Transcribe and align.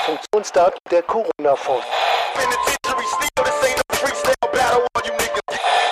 Funktionsdaten 0.00 0.78
der 0.90 1.02
Corona-Force. 1.02 1.84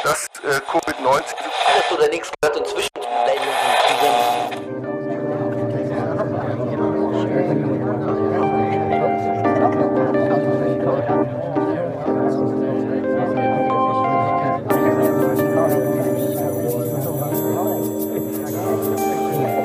Das 0.02 0.26
äh, 0.44 0.60
Covid-19 0.66 1.06
Alles 1.06 1.92
oder 1.92 2.08
nichts 2.08 2.30
gehört 2.40 2.58
inzwischen 2.58 2.88
zu 2.94 3.00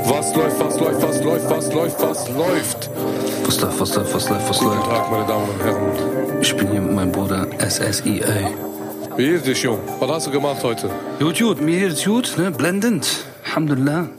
Was 0.06 0.36
läuft, 0.36 0.60
was 0.60 0.80
läuft, 0.80 1.02
was 1.02 1.24
läuft, 1.24 1.50
was 1.50 1.74
läuft, 1.74 2.02
was 2.02 2.30
läuft? 2.30 2.90
Was 3.46 3.60
läuft, 3.62 3.80
was 3.80 3.96
läuft, 3.96 4.14
was 4.14 4.30
läuft, 4.30 4.50
was 4.50 4.60
Guten 4.60 4.76
läuft? 4.76 4.90
Tag, 4.90 5.12
meine 5.12 5.26
Damen 5.26 5.50
und 5.50 5.60
Herren. 5.64 6.42
Ich 6.42 6.56
bin 6.56 6.72
hier 6.72 6.82
mit 6.82 6.94
meinem 6.94 7.12
Bruder 7.12 7.48
SSIA. 7.60 8.52
Wie 9.18 9.26
geht's 9.30 9.44
dich, 9.44 9.64
Jung? 9.64 9.80
Was 10.00 10.10
hast 10.10 10.28
du 10.28 10.32
gemacht 10.32 10.64
heute? 10.64 10.90
Gut, 11.20 11.38
gut, 11.40 11.62
mir 11.62 11.80
geht's 11.80 12.04
gut, 12.04 12.34
ne? 12.38 12.52
Blendend. 12.52 13.26
Alhamdulillah. 13.46 14.10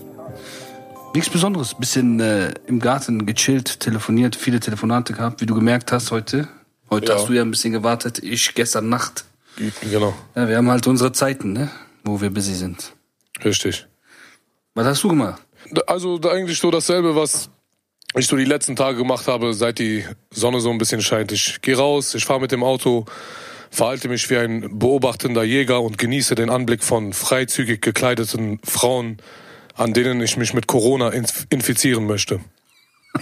Nichts 1.15 1.31
Besonderes. 1.31 1.75
Bisschen 1.75 2.21
äh, 2.21 2.53
im 2.67 2.81
Garten 2.81 3.27
gechillt, 3.27 3.81
telefoniert, 3.81 4.37
viele 4.37 4.61
Telefonate 4.61 5.13
gehabt, 5.13 5.41
wie 5.41 5.47
du 5.47 5.55
gemerkt 5.55 5.93
hast 5.93 6.11
heute. 6.11 6.49
Heute 6.91 7.13
Ja. 7.13 7.19
hast 7.19 7.29
du 7.29 7.33
ja 7.33 7.43
ein 7.43 7.51
bisschen 7.51 7.73
gewartet, 7.73 8.19
ich 8.23 8.55
gestern 8.55 8.89
Nacht. 8.89 9.25
Genau, 9.83 10.15
Ja, 10.35 10.49
wir 10.49 10.57
haben 10.57 10.69
halt 10.71 10.87
unsere 10.87 11.13
Zeiten, 11.13 11.53
ne? 11.53 11.71
Wo 12.05 12.21
wir 12.21 12.31
busy 12.31 12.55
sind. 12.55 12.93
richtig. 13.45 13.87
Was 14.75 14.87
hast 14.87 15.05
du 15.05 15.09
gemacht? 15.09 15.41
Also 15.87 16.21
eigentlich 16.29 16.59
so 16.59 16.71
dasselbe, 16.71 17.15
was 17.15 17.49
ich 18.21 18.27
so 18.27 18.37
die 18.37 18.45
letzten 18.45 18.77
Tage 18.77 18.99
gemacht 18.99 19.27
habe, 19.27 19.55
seit 19.55 19.79
die 19.79 20.05
Sonne 20.31 20.61
so 20.61 20.71
ein 20.71 20.79
bisschen 20.79 21.03
scheint. 21.03 21.33
Ich 21.33 21.61
gehe 21.63 21.77
raus, 21.77 22.15
ich 22.15 22.25
fahre 22.25 22.41
mit 22.41 22.53
dem 22.53 22.63
Auto, 22.63 23.07
verhalte 23.71 24.09
mich 24.09 24.31
wie 24.31 24.37
ein 24.37 24.79
beobachtender 24.79 25.43
Jäger 25.43 25.83
und 25.83 25.99
genieße 25.99 26.35
den 26.35 26.51
Anblick 26.51 26.85
von 26.85 27.13
freizügig 27.13 27.83
gekleideten 27.83 28.61
Frauen, 28.65 29.19
an 29.75 29.93
denen 29.93 30.21
ich 30.21 30.37
mich 30.37 30.55
mit 30.55 30.67
Corona 30.67 31.09
inf 31.11 31.47
infizieren 31.51 32.07
möchte. 32.07 32.41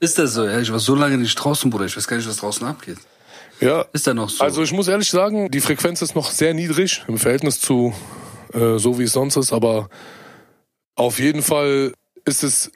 Ist 0.00 0.18
das 0.18 0.34
so? 0.34 0.46
Ja, 0.46 0.60
ich 0.60 0.70
war 0.70 0.78
so 0.78 0.94
lange 0.94 1.16
nicht 1.16 1.34
draußen, 1.34 1.70
Bruder. 1.70 1.86
Ich 1.86 1.96
weiß 1.96 2.06
gar 2.06 2.16
nicht, 2.18 2.28
was 2.28 2.36
draußen 2.36 2.66
abgeht. 2.66 2.98
Ja, 3.60 3.86
Ist 3.92 4.06
da 4.06 4.12
noch 4.12 4.28
so? 4.28 4.44
Also 4.44 4.62
ich 4.62 4.72
muss 4.72 4.88
ehrlich 4.88 5.08
sagen, 5.08 5.50
die 5.50 5.62
Frequenz 5.62 6.02
ist 6.02 6.14
noch 6.14 6.30
sehr 6.30 6.52
niedrig 6.52 7.02
im 7.08 7.16
Verhältnis 7.18 7.58
zu 7.60 7.94
äh, 8.52 8.78
so 8.78 8.98
wie 8.98 9.04
es 9.04 9.12
sonst 9.12 9.36
ist, 9.36 9.52
aber 9.52 9.88
auf 10.94 11.18
jeden 11.18 11.42
Fall 11.42 11.92
ist 12.26 12.42
es 12.42 12.70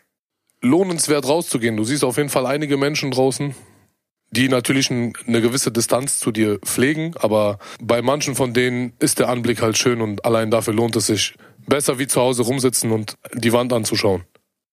lohnenswert 0.63 1.27
rauszugehen. 1.29 1.77
Du 1.77 1.85
siehst 1.85 2.05
auf 2.05 2.17
jeden 2.17 2.29
Fall 2.29 2.47
einige 2.47 2.77
Menschen 2.77 3.11
draußen, 3.11 3.55
die 4.31 4.49
natürlich 4.49 4.91
ein, 4.91 5.13
eine 5.27 5.43
gewisse 5.43 5.73
Distanz 5.73 6.19
zu 6.19 6.31
dir 6.31 6.59
pflegen, 6.61 7.15
aber 7.19 7.59
bei 7.83 8.01
manchen 8.01 8.35
von 8.35 8.55
denen 8.55 8.93
ist 9.01 9.19
der 9.19 9.29
Anblick 9.29 9.61
halt 9.61 9.77
schön 9.77 10.01
und 10.01 10.25
allein 10.25 10.51
dafür 10.51 10.73
lohnt 10.73 10.97
es 10.97 11.07
sich 11.07 11.35
besser 11.67 11.99
wie 11.99 12.07
zu 12.07 12.21
Hause 12.21 12.43
rumsitzen 12.43 12.91
und 12.91 13.17
die 13.35 13.53
Wand 13.53 13.73
anzuschauen. 13.73 14.25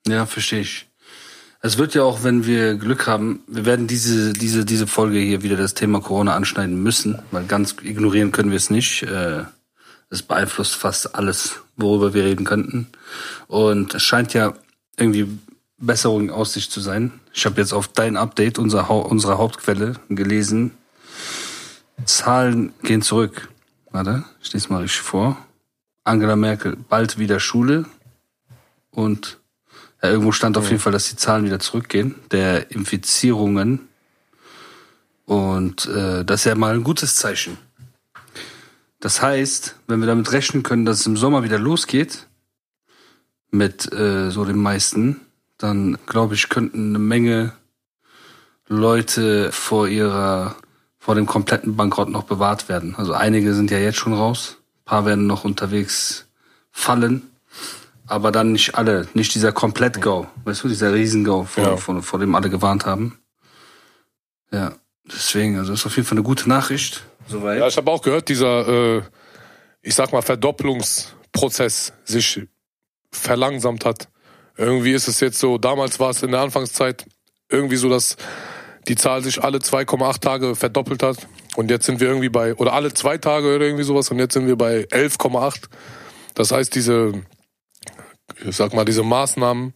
Ja, 0.08 0.26
verstehe 0.26 0.62
ich. 0.62 0.88
Es 1.62 1.78
wird 1.78 1.96
ja 1.96 2.04
auch, 2.04 2.24
wenn 2.24 2.46
wir 2.46 2.76
Glück 2.76 3.08
haben, 3.08 3.42
wir 3.48 3.66
werden 3.66 3.88
diese, 3.88 4.34
diese, 4.34 4.64
diese 4.64 4.86
Folge 4.88 5.18
hier 5.18 5.42
wieder 5.42 5.58
das 5.58 5.74
Thema 5.74 6.02
Corona 6.02 6.36
anschneiden 6.36 6.82
müssen, 6.82 7.20
weil 7.32 7.46
ganz 7.46 7.76
ignorieren 7.82 8.32
können 8.32 8.52
wir 8.52 8.58
es 8.58 8.70
nicht. 8.70 9.04
Äh, 9.04 9.44
Es 10.10 10.22
beeinflusst 10.22 10.76
fast 10.76 11.16
alles, 11.16 11.60
worüber 11.76 12.14
wir 12.14 12.24
reden 12.24 12.46
könnten. 12.46 12.88
Und 13.48 13.94
es 13.96 14.04
scheint 14.04 14.34
ja 14.34 14.54
irgendwie 14.98 15.28
Besserung 15.78 16.24
in 16.24 16.30
Aussicht 16.32 16.72
zu 16.72 16.82
sein. 16.82 17.20
Ich 17.34 17.46
habe 17.46 17.62
jetzt 17.62 17.74
auf 17.74 17.88
dein 17.88 18.18
Update 18.18 18.58
unserer, 18.58 18.90
Hau 18.90 19.02
unserer 19.02 19.38
Hauptquelle 19.38 19.94
gelesen. 20.10 20.72
Zahlen 22.06 22.74
gehen 22.84 23.02
zurück. 23.02 23.50
Warte, 23.92 24.26
ich 24.42 24.54
lese 24.54 24.72
mal 24.72 24.82
richtig 24.82 25.02
vor. 25.02 25.38
Angela 26.04 26.36
Merkel, 26.36 26.76
bald 26.76 27.20
wieder 27.20 27.40
Schule. 27.40 27.86
Und 28.92 29.40
ja, 30.02 30.10
irgendwo 30.10 30.32
stand 30.32 30.58
auf 30.58 30.70
jeden 30.70 30.82
Fall, 30.82 30.92
dass 30.92 31.10
die 31.10 31.16
Zahlen 31.16 31.46
wieder 31.46 31.60
zurückgehen, 31.60 32.16
der 32.32 32.72
Infizierungen. 32.72 33.88
Und 35.26 35.86
äh, 35.88 36.24
das 36.24 36.42
ist 36.42 36.46
ja 36.46 36.56
mal 36.56 36.74
ein 36.74 36.84
gutes 36.84 37.16
Zeichen. 37.16 37.58
Das 39.00 39.22
heißt, 39.22 39.76
wenn 39.88 40.00
wir 40.00 40.08
damit 40.08 40.32
rechnen 40.32 40.64
können, 40.64 40.86
dass 40.86 41.02
es 41.02 41.06
im 41.06 41.18
Sommer 41.18 41.44
wieder 41.44 41.60
losgeht, 41.60 42.27
mit 43.52 43.92
äh, 43.94 44.30
so 44.30 44.46
den 44.46 44.58
meisten, 44.58 45.22
dann 45.58 45.98
glaube 46.06 46.36
ich, 46.36 46.50
könnten 46.50 46.90
eine 46.90 47.00
Menge 47.00 47.54
Leute 48.68 49.52
vor 49.52 49.88
ihrer, 49.88 50.56
vor 51.00 51.16
dem 51.16 51.26
kompletten 51.26 51.76
Bankrott 51.76 52.10
noch 52.10 52.24
bewahrt 52.24 52.68
werden. 52.70 52.96
Also 52.96 53.14
einige 53.14 53.54
sind 53.54 53.72
ja 53.72 53.78
jetzt 53.80 53.98
schon 53.98 54.14
raus, 54.14 54.58
ein 54.82 54.86
paar 54.86 55.06
werden 55.06 55.26
noch 55.28 55.46
unterwegs 55.46 56.28
fallen, 56.72 57.24
aber 58.06 58.32
dann 58.32 58.52
nicht 58.52 58.76
alle, 58.76 59.08
nicht 59.14 59.34
dieser 59.36 59.52
Komplett-Go, 59.52 60.28
weißt 60.44 60.64
du, 60.64 60.68
dieser 60.68 60.94
Riesen-Go, 60.94 61.44
vor, 61.46 61.64
Ja. 61.64 61.78
vor, 61.78 62.02
vor 62.04 62.20
dem 62.20 62.36
alle 62.36 62.50
gewarnt 62.50 62.86
haben. 62.86 63.18
Ja, 64.52 64.74
deswegen, 65.06 65.58
also 65.58 65.72
das 65.72 65.82
ist 65.82 65.86
auf 65.86 65.96
jeden 65.96 66.08
Fall 66.08 66.18
eine 66.18 66.24
gute 66.24 66.48
Nachricht. 66.50 67.04
Soweit. 67.28 67.60
Ja, 67.60 67.68
ich 67.68 67.78
habe 67.78 67.90
auch 67.92 68.02
gehört, 68.02 68.30
dieser, 68.30 68.68
äh, 68.98 69.02
ich 69.82 69.96
sag 69.96 70.12
mal, 70.12 70.22
Verdopplungsprozess 70.22 71.94
sich 72.06 72.48
verlangsamt 73.12 73.86
hat. 73.86 74.10
Irgendwie 74.58 74.94
ist 74.94 75.08
es 75.08 75.20
jetzt 75.20 75.40
so, 75.40 75.58
damals 75.58 76.00
war 76.00 76.10
es 76.10 76.24
in 76.24 76.32
der 76.32 76.42
Anfangszeit 76.42 77.06
irgendwie 77.50 77.78
so, 77.78 77.90
dass 77.90 78.18
die 78.88 78.96
Zahl 78.96 79.24
sich 79.24 79.44
alle 79.44 79.60
2,8 79.60 80.20
Tage 80.20 80.56
verdoppelt 80.56 81.04
hat. 81.04 81.28
Und 81.56 81.70
jetzt 81.70 81.86
sind 81.86 82.00
wir 82.00 82.08
irgendwie 82.08 82.30
bei, 82.30 82.56
oder 82.56 82.74
alle 82.74 82.94
zwei 82.94 83.18
Tage 83.18 83.56
oder 83.56 83.66
irgendwie 83.66 83.84
sowas, 83.84 84.10
und 84.12 84.20
jetzt 84.20 84.34
sind 84.34 84.48
wir 84.48 84.56
bei 84.56 84.86
11,8. 84.86 85.66
Das 86.36 86.52
heißt, 86.52 86.74
diese, 86.76 87.14
ich 88.46 88.56
sag 88.56 88.74
mal, 88.74 88.86
diese 88.86 89.04
Maßnahmen, 89.04 89.74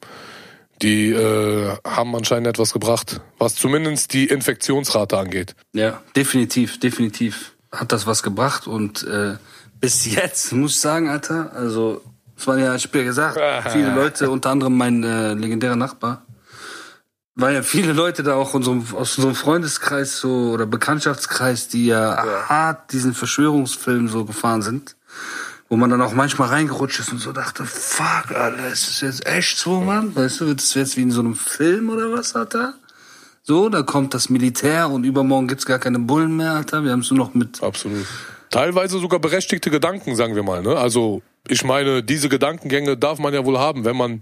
die 0.82 1.10
äh, 1.10 1.78
haben 1.86 2.16
anscheinend 2.16 2.48
etwas 2.48 2.74
gebracht, 2.74 3.22
was 3.38 3.56
zumindest 3.56 4.14
die 4.14 4.26
Infektionsrate 4.26 5.18
angeht. 5.18 5.56
Ja, 5.74 6.02
definitiv, 6.16 6.80
definitiv 6.80 7.54
hat 7.72 7.92
das 7.92 8.06
was 8.06 8.24
gebracht 8.24 8.68
und 8.68 9.04
äh, 9.04 9.38
bis 9.80 10.06
jetzt 10.06 10.52
muss 10.54 10.76
ich 10.76 10.82
sagen, 10.82 11.10
Alter, 11.10 11.54
also 11.54 12.02
es 12.42 12.48
waren 12.48 12.60
ja, 12.60 12.74
ich 12.74 12.86
hab 12.86 12.96
ja 12.96 13.04
gesagt, 13.04 13.40
viele 13.72 13.94
Leute, 13.94 14.32
unter 14.32 14.50
anderem 14.50 14.76
mein 14.76 15.04
äh, 15.04 15.36
legendärer 15.36 15.76
Nachbar, 15.76 16.26
waren 17.36 17.54
ja 17.54 17.62
viele 17.62 17.94
Leute 17.94 18.24
da 18.24 18.34
auch 18.34 18.56
unserem, 18.56 18.84
aus 18.94 19.16
unserem 19.18 19.36
Freundeskreis 19.36 20.20
so 20.20 20.50
oder 20.52 20.66
Bekanntschaftskreis, 20.66 21.68
die 21.68 21.86
ja, 21.86 22.48
hart 22.50 22.92
diesen 22.94 23.14
Verschwörungsfilm 23.14 24.08
so 24.08 24.26
gefahren 24.26 24.64
sind, 24.64 24.96
wo 25.70 25.78
man 25.78 25.92
dann 25.92 26.02
auch 26.02 26.14
manchmal 26.14 26.50
reingerutscht 26.50 27.00
ist 27.00 27.12
und 27.12 27.20
so 27.20 27.32
dachte, 27.32 27.64
fuck, 27.64 28.36
Alter, 28.36 28.68
ist 28.70 28.88
das 28.88 29.02
jetzt 29.02 29.28
echt 29.28 29.60
so, 29.60 29.80
Mann? 29.80 30.16
Weißt 30.16 30.42
du, 30.42 30.48
wird 30.48 30.62
das 30.62 30.74
jetzt 30.74 30.98
wie 30.98 31.04
in 31.04 31.12
so 31.12 31.22
einem 31.22 31.36
Film 31.36 31.92
oder 31.92 32.12
was, 32.12 32.36
Alter? 32.36 32.74
So, 33.44 33.70
da 33.70 33.84
kommt 33.84 34.16
das 34.16 34.30
Militär 34.30 34.90
und 34.90 35.04
übermorgen 35.04 35.48
gibt's 35.48 35.68
gar 35.68 35.80
keine 35.80 36.00
Bullen 36.00 36.38
mehr, 36.38 36.54
Alter. 36.54 36.84
Wir 36.84 36.92
haben 36.92 37.02
es 37.02 37.12
nur 37.12 37.20
noch 37.20 37.36
mit. 37.36 37.62
Absolut. 37.62 38.08
Teilweise 38.50 38.98
sogar 38.98 39.20
berechtigte 39.20 39.70
Gedanken, 39.70 40.16
sagen 40.16 40.36
wir 40.36 40.44
mal. 40.44 40.64
Ne? 40.64 40.76
Also 40.76 41.22
ich 41.48 41.64
meine, 41.64 42.04
diese 42.04 42.30
Gedankengänge 42.30 42.98
darf 42.98 43.20
man 43.20 43.34
ja 43.34 43.46
wohl 43.46 43.58
haben, 43.60 43.86
wenn 43.86 43.98
man 43.98 44.22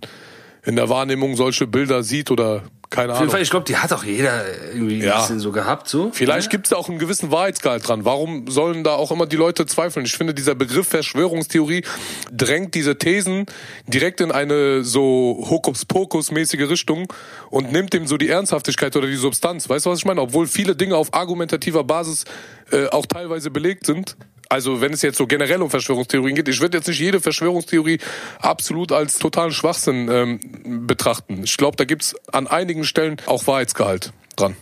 in 0.66 0.76
der 0.76 0.90
Wahrnehmung 0.90 1.36
solche 1.36 1.68
Bilder 1.68 2.04
sieht 2.04 2.32
oder 2.32 2.64
keine 2.90 3.14
Auf 3.14 3.20
jeden 3.20 3.22
Ahnung. 3.22 3.32
Fall, 3.32 3.42
ich 3.44 3.50
glaube, 3.52 3.66
die 3.66 3.78
hat 3.78 3.94
auch 3.94 4.04
jeder 4.04 4.44
irgendwie 4.74 4.98
Ja. 4.98 5.16
ein 5.16 5.22
bisschen 5.22 5.40
so 5.40 5.52
gehabt, 5.52 5.88
so. 5.88 6.10
Vielleicht 6.12 6.48
ja? 6.48 6.50
gibt's 6.52 6.70
da 6.72 6.76
auch 6.76 6.90
einen 6.90 6.98
gewissen 6.98 7.32
Wahrheitsgehalt 7.32 7.88
dran. 7.88 8.04
Warum 8.04 8.50
sollen 8.50 8.84
da 8.84 8.96
auch 8.96 9.12
immer 9.12 9.26
die 9.28 9.36
Leute 9.36 9.66
zweifeln? 9.68 10.06
Ich 10.06 10.18
finde, 10.18 10.34
dieser 10.34 10.56
Begriff 10.56 10.88
Verschwörungstheorie 10.88 11.84
drängt 12.32 12.74
diese 12.74 12.98
Thesen 12.98 13.46
direkt 13.88 14.22
in 14.22 14.32
eine 14.32 14.84
so 14.84 15.46
Hokuspokus-mäßige 15.50 16.68
Richtung 16.68 17.14
und 17.52 17.72
nimmt 17.72 17.94
dem 17.94 18.08
so 18.08 18.18
die 18.18 18.30
Ernsthaftigkeit 18.30 18.96
oder 18.96 19.08
die 19.08 19.16
Substanz. 19.16 19.70
Weißt 19.70 19.86
du, 19.86 19.92
was 19.92 20.00
ich 20.00 20.06
meine? 20.06 20.22
Obwohl 20.22 20.48
viele 20.48 20.76
Dinge 20.76 20.96
auf 20.98 21.14
argumentativer 21.14 21.84
Basis 21.84 22.26
äh, 22.72 22.88
auch 22.88 23.06
teilweise 23.06 23.52
belegt 23.52 23.86
sind. 23.86 24.18
Also 24.50 24.82
wenn 24.82 24.94
es 24.94 25.04
jetzt 25.04 25.18
so 25.18 25.28
generell 25.28 25.62
um 25.62 25.70
Verschwörungstheorien 25.70 26.36
geht, 26.36 26.48
ich 26.48 26.60
würde 26.60 26.78
jetzt 26.78 26.88
nicht 26.88 27.00
jede 27.00 27.22
Verschwörungstheorie 27.22 28.00
absolut 28.40 28.92
als 28.92 29.20
totalen 29.20 29.52
Schwachsinn 29.52 30.10
ähm, 30.10 30.88
betrachten. 30.88 31.44
Ich 31.44 31.56
glaube, 31.56 31.78
da 31.78 31.86
gibt's 31.86 32.16
an 32.32 32.48
einigen 32.48 32.84
Stellen 32.84 33.18
auch 33.28 33.46
Wahrheitsgehalt 33.46 34.12
dran. 34.36 34.56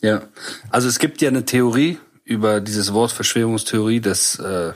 Ja. 0.00 0.22
Also 0.70 0.88
es 0.88 0.98
gibt 0.98 1.20
ja 1.20 1.28
eine 1.28 1.44
Theorie 1.44 1.98
über 2.24 2.62
dieses 2.62 2.94
Wort 2.94 3.12
Verschwörungstheorie, 3.12 4.00
dass 4.00 4.38
äh, 4.38 4.72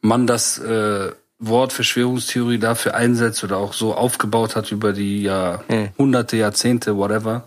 man 0.00 0.28
das 0.28 0.58
äh, 0.58 1.10
Wort 1.40 1.72
Verschwörungstheorie 1.72 2.58
dafür 2.58 2.94
einsetzt 2.94 3.42
oder 3.42 3.58
auch 3.58 3.72
so 3.72 3.94
aufgebaut 3.94 4.54
hat 4.54 4.70
über 4.70 4.92
die 4.92 5.22
Jahrhunderte, 5.22 6.36
Jahrzehnte, 6.36 6.96
whatever, 6.96 7.44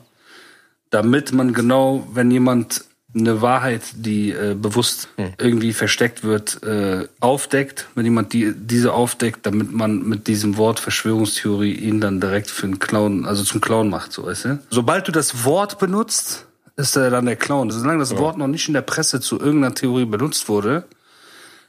damit 0.89 1.31
man 1.31 1.53
genau, 1.53 2.07
wenn 2.13 2.31
jemand 2.31 2.85
eine 3.13 3.41
Wahrheit, 3.41 3.81
die 3.95 4.31
äh, 4.31 4.55
bewusst 4.55 5.09
irgendwie 5.37 5.73
versteckt 5.73 6.23
wird, 6.23 6.63
äh, 6.63 7.07
aufdeckt, 7.19 7.87
wenn 7.95 8.05
jemand 8.05 8.31
die, 8.33 8.53
diese 8.55 8.93
aufdeckt, 8.93 9.45
damit 9.45 9.73
man 9.73 10.07
mit 10.07 10.27
diesem 10.27 10.57
Wort 10.57 10.79
Verschwörungstheorie 10.79 11.73
ihn 11.73 11.99
dann 11.99 12.21
direkt 12.21 12.49
für 12.49 12.67
einen 12.67 12.79
Clown, 12.79 13.25
also 13.25 13.43
zum 13.43 13.59
Clown 13.59 13.89
macht, 13.89 14.13
so 14.13 14.25
weißt 14.25 14.45
du? 14.45 14.59
Sobald 14.69 15.07
du 15.07 15.11
das 15.11 15.43
Wort 15.43 15.77
benutzt, 15.79 16.45
ist 16.77 16.95
er 16.95 17.09
dann 17.09 17.25
der 17.25 17.35
Clown. 17.35 17.69
Solange 17.69 17.99
das 17.99 18.17
Wort 18.17 18.37
noch 18.37 18.47
nicht 18.47 18.67
in 18.67 18.73
der 18.73 18.81
Presse 18.81 19.19
zu 19.19 19.39
irgendeiner 19.39 19.75
Theorie 19.75 20.05
benutzt 20.05 20.47
wurde, 20.47 20.85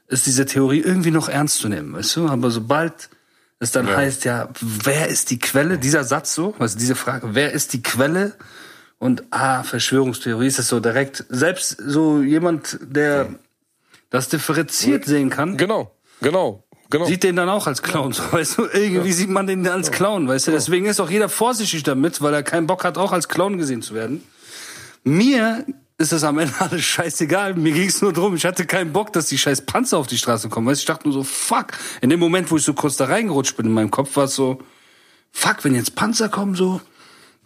ist 0.08 0.26
diese 0.26 0.46
Theorie 0.46 0.80
irgendwie 0.80 1.10
noch 1.10 1.28
ernst 1.28 1.58
zu 1.58 1.68
nehmen, 1.68 1.92
weißt 1.94 2.16
du? 2.16 2.28
Aber 2.28 2.50
sobald 2.50 3.08
es 3.58 3.72
dann 3.72 3.88
heißt, 3.88 4.24
ja, 4.24 4.48
wer 4.60 5.08
ist 5.08 5.30
die 5.30 5.38
Quelle, 5.38 5.78
dieser 5.78 6.04
Satz 6.04 6.34
so, 6.34 6.54
also 6.58 6.78
diese 6.78 6.94
Frage, 6.94 7.34
wer 7.34 7.52
ist 7.52 7.72
die 7.72 7.82
Quelle? 7.82 8.34
Und 9.02 9.24
ah, 9.30 9.64
Verschwörungstheorie 9.64 10.46
ist 10.46 10.60
das 10.60 10.68
so 10.68 10.78
direkt, 10.78 11.24
selbst 11.28 11.76
so 11.84 12.22
jemand, 12.22 12.78
der 12.82 13.34
das 14.10 14.28
differenziert 14.28 15.06
sehen 15.06 15.28
kann, 15.28 15.56
Genau, 15.56 15.90
genau, 16.20 16.62
genau. 16.88 17.06
sieht 17.06 17.24
den 17.24 17.34
dann 17.34 17.48
auch 17.48 17.66
als 17.66 17.82
Clown, 17.82 18.12
so, 18.12 18.22
weißt 18.30 18.58
du? 18.58 18.66
Irgendwie 18.72 19.10
sieht 19.10 19.28
man 19.28 19.48
den 19.48 19.66
als 19.66 19.90
Clown, 19.90 20.28
weißt 20.28 20.46
du? 20.46 20.50
Deswegen 20.52 20.86
ist 20.86 21.00
auch 21.00 21.10
jeder 21.10 21.28
vorsichtig 21.28 21.82
damit, 21.82 22.22
weil 22.22 22.32
er 22.32 22.44
keinen 22.44 22.68
Bock 22.68 22.84
hat, 22.84 22.96
auch 22.96 23.10
als 23.10 23.26
Clown 23.26 23.58
gesehen 23.58 23.82
zu 23.82 23.94
werden. 23.94 24.22
Mir 25.02 25.66
ist 25.98 26.12
das 26.12 26.22
am 26.22 26.38
Ende 26.38 26.54
alles 26.60 26.84
scheißegal. 26.84 27.54
Mir 27.54 27.72
ging 27.72 27.88
es 27.88 28.02
nur 28.02 28.12
drum, 28.12 28.36
ich 28.36 28.44
hatte 28.44 28.66
keinen 28.66 28.92
Bock, 28.92 29.12
dass 29.12 29.26
die 29.26 29.36
scheiß 29.36 29.62
Panzer 29.62 29.98
auf 29.98 30.06
die 30.06 30.16
Straße 30.16 30.48
kommen. 30.48 30.68
Weißt 30.68 30.78
du, 30.78 30.82
ich 30.82 30.86
dachte 30.86 31.08
nur 31.08 31.12
so, 31.12 31.24
fuck. 31.24 31.72
In 32.02 32.10
dem 32.10 32.20
Moment, 32.20 32.52
wo 32.52 32.56
ich 32.56 32.62
so 32.62 32.72
kurz 32.72 32.98
da 32.98 33.06
reingerutscht 33.06 33.56
bin 33.56 33.66
in 33.66 33.72
meinem 33.72 33.90
Kopf, 33.90 34.14
war 34.14 34.26
es 34.26 34.36
so, 34.36 34.62
fuck, 35.32 35.64
wenn 35.64 35.74
jetzt 35.74 35.96
Panzer 35.96 36.28
kommen, 36.28 36.54
so, 36.54 36.80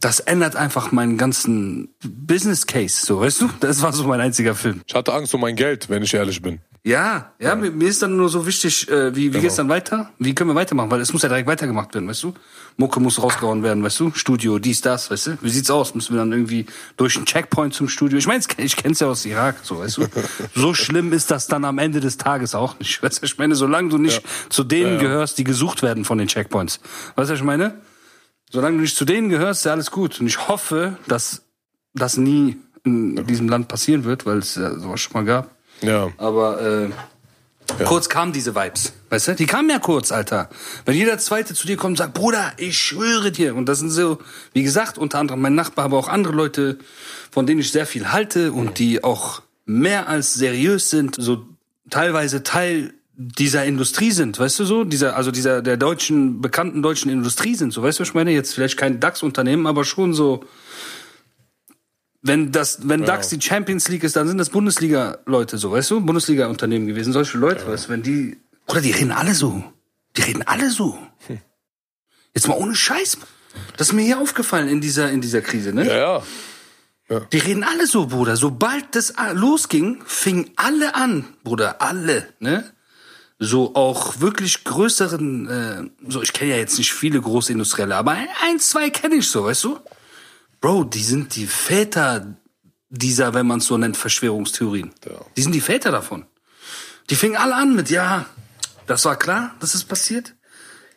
das 0.07 0.21
ändert 0.21 0.55
einfach 0.55 0.93
meinen 0.93 1.19
ganzen 1.19 1.89
Business 2.01 2.69
Case, 2.69 3.05
so, 3.05 3.23
weißt 3.23 3.41
du? 3.41 3.51
Das 3.59 3.83
war 3.83 3.93
so 3.93 4.05
mein 4.05 4.21
einziger 4.21 4.55
Film. 4.55 4.83
Ich 4.87 4.95
hatte 4.95 5.13
Angst 5.13 5.35
um 5.35 5.41
mein 5.41 5.57
Geld, 5.57 5.91
wenn 5.91 6.01
ich 6.01 6.15
ehrlich 6.15 6.41
bin. 6.41 6.61
Ja, 6.85 7.33
ja, 7.41 7.57
Mir, 7.57 7.73
mir 7.73 7.89
ist 7.89 8.01
dann 8.01 8.17
nur 8.17 8.29
so 8.29 8.47
wichtig, 8.47 8.89
äh, 8.89 9.17
wie, 9.17 9.35
wie 9.35 9.41
geht's 9.41 9.57
dann 9.57 9.69
weiter? 9.69 10.13
Wie 10.21 10.33
können 10.33 10.51
wir 10.51 10.55
weitermachen? 10.55 10.93
Weil 10.93 11.01
es 11.01 11.13
muss 11.13 11.23
ja 11.23 11.29
direkt 11.29 11.49
weitergemacht 11.49 11.93
werden, 11.93 12.09
weißt 12.09 12.23
du? 12.23 12.35
Mucke 12.77 13.01
muss 13.01 13.21
rausgehauen 13.21 13.65
werden, 13.65 13.83
weißt 13.83 13.99
du? 13.99 14.13
Studio, 14.15 14.61
dies, 14.61 14.81
das, 14.81 15.11
weißt 15.11 15.27
du? 15.27 15.39
Wie 15.41 15.51
sieht's 15.51 15.73
aus? 15.73 15.97
Müssen 15.97 16.15
wir 16.15 16.21
dann 16.21 16.31
irgendwie 16.31 16.67
durch 16.97 17.17
einen 17.17 17.27
Checkpoint 17.27 17.75
zum 17.75 17.89
Studio? 17.89 18.17
Ich 18.17 18.29
meine, 18.29 18.45
ich 18.59 18.77
kenn's 18.77 19.01
ja 19.01 19.09
aus 19.09 19.27
Irak, 19.27 19.57
so, 19.65 19.81
weißt 19.81 19.97
du? 19.97 20.07
So 20.55 20.73
schlimm 20.73 21.13
ist 21.13 21.33
das 21.33 21.49
dann 21.49 21.65
am 21.65 21.79
Ende 21.79 21.99
des 21.99 22.17
Tages 22.17 22.55
auch 22.55 22.79
nicht. 22.79 23.03
Weißt 23.03 23.23
du, 23.23 23.27
ich 23.27 23.39
meine, 23.39 23.57
solange 23.57 23.89
du 23.89 23.99
nicht 23.99 24.23
zu 24.51 24.63
denen 24.63 25.01
gehörst, 25.01 25.39
die 25.39 25.43
gesucht 25.43 25.83
werden 25.83 26.05
von 26.05 26.19
den 26.19 26.29
Checkpoints. 26.29 26.79
Weißt 27.17 27.29
du, 27.29 27.33
was 27.33 27.41
ich 27.41 27.45
meine? 27.45 27.75
Solange 28.51 28.77
du 28.77 28.83
nicht 28.83 28.97
zu 28.97 29.05
denen 29.05 29.29
gehörst, 29.29 29.61
ist 29.61 29.65
ja 29.65 29.73
alles 29.73 29.91
gut. 29.91 30.21
Und 30.21 30.27
ich 30.27 30.49
hoffe, 30.49 30.97
dass 31.09 31.43
das 31.95 32.17
nie 32.17 32.57
in 32.85 33.27
diesem 33.27 33.49
Land 33.49 33.69
passieren 33.69 34.05
wird, 34.05 34.27
weil 34.27 34.39
es 34.39 34.55
ja 34.55 34.79
sowas 34.79 35.01
schon 35.01 35.13
mal 35.15 35.25
gab. 35.25 35.51
Ja. 35.83 36.11
Aber 36.19 36.61
äh, 36.61 36.91
kurz 37.85 38.09
kamen 38.09 38.33
diese 38.33 38.55
Vibes. 38.55 38.93
Weißt 39.11 39.29
du? 39.29 39.35
Die 39.35 39.47
kamen 39.47 39.69
ja 39.69 39.79
kurz, 39.79 40.13
Alter. 40.13 40.49
Wenn 40.85 40.95
jeder 40.95 41.19
Zweite 41.19 41.55
zu 41.55 41.67
dir 41.67 41.77
kommt 41.77 41.93
und 41.93 41.97
sagt, 41.97 42.15
Bruder, 42.15 42.53
ich 42.57 42.79
schwöre 42.79 43.33
dir. 43.33 43.57
Und 43.57 43.69
das 43.69 43.81
sind 43.81 43.91
so, 43.91 44.19
wie 44.53 44.63
gesagt, 44.63 44.99
unter 44.99 45.19
anderem 45.19 45.41
mein 45.41 45.55
Nachbar, 45.55 45.87
aber 45.87 45.99
auch 45.99 46.09
andere 46.09 46.33
Leute, 46.33 46.79
von 47.31 47.47
denen 47.47 47.61
ich 47.61 47.73
sehr 47.73 47.87
viel 47.87 48.13
halte 48.13 48.53
und 48.53 48.79
die 48.79 49.03
auch 49.03 49.43
mehr 49.65 50.09
als 50.09 50.35
seriös 50.35 50.91
sind, 50.91 51.17
so 51.19 51.45
teilweise 51.91 52.45
Teil 52.45 52.95
dieser 53.19 53.65
Industrie 53.65 54.11
sind, 54.11 54.39
weißt 54.39 54.59
du 54.59 54.65
so, 54.67 54.85
dieser, 54.85 55.17
also 55.17 55.31
dieser 55.31 55.63
der 55.63 55.79
deutschen 55.79 56.43
bekannten 56.43 56.83
deutschen 56.83 57.11
Industrie 57.11 57.55
sind, 57.55 57.73
so 57.73 57.83
weißt 57.83 57.99
du, 57.99 58.03
was 58.03 58.09
ich 58.09 58.15
meine 58.15 58.31
jetzt 58.31 58.55
vielleicht 58.55 58.77
kein 58.77 59.01
DAX-Unternehmen, 59.01 59.67
aber 59.67 59.85
schon 59.85 60.13
so, 60.13 60.45
wenn 62.21 62.53
das, 62.53 62.87
wenn 62.89 63.05
DAX 63.05 63.29
die 63.29 63.41
Champions 63.41 63.89
League 63.89 64.05
ist, 64.05 64.17
dann 64.17 64.29
sind 64.29 64.37
das 64.37 64.51
Bundesliga-Leute, 64.51 65.57
so 65.57 65.73
weißt 65.73 65.91
du, 65.93 66.01
Bundesliga-Unternehmen 66.03 66.87
gewesen, 66.87 67.15
solche 67.15 67.39
Leute, 67.39 67.67
weißt 67.67 67.87
du, 67.87 67.89
wenn 67.89 68.03
die, 68.03 68.37
oder 68.69 68.83
die 68.83 68.93
reden 68.93 69.13
alle 69.13 69.35
so, 69.35 69.65
die 70.17 70.23
reden 70.23 70.43
alle 70.43 70.69
so. 70.71 70.99
Jetzt 72.35 72.49
mal 72.49 72.59
ohne 72.59 72.75
Scheiß, 72.75 73.17
das 73.79 73.89
ist 73.89 73.93
mir 73.95 74.03
hier 74.03 74.19
aufgefallen 74.19 74.69
in 74.69 74.83
dieser 74.83 75.11
in 75.11 75.23
dieser 75.23 75.41
Krise, 75.41 75.73
ne? 75.73 75.87
Ja, 75.87 76.23
ja. 77.09 77.21
Die 77.33 77.39
reden 77.39 77.65
alle 77.65 77.87
so, 77.87 78.09
Bruder. 78.09 78.37
Sobald 78.37 78.95
das 78.95 79.15
losging, 79.33 80.03
fingen 80.05 80.51
alle 80.57 80.95
an, 80.95 81.25
Bruder, 81.45 81.81
alle, 81.81 82.29
ne? 82.41 82.71
So 83.39 83.75
auch 83.75 84.21
wirklich 84.21 84.65
größeren, 84.65 85.49
äh, 85.49 85.91
so 86.09 86.23
ich 86.23 86.33
kenne 86.33 86.53
ja 86.53 86.57
jetzt 86.57 86.79
nicht 86.79 86.93
viele 86.95 87.21
große 87.21 87.53
Industrielle, 87.53 87.95
aber 87.97 88.13
ein, 88.13 88.59
zwei 88.61 88.89
kenne 88.91 89.17
ich 89.17 89.29
so, 89.29 89.45
weißt 89.45 89.65
du? 89.65 89.79
Bro, 90.61 90.85
die 90.85 91.03
sind 91.03 91.37
die 91.37 91.47
Väter 91.47 92.35
dieser, 92.89 93.35
wenn 93.35 93.47
man 93.47 93.59
es 93.59 93.67
so 93.67 93.77
nennt, 93.77 93.97
Verschwörungstheorien. 93.97 94.93
Ja. 95.05 95.13
Die 95.37 95.43
sind 95.43 95.55
die 95.55 95.61
Väter 95.61 95.91
davon. 95.91 96.25
Die 97.11 97.15
fingen 97.15 97.37
alle 97.37 97.55
an 97.57 97.75
mit, 97.77 97.91
ja, 97.91 98.25
das 98.87 99.05
war 99.05 99.17
klar, 99.19 99.55
dass 99.61 99.75
es 99.75 99.85
passiert. 99.85 100.33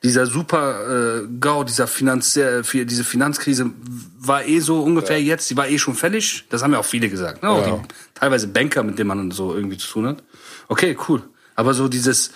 Dieser 0.02 0.26
super 0.26 1.18
äh, 1.24 1.28
GAU, 1.42 1.66
dieser 1.66 1.88
Finanziell, 1.88 2.64
für 2.64 2.86
diese 2.86 3.04
Finanzkrise 3.04 3.70
war 4.18 4.46
eh 4.46 4.62
so 4.62 4.82
ungefähr 4.82 5.22
jetzt, 5.22 5.50
die 5.50 5.58
war 5.58 5.68
eh 5.68 5.78
schon 5.78 5.94
fällig. 5.94 6.46
Das 6.50 6.64
haben 6.64 6.72
ja 6.72 6.80
auch 6.80 6.86
viele 6.86 7.10
gesagt. 7.10 7.44
Ne? 7.44 7.50
Auch 7.50 7.68
Ja. 7.68 7.76
die, 7.78 7.88
teilweise 8.14 8.48
Banker, 8.48 8.82
mit 8.84 8.98
denen 8.98 9.10
man 9.10 9.32
so 9.32 9.54
irgendwie 9.54 9.78
zu 9.78 9.90
tun 9.90 10.08
hat. 10.08 10.24
Okay, 10.70 10.96
cool. 11.10 11.22
Aber 11.60 11.74
so 11.74 11.90
dieses, 11.90 12.32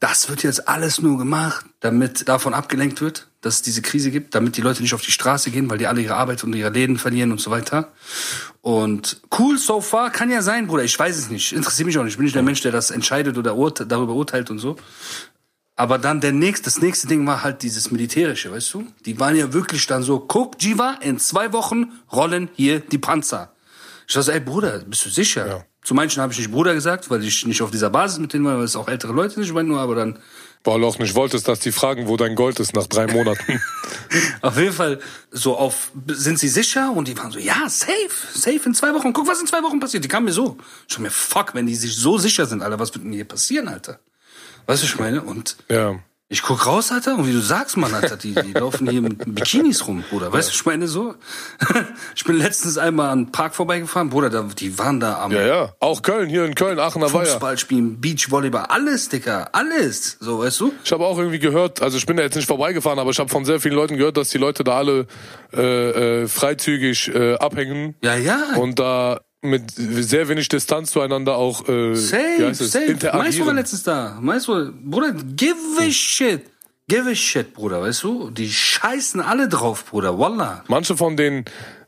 das 0.00 0.28
wird 0.28 0.42
jetzt 0.42 0.66
alles 0.66 1.00
nur 1.00 1.16
gemacht, 1.16 1.64
damit 1.78 2.28
davon 2.28 2.54
abgelenkt 2.54 3.00
wird, 3.00 3.28
dass 3.40 3.54
es 3.54 3.62
diese 3.62 3.82
Krise 3.82 4.10
gibt, 4.10 4.34
damit 4.34 4.56
die 4.56 4.62
Leute 4.62 4.82
nicht 4.82 4.94
auf 4.94 5.00
die 5.00 5.12
Straße 5.12 5.52
gehen, 5.52 5.70
weil 5.70 5.78
die 5.78 5.86
alle 5.86 6.00
ihre 6.00 6.16
Arbeit 6.16 6.42
und 6.42 6.52
ihre 6.56 6.70
Läden 6.70 6.98
verlieren 6.98 7.30
und 7.30 7.40
so 7.40 7.52
weiter. 7.52 7.92
Und 8.62 9.20
cool 9.38 9.58
so 9.58 9.80
far 9.80 10.10
kann 10.10 10.28
ja 10.28 10.42
sein, 10.42 10.66
Bruder. 10.66 10.82
Ich 10.82 10.98
weiß 10.98 11.16
es 11.16 11.30
nicht. 11.30 11.52
Interessiert 11.52 11.86
mich 11.86 11.96
auch 11.98 12.02
nicht. 12.02 12.14
Ich 12.14 12.16
bin 12.16 12.24
nicht 12.24 12.34
der 12.34 12.42
Mensch, 12.42 12.62
der 12.62 12.72
das 12.72 12.90
entscheidet 12.90 13.38
oder 13.38 13.54
urte 13.54 13.86
darüber 13.86 14.14
urteilt 14.14 14.50
und 14.50 14.58
so. 14.58 14.74
Aber 15.76 15.98
dann 15.98 16.20
der 16.20 16.32
nächste, 16.32 16.64
das 16.64 16.80
nächste 16.80 17.06
Ding 17.06 17.24
war 17.28 17.44
halt 17.44 17.62
dieses 17.62 17.92
Militärische, 17.92 18.50
weißt 18.50 18.74
du? 18.74 18.88
Die 19.06 19.20
waren 19.20 19.36
ja 19.36 19.52
wirklich 19.52 19.86
dann 19.86 20.02
so, 20.02 20.18
guck, 20.18 20.60
Jiva, 20.60 20.98
in 21.00 21.20
zwei 21.20 21.52
Wochen 21.52 21.92
rollen 22.10 22.50
hier 22.54 22.80
die 22.80 22.98
Panzer. 22.98 23.53
Ich 24.06 24.14
dachte, 24.14 24.32
ey 24.32 24.40
Bruder, 24.40 24.80
bist 24.80 25.04
du 25.06 25.10
sicher? 25.10 25.46
Ja. 25.46 25.64
Zu 25.82 25.94
manchen 25.94 26.22
habe 26.22 26.32
ich 26.32 26.38
nicht 26.38 26.50
Bruder 26.50 26.72
gesagt, 26.74 27.10
weil 27.10 27.22
ich 27.22 27.44
nicht 27.46 27.60
auf 27.60 27.70
dieser 27.70 27.90
Basis 27.90 28.18
mit 28.18 28.32
denen 28.32 28.44
war, 28.46 28.56
weil 28.56 28.64
es 28.64 28.74
auch 28.74 28.88
ältere 28.88 29.12
Leute. 29.12 29.40
Ich 29.42 29.52
meine 29.52 29.68
nur, 29.68 29.80
aber 29.80 29.94
dann 29.94 30.18
Weil 30.64 30.80
du 30.80 30.86
auch 30.86 30.98
nicht 30.98 31.14
wolltest, 31.14 31.46
dass 31.46 31.60
die 31.60 31.72
fragen, 31.72 32.08
wo 32.08 32.16
dein 32.16 32.34
Gold 32.34 32.58
ist 32.58 32.74
nach 32.74 32.86
drei 32.86 33.06
Monaten. 33.06 33.60
auf 34.40 34.56
jeden 34.56 34.72
Fall 34.72 35.00
so 35.30 35.56
auf, 35.56 35.92
sind 36.06 36.38
sie 36.38 36.48
sicher? 36.48 36.90
Und 36.90 37.08
die 37.08 37.18
waren 37.18 37.30
so, 37.30 37.38
ja, 37.38 37.68
safe, 37.68 38.08
safe 38.32 38.60
in 38.64 38.74
zwei 38.74 38.94
Wochen. 38.94 39.12
Guck, 39.12 39.28
was 39.28 39.40
in 39.40 39.46
zwei 39.46 39.62
Wochen 39.62 39.78
passiert. 39.78 40.04
Die 40.04 40.08
kamen 40.08 40.24
mir 40.24 40.32
so. 40.32 40.56
Ich 40.82 40.94
dachte 40.94 41.02
mir, 41.02 41.10
fuck, 41.10 41.54
wenn 41.54 41.66
die 41.66 41.74
sich 41.74 41.94
so 41.96 42.16
sicher 42.16 42.46
sind, 42.46 42.62
Alter, 42.62 42.78
was 42.78 42.94
wird 42.94 43.04
denn 43.04 43.12
hier 43.12 43.26
passieren, 43.26 43.68
Alter? 43.68 44.00
Weißt 44.66 44.82
du, 44.82 44.86
was 44.86 44.94
ich 44.94 44.98
meine? 44.98 45.22
Und 45.22 45.56
ja. 45.68 45.98
Ich 46.28 46.42
guck 46.42 46.66
raus, 46.66 46.90
Alter, 46.90 47.16
und 47.16 47.28
wie 47.28 47.32
du 47.32 47.40
sagst, 47.40 47.76
Mann, 47.76 47.92
Alter, 47.94 48.16
die, 48.16 48.34
die 48.34 48.52
laufen 48.52 48.88
hier 48.88 49.02
mit 49.02 49.34
Bikinis 49.34 49.86
rum, 49.86 50.02
Bruder. 50.10 50.32
Weißt 50.32 50.48
du, 50.48 50.54
ich 50.54 50.64
meine 50.64 50.88
so? 50.88 51.14
Ich 52.16 52.24
bin 52.24 52.36
letztens 52.36 52.78
einmal 52.78 53.10
an 53.10 53.26
den 53.26 53.32
Park 53.32 53.54
vorbeigefahren, 53.54 54.08
Bruder, 54.08 54.30
da, 54.30 54.42
die 54.42 54.78
waren 54.78 55.00
da 55.00 55.20
am 55.22 55.32
Ja, 55.32 55.46
ja. 55.46 55.72
Auch 55.80 56.00
Köln, 56.02 56.28
hier 56.28 56.44
in 56.44 56.54
Köln, 56.54 56.78
Aachener 56.78 57.12
Weiher. 57.12 57.26
Fußball 57.26 57.58
spielen, 57.58 58.00
Beachvolleyball, 58.00 58.66
alles, 58.68 59.08
Dicker, 59.10 59.50
alles. 59.52 60.16
So, 60.20 60.38
weißt 60.40 60.60
du? 60.60 60.72
Ich 60.82 60.92
habe 60.92 61.04
auch 61.04 61.18
irgendwie 61.18 61.38
gehört, 61.38 61.82
also 61.82 61.98
ich 61.98 62.06
bin 62.06 62.16
da 62.16 62.22
jetzt 62.22 62.36
nicht 62.36 62.46
vorbeigefahren, 62.46 62.98
aber 62.98 63.10
ich 63.10 63.18
habe 63.18 63.28
von 63.28 63.44
sehr 63.44 63.60
vielen 63.60 63.74
Leuten 63.74 63.96
gehört, 63.96 64.16
dass 64.16 64.30
die 64.30 64.38
Leute 64.38 64.64
da 64.64 64.78
alle 64.78 65.06
äh, 65.52 66.22
äh, 66.22 66.28
freizügig 66.28 67.14
äh, 67.14 67.34
abhängen 67.34 67.96
Ja, 68.02 68.16
ja. 68.16 68.38
und 68.56 68.78
da 68.78 69.20
mit 69.44 69.72
sehr 69.76 70.28
wenig 70.28 70.48
Distanz 70.48 70.90
zueinander 70.90 71.36
auch 71.36 71.68
äh, 71.68 71.94
Safe, 71.94 72.54
safe. 72.54 72.54
Meinst 72.54 72.60
du, 72.60 72.74
war 72.74 72.88
interagieren. 72.88 73.56
letztens 73.56 73.82
da? 73.82 74.18
Meinst 74.20 74.48
du, 74.48 74.72
Bruder, 74.72 75.12
give 75.12 75.56
a 75.80 75.90
shit. 75.90 76.42
Give 76.88 77.08
a 77.08 77.14
shit, 77.14 77.54
Bruder, 77.54 77.80
weißt 77.80 78.02
du? 78.02 78.30
Die 78.30 78.50
scheißen 78.50 79.20
alle 79.20 79.48
drauf, 79.48 79.86
Bruder, 79.86 80.18
wallah. 80.18 80.64
Manche 80.68 80.96
von 80.96 81.16
denen 81.16 81.44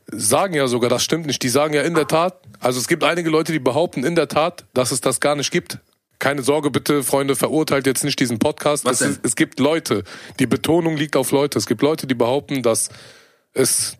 sagen 0.07 0.53
ja 0.53 0.67
sogar, 0.67 0.89
das 0.89 1.03
stimmt 1.03 1.27
nicht. 1.27 1.43
Die 1.43 1.49
sagen 1.49 1.73
ja 1.73 1.83
in 1.83 1.93
der 1.93 2.07
Tat, 2.07 2.39
also 2.59 2.79
es 2.79 2.87
gibt 2.87 3.03
einige 3.03 3.29
Leute, 3.29 3.51
die 3.51 3.59
behaupten 3.59 4.03
in 4.03 4.15
der 4.15 4.27
Tat, 4.27 4.65
dass 4.73 4.91
es 4.91 5.01
das 5.01 5.19
gar 5.19 5.35
nicht 5.35 5.51
gibt. 5.51 5.79
Keine 6.19 6.41
Sorge 6.41 6.71
bitte, 6.71 7.03
Freunde, 7.03 7.35
verurteilt 7.35 7.85
jetzt 7.85 8.03
nicht 8.03 8.19
diesen 8.19 8.39
Podcast. 8.39 8.85
Was 8.85 9.01
es, 9.01 9.19
es 9.21 9.35
gibt 9.35 9.59
Leute, 9.59 10.03
die 10.39 10.47
Betonung 10.47 10.97
liegt 10.97 11.15
auf 11.15 11.31
Leute. 11.31 11.59
Es 11.59 11.67
gibt 11.67 11.83
Leute, 11.83 12.07
die 12.07 12.15
behaupten, 12.15 12.63
dass 12.63 12.89
es 13.53 13.97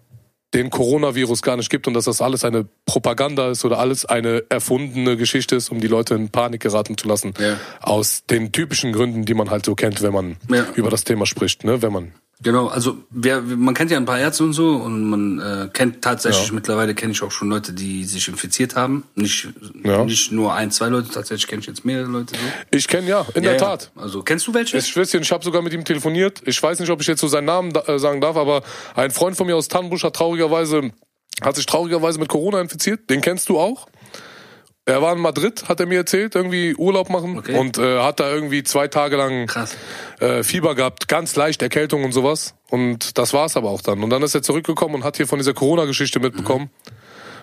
den 0.54 0.70
Coronavirus 0.70 1.42
gar 1.42 1.58
nicht 1.58 1.70
gibt 1.70 1.88
und 1.88 1.94
dass 1.94 2.06
das 2.06 2.22
alles 2.22 2.46
eine 2.46 2.66
Propaganda 2.86 3.50
ist 3.52 3.66
oder 3.66 3.80
alles 3.80 4.06
eine 4.06 4.44
erfundene 4.50 5.18
Geschichte 5.18 5.56
ist, 5.56 5.70
um 5.70 5.82
die 5.82 5.88
Leute 5.88 6.16
in 6.16 6.30
Panik 6.30 6.62
geraten 6.62 6.98
zu 6.98 7.08
lassen. 7.08 7.34
Ja. 7.40 7.58
Aus 7.82 8.24
den 8.30 8.52
typischen 8.52 8.94
Gründen, 8.94 9.26
die 9.26 9.34
man 9.34 9.50
halt 9.50 9.66
so 9.66 9.76
kennt, 9.76 10.02
wenn 10.02 10.14
man 10.14 10.38
Ja. 10.50 10.66
über 10.76 10.90
das 10.90 11.04
Thema 11.04 11.26
spricht, 11.26 11.64
ne? 11.66 11.82
Wenn 11.82 11.92
man 11.92 12.14
Genau, 12.44 12.68
also 12.68 12.98
wer, 13.10 13.42
man 13.42 13.74
kennt 13.74 13.90
ja 13.90 13.98
ein 13.98 14.06
paar 14.06 14.20
Ärzte 14.20 14.44
und 14.44 14.54
so 14.54 14.76
und 14.76 15.10
man 15.10 15.40
äh, 15.40 15.70
kennt 15.74 16.04
tatsächlich 16.04 16.48
Ja. 16.50 16.54
mittlerweile 16.54 16.94
kenne 16.94 17.12
ich 17.12 17.24
auch 17.24 17.32
schon 17.32 17.50
Leute, 17.50 17.74
die 17.74 18.04
sich 18.06 18.28
infiziert 18.28 18.76
haben. 18.76 19.06
Nicht, 19.16 19.48
Ja. 19.84 20.06
nicht 20.06 20.32
nur 20.32 20.54
ein, 20.54 20.70
zwei 20.70 20.88
Leute, 20.90 21.10
tatsächlich 21.10 21.48
kenne 21.48 21.62
ich 21.62 21.68
jetzt 21.68 21.84
mehrere 21.84 22.08
Leute 22.08 22.36
so. 22.36 22.42
ich 22.78 22.88
kenne 22.88 23.08
ja, 23.10 23.26
in 23.34 23.44
Ja, 23.44 23.52
der. 23.52 23.58
Tat. 23.58 23.92
Also 23.96 24.22
kennst 24.22 24.46
du 24.46 24.54
welche? 24.54 24.78
Ich 24.78 24.94
dir, 24.94 25.20
ich 25.20 25.32
habe 25.32 25.44
sogar 25.44 25.64
mit 25.64 25.74
ihm 25.74 25.84
telefoniert. 25.84 26.44
Ich 26.46 26.62
weiß 26.62 26.80
nicht, 26.80 26.92
ob 26.92 27.02
ich 27.02 27.08
jetzt 27.08 27.22
so 27.22 27.28
seinen 27.28 27.46
Namen 27.46 27.74
da, 27.74 27.82
äh, 27.88 27.98
sagen 27.98 28.22
darf, 28.22 28.36
aber 28.36 28.62
ein 28.94 29.10
Freund 29.10 29.36
von 29.36 29.48
mir 29.48 29.56
aus 29.56 29.68
Tannenbusch 29.68 30.04
hat 30.04 30.16
traurigerweise, 30.16 30.92
hat 31.42 31.56
sich 31.56 31.66
traurigerweise 31.66 32.20
mit 32.20 32.30
Corona 32.30 32.62
infiziert. 32.62 33.10
Den 33.10 33.22
kennst 33.22 33.50
du 33.50 33.58
auch. 33.58 33.88
Er 34.88 35.02
war 35.02 35.14
in 35.14 35.20
Madrid, 35.20 35.68
hat 35.68 35.82
er 35.82 35.86
mir 35.86 35.98
erzählt, 35.98 36.34
irgendwie 36.34 36.74
Urlaub 36.74 37.10
machen 37.10 37.40
Okay. 37.40 37.60
und 37.60 37.78
äh, 37.78 38.00
hat 38.00 38.22
da 38.22 38.32
irgendwie 38.32 38.64
zwei 38.64 38.88
Tage 38.88 39.18
lang 39.18 39.52
äh, 40.22 40.44
Fieber 40.44 40.76
gehabt, 40.76 41.10
ganz 41.10 41.36
leicht 41.36 41.62
Erkältung 41.62 42.06
und 42.06 42.14
sowas. 42.14 42.56
Und 42.70 43.18
das 43.18 43.34
war's 43.34 43.58
aber 43.58 43.70
auch 43.70 43.82
dann. 43.82 44.02
Und 44.02 44.12
dann 44.12 44.24
ist 44.24 44.34
er 44.34 44.44
zurückgekommen 44.44 44.96
und 44.96 45.04
hat 45.04 45.18
hier 45.18 45.28
von 45.28 45.40
dieser 45.40 45.54
Corona-Geschichte 45.54 46.22
mitbekommen 46.22 46.70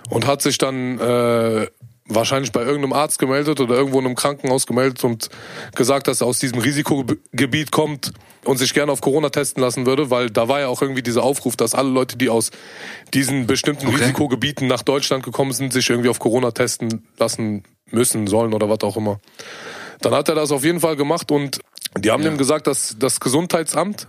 und 0.09 0.27
hat 0.27 0.41
sich 0.41 0.57
dann 0.57 0.99
äh, 0.99 1.67
wahrscheinlich 2.09 2.53
bei 2.53 2.61
irgendeinem 2.63 2.93
Arzt 2.93 3.19
gemeldet 3.19 3.61
oder 3.61 3.75
irgendwo 3.77 3.99
in 3.99 4.07
einem 4.07 4.15
Krankenhaus 4.15 4.67
gemeldet 4.67 5.05
und 5.05 5.31
gesagt, 5.75 6.07
dass 6.07 6.21
er 6.21 6.27
aus 6.27 6.39
diesem 6.39 6.59
Risikogebiet 6.59 7.71
kommt 7.73 8.13
und 8.45 8.59
sich 8.59 8.75
gerne 8.75 8.93
auf 8.93 9.01
Corona 9.01 9.31
testen 9.31 9.63
lassen 9.63 9.87
würde, 9.87 10.11
weil 10.11 10.31
da 10.31 10.49
war 10.49 10.61
ja 10.61 10.69
auch 10.69 10.83
irgendwie 10.83 11.03
dieser 11.03 11.23
Aufruf, 11.23 11.57
dass 11.57 11.75
alle 11.75 11.89
Leute, 11.89 12.19
die 12.19 12.29
aus 12.29 12.51
diesen 13.15 13.47
bestimmten 13.47 13.87
Okay. 13.87 13.97
Risikogebieten 13.97 14.69
nach 14.69 14.83
Deutschland 14.83 15.25
gekommen 15.25 15.53
sind, 15.53 15.73
sich 15.73 15.89
irgendwie 15.89 16.11
auf 16.11 16.19
Corona 16.19 16.51
testen 16.51 17.07
lassen 17.19 17.63
müssen, 17.91 18.27
sollen 18.27 18.53
oder 18.53 18.69
was 18.69 18.81
auch 18.83 18.97
immer. 18.99 19.19
Dann 20.01 20.13
hat 20.13 20.29
er 20.29 20.35
das 20.35 20.53
auf 20.53 20.65
jeden 20.65 20.81
Fall 20.81 20.97
gemacht 20.97 21.31
und 21.31 21.61
die 21.97 22.11
haben 22.11 22.23
Ja. 22.23 22.31
ihm 22.31 22.37
gesagt, 22.39 22.67
dass 22.67 22.97
das 22.99 23.21
Gesundheitsamt 23.21 24.09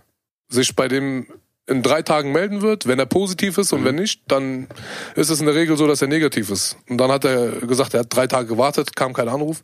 sich 0.49 0.75
bei 0.75 0.87
dem 0.89 1.27
in 1.67 1.81
drei 1.81 2.01
Tagen 2.03 2.31
melden 2.31 2.61
wird, 2.61 2.87
wenn 2.87 2.99
er 2.99 3.05
positiv 3.07 3.57
ist 3.57 3.73
und 3.73 3.81
Mhm. 3.81 3.85
wenn 3.85 3.95
nicht, 3.95 4.21
dann 4.27 4.67
ist 5.15 5.29
es 5.29 5.39
in 5.39 5.47
der 5.47 5.55
Regel 5.55 5.77
so, 5.77 5.87
dass 5.87 6.01
er 6.01 6.07
negativ 6.07 6.49
ist. 6.51 6.77
Und 6.87 6.97
dann 6.99 7.11
hat 7.11 7.25
er 7.25 7.47
gesagt, 7.61 7.93
er 7.93 8.01
hat 8.01 8.15
drei 8.15 8.27
Tage 8.27 8.47
gewartet, 8.47 8.95
kam 8.95 9.13
kein 9.13 9.29
Anruf. 9.29 9.63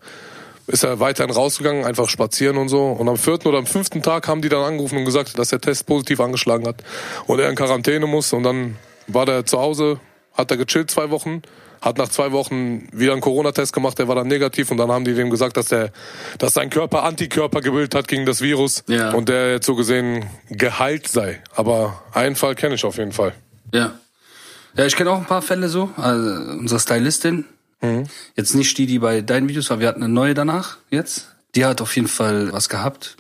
Ist 0.68 0.84
er 0.84 1.00
weiterhin 1.00 1.32
rausgegangen, 1.34 1.86
einfach 1.86 2.08
spazieren 2.10 2.58
und 2.58 2.70
so. 2.70 2.86
Und 2.88 3.10
am 3.10 3.18
vierten 3.18 3.48
oder 3.48 3.58
am 3.58 3.66
fünften 3.66 4.02
Tag 4.02 4.28
haben 4.28 4.42
die 4.42 4.50
dann 4.50 4.64
angerufen 4.64 4.98
und 4.98 5.06
gesagt, 5.06 5.38
dass 5.38 5.50
der 5.50 5.60
Test 5.62 5.86
positiv 5.86 6.20
angeschlagen 6.20 6.68
hat 6.68 6.84
und 7.28 7.40
er 7.40 7.50
in 7.50 7.56
Quarantäne 7.56 8.06
muss. 8.08 8.32
Und 8.34 8.44
dann 8.44 8.78
war 9.08 9.26
der 9.26 9.46
zu 9.46 9.60
Hause, 9.60 10.00
hat 10.34 10.50
er 10.50 10.58
gechillt 10.58 10.90
zwei 10.90 11.10
Wochen, 11.10 11.42
hat 11.82 11.98
nach 11.98 12.10
zwei 12.10 12.32
Wochen 12.32 12.88
wieder 12.92 13.12
einen 13.14 13.22
Corona-Test 13.22 13.74
gemacht, 13.74 13.98
der 14.00 14.08
war 14.08 14.16
dann 14.16 14.28
negativ 14.28 14.70
und 14.72 14.78
dann 14.78 14.92
haben 14.92 15.04
die 15.04 15.16
dem 15.16 15.30
gesagt, 15.32 15.58
dass 15.58 15.66
der, 15.68 15.92
dass 16.38 16.54
sein 16.54 16.70
Körper 16.70 17.04
Antikörper 17.04 17.62
gebildet 17.62 17.96
hat 17.96 18.08
gegen 18.08 18.26
das 18.26 18.42
Virus 18.42 18.84
Ja. 18.88 19.12
und 19.12 19.30
der 19.30 19.54
jetzt 19.54 19.66
so 19.66 19.76
gesehen 19.76 20.26
geheilt 20.50 21.08
sei. 21.08 21.42
Aber 21.56 22.04
einen 22.14 22.36
Fall 22.36 22.56
kenne 22.56 22.76
ich 22.76 22.86
auf 22.86 22.98
jeden 22.98 23.12
Fall. 23.12 23.34
Ja. 23.74 23.94
Ja, 24.76 24.86
ich 24.86 24.96
kenne 24.96 25.10
auch 25.12 25.18
ein 25.18 25.26
paar 25.26 25.42
Fälle 25.42 25.68
so. 25.68 25.90
Also 25.98 26.30
unsere 26.60 26.80
Stylistin, 26.80 27.46
jetzt 28.36 28.54
nicht 28.54 28.78
die, 28.78 28.86
die 28.86 29.00
bei 29.00 29.22
deinen 29.22 29.50
Videos 29.50 29.70
war, 29.72 29.80
wir 29.80 29.88
hatten 29.88 30.04
eine 30.04 30.14
neue 30.14 30.34
danach 30.36 30.78
jetzt. 30.92 31.28
Die 31.56 31.66
hat 31.66 31.82
auf 31.82 31.96
jeden 31.96 32.08
Fall 32.08 32.54
was 32.54 32.70
gehabt. 32.70 33.18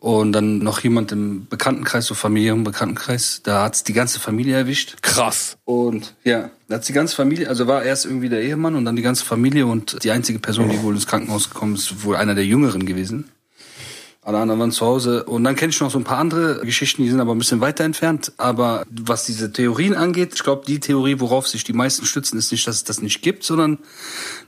Und 0.00 0.32
dann 0.32 0.60
noch 0.60 0.80
jemand 0.80 1.12
im 1.12 1.46
Bekanntenkreis, 1.46 2.06
so 2.06 2.14
Familien, 2.14 2.64
Bekanntenkreis, 2.64 3.42
da 3.42 3.64
hat's 3.64 3.84
die 3.84 3.92
ganze 3.92 4.18
Familie 4.18 4.56
erwischt. 4.56 4.96
Krass. 5.02 5.58
Und 5.66 6.14
ja, 6.24 6.50
da 6.68 6.76
hat's 6.76 6.86
die 6.86 6.94
ganze 6.94 7.14
Familie, 7.14 7.50
also 7.50 7.66
war 7.66 7.82
erst 7.82 8.06
irgendwie 8.06 8.30
der 8.30 8.40
Ehemann 8.40 8.76
und 8.76 8.86
dann 8.86 8.96
die 8.96 9.02
ganze 9.02 9.26
Familie 9.26 9.66
und 9.66 10.02
die 10.02 10.10
einzige 10.10 10.38
Person, 10.38 10.70
die 10.70 10.82
wohl 10.82 10.94
ins 10.94 11.06
Krankenhaus 11.06 11.50
gekommen 11.50 11.74
ist, 11.74 12.02
wohl 12.02 12.16
einer 12.16 12.34
der 12.34 12.46
Jüngeren 12.46 12.86
gewesen. 12.86 13.30
Alle 14.22 14.36
anderen 14.36 14.60
waren 14.60 14.70
zu 14.70 14.84
Hause. 14.84 15.24
Und 15.24 15.44
dann 15.44 15.56
kenne 15.56 15.70
ich 15.70 15.80
noch 15.80 15.90
so 15.90 15.98
ein 15.98 16.04
paar 16.04 16.18
andere 16.18 16.60
Geschichten, 16.60 17.02
die 17.02 17.08
sind 17.08 17.20
aber 17.20 17.34
ein 17.34 17.38
bisschen 17.38 17.62
weiter 17.62 17.84
entfernt. 17.84 18.32
Aber 18.36 18.84
was 18.90 19.24
diese 19.24 19.50
Theorien 19.50 19.94
angeht, 19.94 20.34
ich 20.34 20.42
glaube, 20.42 20.66
die 20.66 20.78
Theorie, 20.78 21.20
worauf 21.20 21.48
sich 21.48 21.64
die 21.64 21.72
meisten 21.72 22.04
stützen, 22.04 22.38
ist 22.38 22.52
nicht, 22.52 22.66
dass 22.66 22.76
es 22.76 22.84
das 22.84 23.00
nicht 23.00 23.22
gibt, 23.22 23.44
sondern 23.44 23.78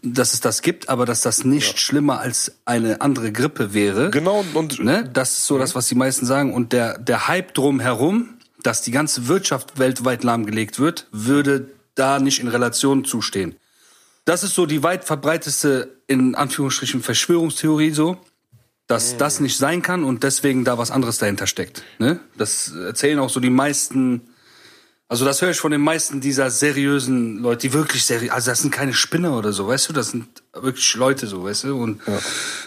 dass 0.02 0.34
es 0.34 0.40
das 0.40 0.60
gibt, 0.60 0.90
aber 0.90 1.06
dass 1.06 1.22
das 1.22 1.44
nicht 1.44 1.78
schlimmer 1.78 2.20
als 2.20 2.52
eine 2.66 3.00
andere 3.00 3.32
Grippe 3.32 3.72
wäre. 3.72 4.10
Genau, 4.10 4.44
und 4.52 4.78
Ne? 4.78 5.08
Das 5.10 5.38
ist 5.38 5.46
so 5.46 5.56
das, 5.56 5.74
was 5.74 5.88
die 5.88 5.94
meisten 5.94 6.26
sagen. 6.26 6.52
Und 6.52 6.74
der, 6.74 6.98
der 6.98 7.28
Hype 7.28 7.54
drumherum, 7.54 8.34
dass 8.62 8.82
die 8.82 8.90
ganze 8.90 9.26
Wirtschaft 9.26 9.78
weltweit 9.78 10.22
lahmgelegt 10.22 10.80
wird, 10.80 11.06
würde 11.12 11.70
da 11.94 12.18
nicht 12.18 12.40
in 12.40 12.48
Relation 12.48 13.06
zustehen. 13.06 13.56
Das 14.24 14.44
ist 14.44 14.54
so 14.54 14.66
die 14.66 14.82
weit 14.82 15.04
verbreiteste, 15.04 15.96
in 16.06 16.34
Anführungsstrichen, 16.34 17.02
Verschwörungstheorie 17.02 17.90
so, 17.90 18.18
dass 18.92 19.16
das 19.16 19.40
nicht 19.40 19.56
sein 19.56 19.80
kann 19.80 20.04
und 20.04 20.22
deswegen 20.22 20.64
da 20.66 20.76
was 20.76 20.90
anderes 20.90 21.16
dahinter 21.16 21.46
steckt. 21.46 21.82
Ne? 21.98 22.20
Das 22.36 22.74
erzählen 22.74 23.18
auch 23.20 23.30
so 23.30 23.40
die 23.40 23.48
meisten, 23.48 24.20
also 25.08 25.24
das 25.24 25.40
höre 25.40 25.48
ich 25.48 25.56
von 25.56 25.72
den 25.72 25.80
meisten 25.80 26.20
dieser 26.20 26.50
seriösen 26.50 27.38
Leute, 27.38 27.68
die 27.68 27.72
wirklich 27.72 28.04
seriös, 28.04 28.30
also 28.32 28.50
das 28.50 28.60
sind 28.60 28.70
keine 28.70 28.92
Spinner 28.92 29.38
oder 29.38 29.54
so, 29.54 29.66
weißt 29.66 29.88
du, 29.88 29.94
das 29.94 30.10
sind 30.10 30.26
wirklich 30.52 30.94
Leute 30.94 31.26
so, 31.26 31.42
weißt 31.42 31.64
du, 31.64 31.82
und 31.82 32.02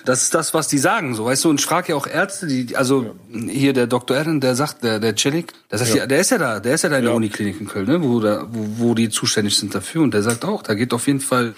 das 0.04 0.24
ist 0.24 0.34
das, 0.34 0.56
was 0.56 0.68
die 0.68 0.80
sagen, 0.80 1.14
so, 1.14 1.26
weißt 1.26 1.46
du, 1.46 1.52
und 1.52 1.60
ich 1.60 1.66
frage 1.68 1.90
ja 1.90 1.96
auch 1.96 2.08
Ärzte, 2.08 2.48
die, 2.48 2.76
also 2.76 3.16
hier 3.32 3.74
der 3.74 3.86
Dr. 3.86 4.18
Eren, 4.18 4.42
der 4.42 4.56
sagt, 4.56 4.84
der, 4.84 5.00
der 5.00 5.16
Celik, 5.16 5.54
der 5.70 5.78
sagt, 5.78 5.94
ja. 5.94 6.08
der 6.08 6.22
ist 6.22 6.32
ja 6.32 6.40
da, 6.40 6.60
der 6.60 6.74
ist 6.74 6.82
ja 6.82 6.90
da 6.90 6.98
in 6.98 7.06
der 7.06 7.14
Uniklinik 7.14 7.62
in 7.62 7.68
Köln, 7.68 7.86
ne, 7.86 8.02
wo, 8.02 8.20
da, 8.20 8.48
wo, 8.50 8.88
wo 8.88 8.96
die 8.96 9.10
zuständig 9.10 9.56
sind 9.56 9.76
dafür, 9.76 10.02
und 10.02 10.16
der 10.16 10.24
sagt 10.24 10.44
auch, 10.44 10.64
da 10.64 10.74
geht 10.74 10.92
auf 10.92 11.06
jeden 11.06 11.22
Fall, 11.22 11.54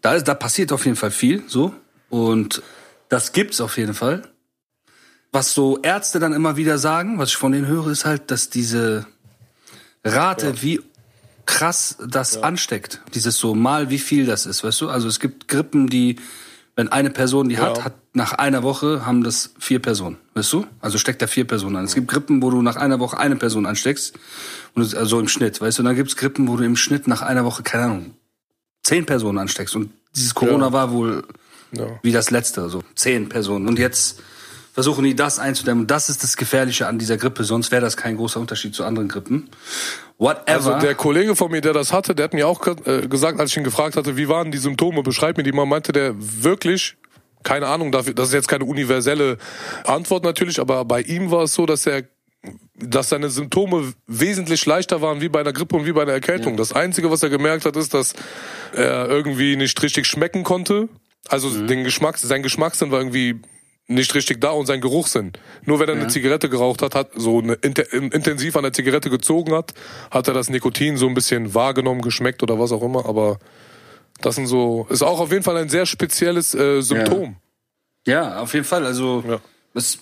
da 0.00 0.14
ist, 0.14 0.26
da 0.26 0.32
passiert 0.32 0.72
auf 0.72 0.86
jeden 0.86 0.96
Fall 0.96 1.10
viel, 1.10 1.42
so, 1.46 1.74
und 2.08 2.62
das 3.08 3.32
gibt's 3.32 3.60
auf 3.60 3.76
jeden 3.78 3.94
Fall. 3.94 4.22
Was 5.32 5.52
so 5.54 5.78
Ärzte 5.82 6.18
dann 6.20 6.32
immer 6.32 6.56
wieder 6.56 6.78
sagen, 6.78 7.18
was 7.18 7.30
ich 7.30 7.36
von 7.36 7.52
denen 7.52 7.66
höre, 7.66 7.88
ist 7.88 8.04
halt, 8.06 8.30
dass 8.30 8.48
diese 8.50 9.06
Rate, 10.04 10.62
wie 10.62 10.80
krass 11.46 11.96
das 12.06 12.42
ansteckt. 12.42 13.00
Dieses 13.14 13.36
so 13.36 13.54
mal, 13.54 13.90
wie 13.90 13.98
viel 13.98 14.26
das 14.26 14.46
ist, 14.46 14.64
weißt 14.64 14.80
du? 14.82 14.88
Also 14.88 15.08
es 15.08 15.20
gibt 15.20 15.48
Grippen, 15.48 15.88
die, 15.88 16.16
wenn 16.76 16.88
eine 16.88 17.10
Person 17.10 17.48
die 17.48 17.58
hat, 17.58 17.78
Ja. 17.78 17.84
hat 17.84 17.94
nach 18.14 18.32
einer 18.34 18.62
Woche 18.62 19.04
haben 19.06 19.22
das 19.22 19.50
vier 19.58 19.80
Personen, 19.80 20.16
weißt 20.34 20.52
du? 20.52 20.66
Also 20.80 20.98
steckt 20.98 21.20
da 21.22 21.26
vier 21.26 21.46
Personen 21.46 21.76
an. 21.76 21.84
Es 21.84 21.94
gibt 21.94 22.08
Grippen, 22.08 22.42
wo 22.42 22.50
du 22.50 22.62
nach 22.62 22.76
einer 22.76 22.98
Woche 23.00 23.18
eine 23.18 23.36
Person 23.36 23.66
ansteckst, 23.66 24.14
und 24.74 24.94
also 24.94 25.20
im 25.20 25.28
Schnitt, 25.28 25.60
weißt 25.60 25.78
du? 25.78 25.82
Und 25.82 25.86
dann 25.86 25.96
gibt's 25.96 26.16
Grippen, 26.16 26.48
wo 26.48 26.56
du 26.56 26.64
im 26.64 26.76
Schnitt 26.76 27.06
nach 27.06 27.22
einer 27.22 27.44
Woche, 27.44 27.62
keine 27.62 27.84
Ahnung, 27.84 28.14
zehn 28.82 29.04
Personen 29.06 29.38
ansteckst. 29.38 29.74
Und 29.76 29.90
dieses 30.14 30.34
Corona 30.34 30.66
Ja. 30.66 30.72
war 30.72 30.90
wohl 30.92 31.24
Ja. 31.72 31.86
wie 32.02 32.12
das 32.12 32.30
letzte, 32.30 32.68
so 32.68 32.82
zehn 32.94 33.28
Personen. 33.28 33.68
Und 33.68 33.78
jetzt 33.78 34.22
versuchen 34.72 35.04
die 35.04 35.14
das 35.16 35.38
einzudämmen. 35.38 35.82
Und 35.82 35.90
das 35.90 36.08
ist 36.08 36.22
das 36.22 36.36
Gefährliche 36.36 36.86
an 36.86 36.98
dieser 36.98 37.16
Grippe, 37.16 37.44
sonst 37.44 37.70
wäre 37.72 37.82
das 37.82 37.96
kein 37.96 38.16
großer 38.16 38.38
Unterschied 38.40 38.74
zu 38.74 38.84
anderen 38.84 39.08
Grippen. 39.08 39.50
Whatever. 40.18 40.48
Also 40.48 40.74
der 40.78 40.94
Kollege 40.94 41.34
von 41.36 41.50
mir, 41.50 41.60
der 41.60 41.72
das 41.72 41.92
hatte, 41.92 42.14
der 42.14 42.24
hat 42.24 42.32
mir 42.34 42.46
auch 42.46 42.64
äh, 42.86 43.06
gesagt, 43.08 43.40
als 43.40 43.50
ich 43.50 43.56
ihn 43.56 43.64
gefragt 43.64 43.96
hatte, 43.96 44.16
wie 44.16 44.28
waren 44.28 44.50
die 44.50 44.58
Symptome, 44.58 45.02
beschreib 45.02 45.36
mir 45.36 45.42
die 45.42 45.52
mal, 45.52 45.66
meinte 45.66 45.92
der 45.92 46.14
wirklich, 46.16 46.96
keine 47.42 47.66
Ahnung, 47.66 47.90
dafür- 47.92 48.14
das 48.14 48.28
ist 48.28 48.34
jetzt 48.34 48.48
keine 48.48 48.64
universelle 48.64 49.36
Antwort 49.84 50.24
natürlich, 50.24 50.60
aber 50.60 50.84
bei 50.84 51.02
ihm 51.02 51.30
war 51.30 51.42
es 51.42 51.54
so, 51.54 51.66
dass 51.66 51.84
er 51.86 52.04
dass 52.76 53.08
seine 53.08 53.30
Symptome 53.30 53.92
wesentlich 54.06 54.64
leichter 54.64 55.02
waren 55.02 55.20
wie 55.20 55.28
bei 55.28 55.40
einer 55.40 55.52
Grippe 55.52 55.74
und 55.74 55.86
wie 55.86 55.92
bei 55.92 56.02
einer 56.02 56.12
Erkältung. 56.12 56.56
Das 56.56 56.72
Einzige, 56.72 57.10
was 57.10 57.20
er 57.24 57.30
gemerkt 57.30 57.64
hat, 57.64 57.74
ist, 57.74 57.94
dass 57.94 58.14
er 58.72 59.08
irgendwie 59.08 59.56
nicht 59.56 59.82
richtig 59.82 60.06
schmecken 60.06 60.44
konnte. 60.44 60.88
Also 61.28 61.66
den 61.66 61.84
Geschmack, 61.84 62.18
sein 62.18 62.42
Geschmackssinn 62.42 62.90
war 62.90 63.00
irgendwie 63.00 63.36
nicht 63.86 64.14
richtig 64.14 64.40
da 64.40 64.50
und 64.50 64.66
sein 64.66 64.80
Geruchssinn. 64.80 65.32
Nur 65.64 65.80
wenn 65.80 65.88
er 65.88 65.94
eine 65.94 66.08
Zigarette 66.08 66.48
geraucht 66.50 66.82
hat, 66.82 66.94
hat 66.94 67.10
so 67.16 67.38
eine, 67.38 67.54
inte- 67.54 67.82
intensiv 67.96 68.54
an 68.56 68.62
der 68.62 68.72
Zigarette 68.72 69.08
gezogen 69.08 69.52
hat, 69.54 69.72
hat 70.10 70.28
er 70.28 70.34
das 70.34 70.50
Nikotin 70.50 70.96
so 70.98 71.06
ein 71.08 71.14
bisschen 71.14 71.54
wahrgenommen, 71.54 72.02
geschmeckt 72.02 72.42
oder 72.42 72.58
was 72.58 72.70
auch 72.72 72.82
immer. 72.82 73.06
Aber 73.06 73.38
das 74.20 74.34
sind 74.34 74.46
so, 74.46 74.86
ist 74.90 75.02
auch 75.02 75.20
auf 75.20 75.30
jeden 75.32 75.42
Fall 75.42 75.56
ein 75.56 75.68
sehr 75.70 75.86
spezielles 75.86 76.54
äh, 76.54 76.82
Symptom. 76.82 77.36
ja, 78.06 78.40
auf 78.40 78.52
jeden 78.52 78.66
Fall. 78.66 78.84
Also 78.84 79.24
Ja. 79.26 79.40
es 79.74 79.98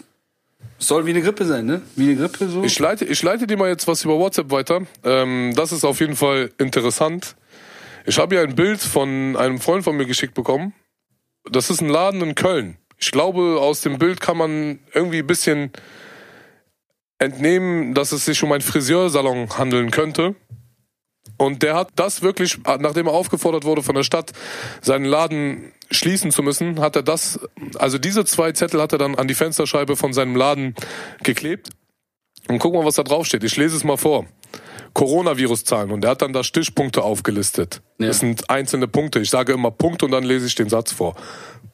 soll 0.78 1.06
wie 1.06 1.10
eine 1.10 1.22
Grippe 1.22 1.44
sein, 1.44 1.66
ne? 1.66 1.82
Wie 1.94 2.10
eine 2.10 2.16
Grippe 2.16 2.48
so. 2.48 2.64
Ich 2.64 2.78
leite, 2.80 3.04
ich 3.04 3.22
leite 3.22 3.46
dir 3.46 3.56
mal 3.56 3.68
jetzt 3.68 3.86
was 3.86 4.04
über 4.04 4.18
WhatsApp 4.18 4.50
weiter. 4.50 4.82
Ähm, 5.04 5.52
das 5.54 5.70
ist 5.70 5.84
auf 5.84 6.00
jeden 6.00 6.16
Fall 6.16 6.50
interessant. 6.58 7.36
Ich 8.04 8.18
habe 8.18 8.34
hier 8.36 8.42
ein 8.42 8.54
Bild 8.56 8.80
von 8.80 9.36
einem 9.36 9.60
Freund 9.60 9.84
von 9.84 9.96
mir 9.96 10.06
geschickt 10.06 10.34
bekommen. 10.34 10.72
Das 11.50 11.70
ist 11.70 11.80
ein 11.80 11.88
Laden 11.88 12.20
in 12.22 12.34
Köln. 12.34 12.76
Ich 12.98 13.10
glaube, 13.10 13.60
aus 13.60 13.82
dem 13.82 13.98
Bild 13.98 14.20
kann 14.20 14.36
man 14.36 14.80
irgendwie 14.92 15.18
ein 15.18 15.26
bisschen 15.26 15.70
entnehmen, 17.18 17.94
dass 17.94 18.12
es 18.12 18.24
sich 18.24 18.42
um 18.42 18.52
einen 18.52 18.62
Friseursalon 18.62 19.58
handeln 19.58 19.90
könnte. 19.90 20.34
Und 21.38 21.62
der 21.62 21.74
hat 21.74 21.90
das 21.96 22.22
wirklich, 22.22 22.58
nachdem 22.64 23.06
er 23.06 23.12
aufgefordert 23.12 23.64
wurde 23.64 23.82
von 23.82 23.94
der 23.94 24.04
Stadt, 24.04 24.32
seinen 24.80 25.04
Laden 25.04 25.72
schließen 25.90 26.30
zu 26.30 26.42
müssen, 26.42 26.80
hat 26.80 26.96
er 26.96 27.02
das, 27.02 27.38
also 27.78 27.98
diese 27.98 28.24
zwei 28.24 28.52
Zettel 28.52 28.80
hat 28.80 28.92
er 28.92 28.98
dann 28.98 29.14
an 29.14 29.28
die 29.28 29.34
Fensterscheibe 29.34 29.96
von 29.96 30.12
seinem 30.12 30.34
Laden 30.34 30.74
geklebt. 31.22 31.70
Und 32.48 32.58
guck 32.58 32.74
mal, 32.74 32.84
was 32.84 32.94
da 32.94 33.02
drauf 33.02 33.26
steht. 33.26 33.44
Ich 33.44 33.56
lese 33.56 33.76
es 33.76 33.84
mal 33.84 33.96
vor. 33.96 34.26
Coronavirus-Zahlen. 34.96 35.90
Und 35.90 36.04
er 36.04 36.12
hat 36.12 36.22
dann 36.22 36.32
da 36.32 36.42
Stichpunkte 36.42 37.02
aufgelistet. 37.02 37.82
Ja. 37.98 38.06
Das 38.08 38.20
sind 38.20 38.48
einzelne 38.48 38.88
Punkte. 38.88 39.20
Ich 39.20 39.28
sage 39.28 39.52
immer 39.52 39.70
Punkt 39.70 40.02
und 40.02 40.10
dann 40.10 40.24
lese 40.24 40.46
ich 40.46 40.54
den 40.54 40.70
Satz 40.70 40.90
vor. 40.90 41.14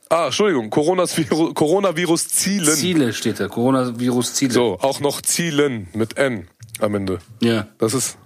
Ah, 0.09 0.27
Entschuldigung. 0.27 0.71
Coronavirus- 0.71 1.55
Coronavirus-Zielen. 1.55 2.75
Ziele 2.75 3.13
steht 3.13 3.39
da. 3.39 3.47
Coronavirus-Ziele. 3.47 4.53
So, 4.53 4.77
auch 4.81 4.99
noch 4.99 5.23
Zielen 5.23 5.87
mit 5.95 6.19
N 6.19 6.49
am 6.81 6.97
Ende. 6.97 7.21
Ja. 7.41 7.69
Das 7.79 7.95
ist 7.95 8.19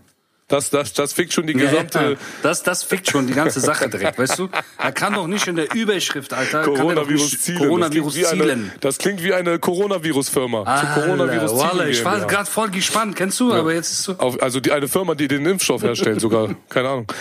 Das, 0.48 0.70
das, 0.70 0.92
das 0.92 1.12
fickt 1.12 1.32
schon 1.32 1.48
die 1.48 1.54
gesamte 1.54 1.98
Ja, 1.98 2.16
das, 2.44 2.62
das 2.62 2.84
fickt 2.84 3.10
schon 3.10 3.26
die 3.26 3.32
ganze 3.32 3.58
Sache 3.58 3.88
direkt, 3.88 4.16
weißt 4.18 4.38
du? 4.38 4.48
Er 4.78 4.92
kann 4.92 5.14
doch 5.14 5.26
nicht 5.26 5.48
in 5.48 5.56
der 5.56 5.74
Überschrift, 5.74 6.32
Alter, 6.32 6.60
er 6.60 6.64
Coronavirus 6.64 7.32
nicht 7.32 7.42
zielen. 7.42 7.58
Coronavirus 7.58 8.14
das 8.14 8.22
klingt 8.22 8.38
wie 8.38 8.44
zielen. 8.44 8.60
eine, 8.60 8.72
das 8.80 8.98
klingt 8.98 9.24
wie 9.24 9.34
eine 9.34 9.58
Coronavirus-Firma. 9.58 10.94
Coronavirus 10.94 11.50
zielen 11.58 11.88
ich 11.88 12.04
war 12.04 12.20
gerade 12.26 12.48
voll 12.48 12.70
gespannt, 12.70 13.16
kennst 13.16 13.40
du? 13.40 13.52
Aber 13.52 13.74
jetzt 13.74 13.90
ist 13.90 14.04
so. 14.04 14.12
Auf, 14.18 14.40
also 14.40 14.60
die, 14.60 14.70
eine 14.70 14.86
Firma, 14.86 15.16
die 15.16 15.26
den 15.26 15.44
Impfstoff 15.46 15.82
herstellt 15.82 16.20
sogar. 16.20 16.54
Keine 16.68 16.90
Ahnung. 16.90 17.12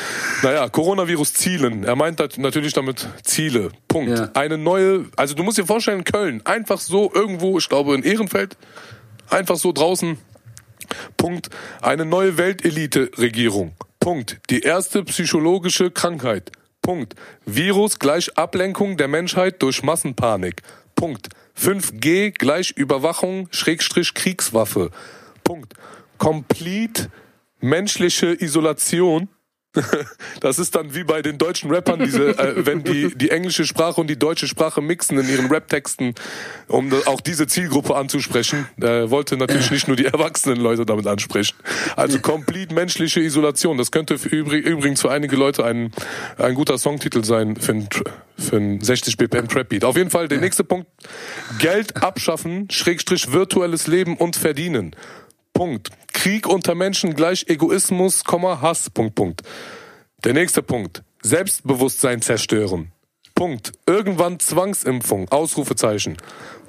Naja, 0.44 0.70
Coronavirus 0.70 1.34
Zielen. 1.34 1.84
Er 1.84 1.96
meint 1.96 2.20
natürlich 2.38 2.74
damit 2.74 3.08
Ziele. 3.24 3.72
Punkt. 3.88 4.20
Ja. 4.20 4.29
Eine 4.36 4.60
neue, 4.60 5.05
also 5.15 5.34
du 5.34 5.41
musst 5.41 5.58
dir 5.58 5.65
vorstellen, 5.65 6.03
Köln, 6.03 6.46
einfach 6.46 6.79
so 6.79 7.12
irgendwo, 7.12 7.58
ich 7.58 7.70
glaube 7.70 7.96
in 7.96 8.03
Ehrenfeld, 8.03 8.55
einfach 9.29 9.55
so 9.55 9.72
draußen. 9.72 10.20
Punkt. 11.17 11.49
Eine 11.81 12.05
neue 12.05 12.37
Weltelite-Regierung. 12.37 13.73
Punkt. 13.99 14.39
Die 14.49 14.61
erste 14.61 15.03
psychologische 15.03 15.91
Krankheit. 15.91 16.51
Punkt. 16.81 17.15
Virus 17.45 17.99
gleich 17.99 18.37
Ablenkung 18.37 18.97
der 18.97 19.07
Menschheit 19.07 19.61
durch 19.61 19.81
Massenpanik. 19.81 20.61
Punkt. 20.95 21.29
5G 21.59 22.31
gleich 22.31 22.71
Überwachung 22.71 23.47
Schrägstrich 23.51 24.13
Kriegswaffe. 24.13 24.91
Punkt. 25.43 25.73
Complete 26.17 27.09
menschliche 27.59 28.33
Isolation. 28.39 29.29
Das 30.41 30.60
ist 30.60 30.75
dann 30.75 30.94
wie 30.94 31.03
bei 31.03 31.22
den 31.22 31.38
deutschen 31.38 31.72
Rappern, 31.72 32.00
diese, 32.00 32.38
äh, 32.38 32.65
wenn 32.65 32.84
die 32.84 33.15
die 33.15 33.32
englische 33.32 33.65
Sprache 33.65 34.00
und 34.01 34.08
die 34.08 34.17
deutsche 34.20 34.48
Sprache 34.48 34.82
mixen 34.82 35.17
in 35.17 35.29
ihren 35.29 35.48
Rap-Texten, 35.48 36.13
um 36.67 36.91
auch 37.05 37.22
diese 37.22 37.48
Zielgruppe 37.48 37.96
anzusprechen. 37.96 38.67
Er 38.79 39.10
wollte 39.10 39.38
natürlich 39.38 39.72
nicht 39.72 39.88
nur 39.88 39.98
die 39.98 40.05
erwachsenen 40.05 40.60
Leute 40.60 40.86
damit 40.86 41.08
ansprechen. 41.08 41.55
Also 41.96 42.20
complete 42.20 42.74
menschliche 42.74 43.22
Isolation. 43.22 43.77
Das 43.77 43.91
könnte 43.91 44.17
für, 44.17 44.29
übrig- 44.29 44.65
übrigens 44.65 45.01
für 45.01 45.12
einige 45.12 45.36
Leute 45.36 45.65
ein, 45.65 45.91
ein 46.38 46.53
guter 46.55 46.77
Songtitel 46.77 47.24
sein 47.24 47.55
für 47.55 47.72
ein, 47.74 47.89
für 48.38 48.58
ein 48.58 48.82
60 48.82 49.17
BPM 49.17 49.48
Trap 49.48 49.70
Beat. 49.70 49.84
Auf 49.84 49.98
jeden 49.98 50.10
Fall 50.10 50.27
der 50.27 50.39
nächste 50.39 50.63
Punkt. 50.63 50.88
Geld 51.60 52.03
abschaffen, 52.03 52.70
Schrägstrich 52.72 53.32
virtuelles 53.32 53.88
Leben 53.88 54.17
und 54.17 54.36
verdienen. 54.36 54.96
Punkt. 55.55 55.89
Krieg 56.12 56.47
unter 56.47 56.75
Menschen 56.75 57.15
gleich 57.15 57.45
Egoismus, 57.47 58.24
Hass, 58.29 58.89
Punkt, 58.89 59.15
Punkt. 59.15 59.41
Der 60.25 60.33
nächste 60.33 60.62
Punkt. 60.62 61.01
Selbstbewusstsein 61.24 62.21
zerstören. 62.21 62.91
Punkt. 63.35 63.71
Irgendwann 63.88 64.39
Zwangsimpfung, 64.41 65.29
Ausrufezeichen. 65.29 66.17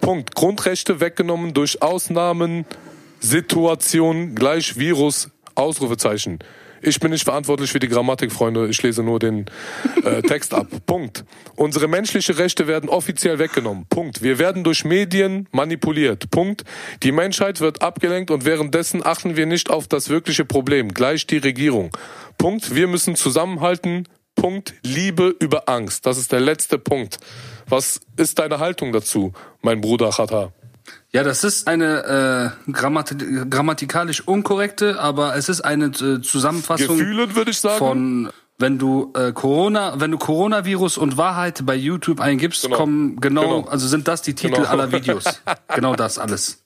Punkt. 0.00 0.36
Grundrechte 0.36 1.00
weggenommen 1.00 1.52
durch 1.52 1.82
Ausnahmen, 1.82 2.64
Situation 3.18 4.36
gleich 4.36 4.78
Virus, 4.78 5.30
Ausrufezeichen. 5.56 6.38
Ich 6.82 7.00
bin 7.00 7.10
nicht 7.10 7.24
verantwortlich 7.24 7.72
für 7.72 7.78
die 7.78 7.88
Grammatik, 7.88 8.32
Freunde. 8.32 8.68
Ich 8.68 8.82
lese 8.82 9.02
nur 9.02 9.18
den 9.18 9.46
äh, 10.04 10.22
Text 10.26 10.54
ab. 10.54 10.66
Punkt. 10.86 11.24
Unsere 11.54 11.88
menschliche 11.88 12.38
Rechte 12.38 12.66
werden 12.66 12.88
offiziell 12.88 13.38
weggenommen. 13.38 13.86
Punkt. 13.88 14.22
Wir 14.22 14.38
werden 14.38 14.64
durch 14.64 14.84
Medien 14.84 15.48
manipuliert. 15.52 16.30
Punkt. 16.30 16.64
Die 17.02 17.12
Menschheit 17.12 17.60
wird 17.60 17.82
abgelenkt 17.82 18.30
und 18.30 18.44
währenddessen 18.44 19.04
achten 19.04 19.36
wir 19.36 19.46
nicht 19.46 19.70
auf 19.70 19.88
das 19.88 20.08
wirkliche 20.08 20.44
Problem. 20.44 20.92
Gleich 20.94 21.26
die 21.26 21.38
Regierung. 21.38 21.90
Punkt. 22.38 22.74
Wir 22.74 22.86
müssen 22.88 23.16
zusammenhalten. 23.16 24.08
Punkt. 24.34 24.74
Liebe 24.82 25.34
über 25.40 25.68
Angst. 25.68 26.06
Das 26.06 26.18
ist 26.18 26.32
der 26.32 26.40
letzte 26.40 26.78
Punkt. 26.78 27.18
Was 27.68 28.00
ist 28.16 28.38
deine 28.38 28.60
Haltung 28.60 28.92
dazu, 28.92 29.32
mein 29.60 29.80
Bruder 29.80 30.10
Chata? 30.10 30.52
Ja, 31.16 31.22
das 31.24 31.44
ist 31.44 31.66
eine 31.66 32.52
äh, 32.66 32.70
grammati 32.72 33.16
grammatikalisch 33.48 34.20
unkorrekte, 34.26 35.00
aber 35.00 35.34
es 35.36 35.48
ist 35.48 35.62
eine 35.62 35.86
äh, 35.86 36.20
Zusammenfassung 36.20 36.98
Gefühlen, 36.98 37.34
würde 37.34 37.50
ich 37.50 37.58
sagen. 37.60 37.78
von 37.78 38.30
wenn 38.58 38.78
du 38.78 39.12
äh, 39.14 39.32
Corona, 39.32 39.98
wenn 40.00 40.10
du 40.10 40.18
Coronavirus 40.18 40.98
und 40.98 41.16
Wahrheit 41.16 41.64
bei 41.66 41.74
YouTube 41.74 42.20
eingibst, 42.20 42.62
Genau. 42.64 42.76
kommen 42.76 43.16
genau, 43.20 43.42
Genau. 43.42 43.68
also 43.68 43.86
sind 43.88 44.08
das 44.08 44.22
die 44.22 44.34
Titel 44.34 44.56
Genau. 44.56 44.68
aller 44.68 44.92
Videos. 44.92 45.24
genau 45.74 45.94
das 45.94 46.18
alles. 46.18 46.62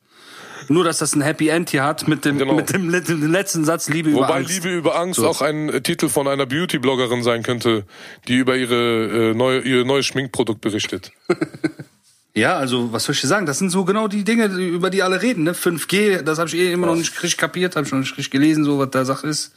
Nur 0.69 0.85
dass 0.85 0.99
das 0.99 1.15
ein 1.17 1.21
Happy 1.23 1.49
End 1.49 1.71
hier 1.71 1.83
hat 1.83 2.07
mit 2.07 2.25
dem 2.25 2.39
Genau. 2.39 2.55
mit 2.55 2.73
dem, 2.73 2.87
mit 2.89 3.09
dem 3.09 3.31
letzten 3.33 3.65
Satz 3.65 3.89
Liebe 3.89 4.11
über 4.11 4.21
Wobei 4.23 4.35
Angst. 4.39 4.51
Liebe 4.51 4.69
über 4.73 4.97
Angst 4.99 5.19
So. 5.19 5.27
auch 5.29 5.43
ein 5.43 5.69
äh, 5.69 5.81
Titel 5.81 6.09
von 6.09 6.29
einer 6.29 6.47
Beauty-Bloggerin 6.47 7.23
sein 7.25 7.43
könnte, 7.43 7.85
die 8.29 8.37
über 8.37 8.57
ihre, 8.57 9.31
äh, 9.31 9.35
neue, 9.35 9.61
ihr 9.61 9.85
neues 9.85 10.07
Schminkprodukt 10.07 10.61
berichtet. 10.61 11.13
Ja, 12.35 12.57
also 12.57 12.93
was 12.93 13.05
soll 13.05 13.15
ich 13.15 13.21
dir 13.21 13.27
sagen? 13.27 13.47
Das 13.47 13.59
sind 13.59 13.71
so 13.71 13.85
genau 13.85 14.07
die 14.07 14.23
Dinge, 14.23 14.47
über 14.47 14.91
die 14.91 15.03
alle 15.03 15.21
reden. 15.21 15.43
Ne? 15.45 15.53
5G, 15.53 16.23
das 16.23 16.39
habe 16.39 16.49
ich 16.49 16.55
eh 16.55 16.73
immer 16.73 16.87
noch 16.87 16.95
nicht 16.95 17.13
richtig 17.23 17.39
kapiert, 17.39 17.75
habe 17.75 17.87
ich 17.87 17.93
noch 17.93 17.99
nicht 17.99 18.13
richtig 18.13 18.31
gelesen, 18.31 18.65
so 18.65 18.79
was 18.79 18.91
da 18.91 19.05
Sache 19.05 19.27
ist. 19.27 19.53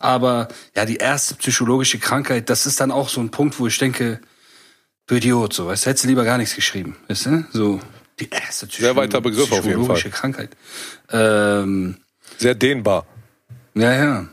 Aber 0.00 0.48
ja, 0.74 0.84
die 0.84 0.96
erste 0.96 1.36
psychologische 1.36 1.98
Krankheit, 1.98 2.50
das 2.50 2.66
ist 2.66 2.80
dann 2.80 2.90
auch 2.90 3.08
so 3.08 3.20
ein 3.20 3.30
Punkt, 3.30 3.60
wo 3.60 3.66
ich 3.68 3.78
denke, 3.78 4.20
du 5.06 5.14
Idiot, 5.14 5.52
so, 5.52 5.66
weißt 5.66 5.86
hättest 5.86 6.04
du 6.04 6.08
lieber 6.08 6.24
gar 6.24 6.38
nichts 6.38 6.56
geschrieben, 6.56 6.96
weißt 7.08 7.26
du? 7.26 7.44
So 7.52 7.80
die 8.18 8.28
erste 8.28 8.66
Psycho 8.66 8.82
Sehr 8.86 8.96
weiter 8.96 9.20
Begriff 9.20 9.52
auf 9.52 9.64
jeden 9.64 9.78
psychologische 9.78 10.10
Krankheit. 10.10 10.50
Ähm, 11.10 11.96
Sehr 12.38 12.56
dehnbar. 12.56 13.06
ja, 13.74 13.92
ja. 13.92 14.28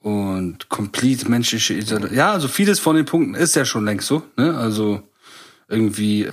Und 0.00 0.68
complete 0.68 1.28
menschliche 1.28 1.74
Isolation. 1.74 2.16
Ja, 2.16 2.32
also 2.32 2.48
vieles 2.48 2.80
von 2.80 2.96
den 2.96 3.04
Punkten 3.04 3.34
ist 3.34 3.54
ja 3.54 3.64
schon 3.64 3.84
längst 3.84 4.08
so. 4.08 4.24
Ne? 4.36 4.56
Also 4.58 5.08
irgendwie 5.68 6.28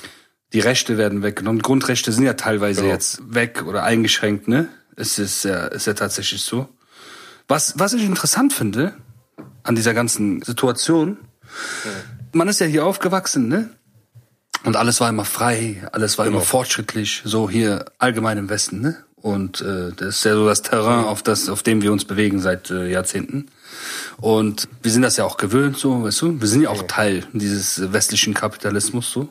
die 0.54 0.60
Rechte 0.60 0.98
werden 0.98 1.22
weggenommen. 1.24 1.62
Grundrechte 1.62 2.12
sind 2.12 2.24
ja 2.24 2.34
teilweise 2.34 2.82
Genau. 2.82 2.94
jetzt 2.94 3.22
weg 3.34 3.64
oder 3.66 3.84
eingeschränkt. 3.84 4.48
Ne? 4.48 4.68
Es 4.96 5.20
ist 5.20 5.44
ja, 5.44 5.68
ist 5.68 5.88
ja 5.88 5.94
tatsächlich 5.94 6.42
so. 6.42 6.68
Was, 7.48 7.78
was 7.80 7.94
ich 7.94 8.04
interessant 8.04 8.54
finde 8.54 8.94
an 9.64 9.76
dieser 9.76 9.94
ganzen 9.94 10.42
Situation, 10.42 11.18
man 12.32 12.48
ist 12.48 12.60
ja 12.60 12.68
hier 12.68 12.86
aufgewachsen, 12.86 13.48
ne? 13.48 13.70
Und 14.66 14.76
alles 14.76 15.00
war 15.00 15.10
immer 15.10 15.26
frei, 15.26 15.88
alles 15.94 16.18
war 16.18 16.28
immer 16.28 16.42
fortschrittlich, 16.42 17.22
so 17.24 17.50
hier 17.50 17.86
allgemein 17.98 18.38
im 18.38 18.50
Westen, 18.50 18.82
ne? 18.82 18.98
Und 19.16 19.62
äh, 19.62 19.92
das 19.96 20.18
ist 20.18 20.26
ja 20.26 20.34
so 20.34 20.46
das 20.46 20.62
Terrain, 20.62 21.06
auf 21.06 21.24
das, 21.24 21.50
auf 21.50 21.64
dem 21.64 21.82
wir 21.82 21.92
uns 21.92 22.06
bewegen 22.06 22.40
seit 22.40 22.70
äh, 22.70 22.90
Jahrzehnten. 22.90 23.48
Und 24.18 24.68
wir 24.82 24.92
sind 24.92 25.02
das 25.02 25.18
ja 25.18 25.26
auch 25.26 25.38
gewöhnt, 25.38 25.78
so, 25.78 26.04
weißt 26.04 26.22
du? 26.22 26.42
Wir 26.42 26.48
sind 26.48 26.62
ja 26.62 26.70
auch 26.70 26.84
Teil 26.84 27.26
dieses 27.34 27.92
westlichen 27.92 28.34
Kapitalismus, 28.34 29.12
so. 29.12 29.30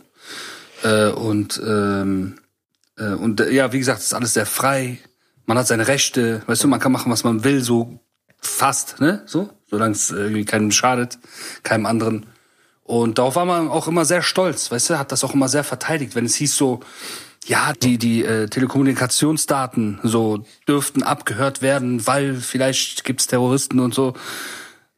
Äh, 0.82 1.08
und 1.10 1.60
ähm, 1.64 2.38
äh, 2.96 3.14
und 3.14 3.40
äh, 3.40 3.50
ja, 3.50 3.72
wie 3.72 3.78
gesagt, 3.78 4.00
es 4.00 4.06
ist 4.06 4.14
alles 4.14 4.34
sehr 4.34 4.46
frei. 4.46 4.98
Man 5.46 5.58
hat 5.58 5.66
seine 5.66 5.88
Rechte, 5.88 6.42
weißt 6.46 6.64
du, 6.64 6.68
man 6.68 6.80
kann 6.80 6.92
machen, 6.92 7.10
was 7.10 7.24
man 7.24 7.44
will, 7.44 7.62
so 7.62 8.00
fast, 8.40 9.00
ne? 9.00 9.22
So, 9.26 9.50
solange 9.66 9.92
es 9.92 10.10
irgendwie 10.10 10.44
keinem 10.44 10.70
schadet, 10.70 11.18
keinem 11.62 11.86
anderen. 11.86 12.26
Und 12.82 13.18
darauf 13.18 13.36
war 13.36 13.44
man 13.44 13.68
auch 13.68 13.88
immer 13.88 14.04
sehr 14.04 14.22
stolz, 14.22 14.70
weißt 14.70 14.90
du, 14.90 14.98
hat 14.98 15.12
das 15.12 15.24
auch 15.24 15.34
immer 15.34 15.48
sehr 15.48 15.64
verteidigt, 15.64 16.14
wenn 16.14 16.24
es 16.24 16.36
hieß 16.36 16.56
so, 16.56 16.80
ja, 17.46 17.72
die 17.72 17.98
die 17.98 18.24
äh, 18.24 18.48
Telekommunikationsdaten 18.48 20.00
so 20.02 20.44
dürften 20.66 21.02
abgehört 21.02 21.62
werden, 21.62 22.06
weil 22.06 22.36
vielleicht 22.36 23.04
gibt's 23.04 23.26
Terroristen 23.26 23.80
und 23.80 23.94
so. 23.94 24.14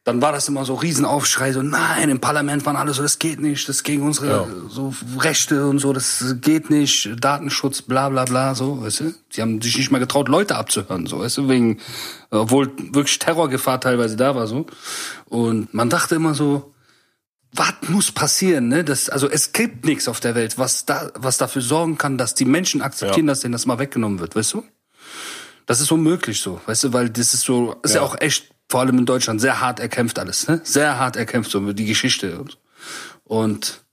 Dann 0.03 0.19
war 0.19 0.31
das 0.31 0.47
immer 0.47 0.65
so 0.65 0.73
Riesenaufschrei, 0.73 1.53
so 1.53 1.61
nein, 1.61 2.09
im 2.09 2.19
Parlament 2.19 2.65
waren 2.65 2.75
alle 2.75 2.91
so, 2.91 3.03
das 3.03 3.19
geht 3.19 3.39
nicht, 3.39 3.69
das 3.69 3.83
gegen 3.83 4.01
unsere 4.01 4.27
Ja. 4.27 4.47
so 4.67 4.95
Rechte 5.19 5.67
und 5.67 5.77
so, 5.77 5.93
das 5.93 6.35
geht 6.41 6.71
nicht, 6.71 7.11
Datenschutz, 7.23 7.83
bla 7.83 8.09
bla 8.09 8.25
bla, 8.25 8.55
so, 8.55 8.81
weißt 8.81 8.99
du? 9.01 9.13
Die 9.35 9.41
haben 9.43 9.61
sich 9.61 9.77
nicht 9.77 9.91
mal 9.91 9.99
getraut, 9.99 10.27
Leute 10.27 10.55
abzuhören, 10.55 11.05
so, 11.05 11.19
weißt 11.19 11.37
du, 11.37 11.49
wegen, 11.49 11.79
obwohl 12.31 12.71
wirklich 12.93 13.19
Terrorgefahr 13.19 13.79
teilweise 13.79 14.15
da 14.15 14.33
war, 14.33 14.47
so. 14.47 14.65
Und 15.25 15.71
man 15.71 15.91
dachte 15.91 16.15
immer 16.15 16.33
so, 16.33 16.73
was 17.53 17.73
muss 17.87 18.11
passieren, 18.11 18.69
ne? 18.69 18.83
Das, 18.83 19.07
also 19.07 19.29
es 19.29 19.51
gibt 19.51 19.85
nichts 19.85 20.07
auf 20.07 20.19
der 20.19 20.33
Welt, 20.33 20.57
was 20.57 20.85
da, 20.85 21.11
was 21.13 21.37
dafür 21.37 21.61
sorgen 21.61 21.99
kann, 21.99 22.17
dass 22.17 22.33
die 22.33 22.45
Menschen 22.45 22.81
akzeptieren, 22.81 23.27
Ja. 23.27 23.33
dass 23.33 23.41
denen 23.41 23.51
das 23.51 23.67
mal 23.67 23.77
weggenommen 23.77 24.19
wird, 24.19 24.35
weißt 24.35 24.53
du? 24.53 24.63
Das 25.67 25.79
ist 25.79 25.91
unmöglich 25.91 26.41
so, 26.41 26.59
weißt 26.65 26.85
du, 26.85 26.93
weil 26.93 27.09
das 27.11 27.35
ist 27.35 27.41
so, 27.43 27.75
ist 27.83 27.93
ja, 27.93 28.01
Ja. 28.01 28.07
auch 28.07 28.15
echt, 28.19 28.49
vor 28.71 28.79
allem 28.79 28.97
in 28.97 29.05
Deutschland, 29.05 29.41
sehr 29.41 29.59
hart 29.59 29.81
erkämpft 29.81 30.17
alles, 30.17 30.47
ne? 30.47 30.61
Sehr 30.63 30.97
hart 30.97 31.17
erkämpft, 31.17 31.51
so 31.51 31.73
die 31.73 31.85
Geschichte 31.85 32.39
und 32.39 32.51
so. 32.51 32.57
Und 33.25 33.83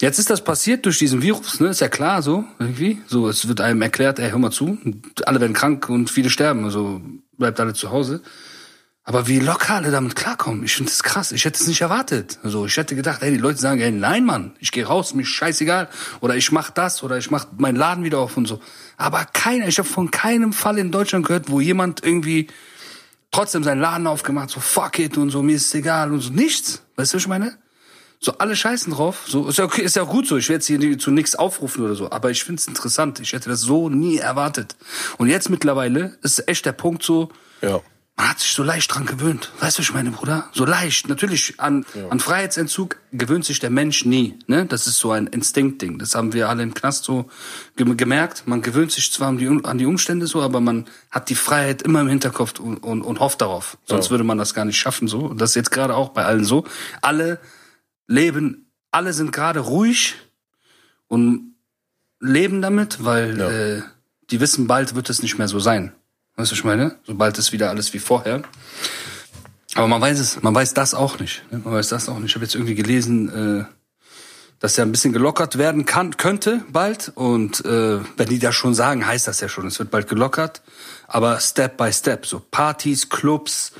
jetzt 0.00 0.18
ist 0.18 0.30
das 0.30 0.42
passiert 0.42 0.86
durch 0.86 0.98
diesen 0.98 1.20
Virus, 1.20 1.60
ne? 1.60 1.68
Ist 1.68 1.82
ja 1.82 1.88
klar, 1.88 2.22
so, 2.22 2.44
irgendwie. 2.58 3.02
So, 3.06 3.28
es 3.28 3.46
wird 3.46 3.60
einem 3.60 3.82
erklärt, 3.82 4.18
ey, 4.18 4.30
hör 4.30 4.38
mal 4.38 4.50
zu, 4.50 4.78
alle 5.26 5.40
werden 5.40 5.52
krank 5.52 5.90
und 5.90 6.10
viele 6.10 6.30
sterben, 6.30 6.64
also 6.64 7.02
bleibt 7.36 7.60
alle 7.60 7.74
zu 7.74 7.90
Hause. 7.90 8.22
Aber 9.06 9.28
wie 9.28 9.38
locker 9.38 9.74
alle 9.74 9.90
damit 9.90 10.16
klarkommen, 10.16 10.64
ich 10.64 10.74
finde 10.74 10.90
das 10.90 11.02
krass. 11.02 11.30
Ich 11.30 11.44
hätte 11.44 11.60
es 11.60 11.66
nicht 11.66 11.82
erwartet. 11.82 12.38
Also 12.42 12.64
ich 12.64 12.74
hätte 12.78 12.96
gedacht, 12.96 13.20
ey, 13.20 13.30
die 13.30 13.36
Leute 13.36 13.58
sagen, 13.58 13.82
ey, 13.82 13.92
nein, 13.92 14.24
Mann, 14.24 14.56
ich 14.60 14.72
gehe 14.72 14.86
raus, 14.86 15.12
mir 15.12 15.26
scheißegal. 15.26 15.90
Oder 16.22 16.36
ich 16.36 16.50
mach 16.50 16.70
das 16.70 17.02
oder 17.02 17.18
ich 17.18 17.30
mach 17.30 17.46
meinen 17.58 17.76
Laden 17.76 18.04
wieder 18.04 18.18
auf 18.20 18.38
und 18.38 18.46
so. 18.46 18.62
Aber 18.96 19.26
keiner, 19.26 19.68
ich 19.68 19.78
habe 19.78 19.88
von 19.88 20.10
keinem 20.10 20.54
Fall 20.54 20.78
in 20.78 20.90
Deutschland 20.90 21.26
gehört, 21.26 21.50
wo 21.50 21.60
jemand 21.60 22.02
irgendwie 22.02 22.48
trotzdem 23.34 23.64
seinen 23.64 23.80
Laden 23.80 24.06
aufgemacht, 24.06 24.50
so 24.50 24.60
fuck 24.60 24.98
it 24.98 25.18
und 25.18 25.30
so, 25.30 25.42
mir 25.42 25.56
ist 25.56 25.74
egal 25.74 26.12
und 26.12 26.20
so. 26.20 26.30
Nichts. 26.30 26.82
Weißt 26.96 27.12
du, 27.12 27.16
was 27.16 27.22
ich 27.22 27.28
meine? 27.28 27.56
So 28.20 28.38
alle 28.38 28.54
scheißen 28.56 28.92
drauf. 28.92 29.24
So 29.26 29.48
ist 29.48 29.58
ja 29.58 29.64
okay, 29.64 29.82
ist 29.82 29.96
ja 29.96 30.04
gut 30.04 30.26
so. 30.26 30.36
Ich 30.36 30.48
werde 30.48 30.64
jetzt 30.64 30.66
hier 30.66 30.98
zu 30.98 31.10
nichts 31.10 31.34
aufrufen 31.34 31.84
oder 31.84 31.94
so. 31.94 32.10
Aber 32.10 32.30
ich 32.30 32.44
finde 32.44 32.60
es 32.60 32.68
interessant. 32.68 33.20
Ich 33.20 33.32
hätte 33.32 33.50
das 33.50 33.60
so 33.60 33.90
nie 33.90 34.18
erwartet. 34.18 34.76
Und 35.18 35.28
jetzt 35.28 35.50
mittlerweile 35.50 36.16
ist 36.22 36.48
echt 36.48 36.64
der 36.64 36.72
Punkt 36.72 37.02
so, 37.02 37.30
Ja. 37.60 37.80
Man 38.16 38.28
hat 38.30 38.38
sich 38.38 38.52
so 38.52 38.62
leicht 38.62 38.94
dran 38.94 39.06
gewöhnt. 39.06 39.50
Weißt 39.58 39.76
du, 39.78 39.82
ich 39.82 39.92
meine, 39.92 40.10
Bruder? 40.12 40.48
So 40.52 40.64
leicht. 40.64 41.08
Natürlich, 41.08 41.58
an, 41.58 41.84
an 42.10 42.20
Freiheitsentzug 42.20 42.96
gewöhnt 43.12 43.44
sich 43.44 43.58
der 43.58 43.70
Mensch 43.70 44.04
nie. 44.04 44.38
Ne? 44.46 44.66
Das 44.66 44.86
ist 44.86 44.98
so 44.98 45.10
ein 45.10 45.26
Instinktding. 45.26 45.98
Das 45.98 46.14
haben 46.14 46.32
wir 46.32 46.48
alle 46.48 46.62
im 46.62 46.74
Knast 46.74 47.02
so 47.04 47.28
gem- 47.76 47.96
gemerkt. 47.96 48.44
Man 48.46 48.62
gewöhnt 48.62 48.92
sich 48.92 49.10
zwar 49.10 49.28
an 49.28 49.38
die, 49.38 49.48
an 49.48 49.78
die 49.78 49.86
Umstände 49.86 50.28
so, 50.28 50.42
aber 50.42 50.60
man 50.60 50.86
hat 51.10 51.28
die 51.28 51.34
Freiheit 51.34 51.82
immer 51.82 52.02
im 52.02 52.08
Hinterkopf 52.08 52.60
und, 52.60 52.76
und, 52.78 53.02
und 53.02 53.18
hofft 53.18 53.40
darauf. 53.40 53.78
Sonst 53.84 54.10
würde 54.10 54.22
man 54.24 54.38
das 54.38 54.54
gar 54.54 54.64
nicht 54.64 54.78
schaffen 54.78 55.08
so. 55.08 55.20
Und 55.20 55.40
das 55.40 55.50
ist 55.50 55.56
jetzt 55.56 55.70
gerade 55.72 55.96
auch 55.96 56.10
bei 56.10 56.24
allen 56.24 56.44
so. 56.44 56.64
Alle 57.02 57.40
leben, 58.06 58.70
alle 58.92 59.12
sind 59.12 59.32
gerade 59.32 59.58
ruhig 59.58 60.14
und 61.08 61.54
leben 62.20 62.62
damit, 62.62 63.04
weil 63.04 63.38
Ja. 63.38 63.50
äh, 63.50 63.82
die 64.30 64.40
wissen, 64.40 64.68
bald 64.68 64.94
wird 64.94 65.10
es 65.10 65.20
nicht 65.20 65.36
mehr 65.36 65.48
so 65.48 65.58
sein. 65.58 65.92
Weißt 66.36 66.50
du, 66.50 66.52
was 66.52 66.58
ich 66.58 66.64
meine? 66.64 66.96
Sobald 67.06 67.38
ist 67.38 67.52
wieder 67.52 67.70
alles 67.70 67.92
wie 67.94 67.98
vorher. 67.98 68.42
Aber 69.76 69.88
man 69.88 70.00
weiß 70.00 70.18
es, 70.18 70.42
man 70.42 70.54
weiß 70.54 70.74
das 70.74 70.94
auch 70.94 71.18
nicht. 71.18 71.44
ne? 71.50 71.60
Man 71.64 71.74
weiß 71.74 71.88
das 71.88 72.08
auch 72.08 72.18
nicht. 72.18 72.30
Ich 72.30 72.34
habe 72.34 72.44
jetzt 72.44 72.54
irgendwie 72.54 72.74
gelesen, 72.74 73.60
äh, 73.60 73.64
dass 74.60 74.76
ja 74.76 74.84
ein 74.84 74.92
bisschen 74.92 75.12
gelockert 75.12 75.58
werden 75.58 75.84
kann, 75.84 76.16
könnte 76.16 76.62
bald. 76.70 77.12
Und 77.14 77.64
äh, 77.64 77.98
wenn 78.16 78.28
die 78.28 78.38
das 78.38 78.54
schon 78.54 78.74
sagen, 78.74 79.06
heißt 79.06 79.26
das 79.28 79.40
ja 79.40 79.48
schon, 79.48 79.66
es 79.66 79.78
wird 79.78 79.90
bald 79.90 80.08
gelockert. 80.08 80.62
Aber 81.06 81.38
Step 81.40 81.76
by 81.76 81.92
Step, 81.92 82.26
so 82.26 82.40
Partys, 82.50 83.08
Clubs, 83.08 83.72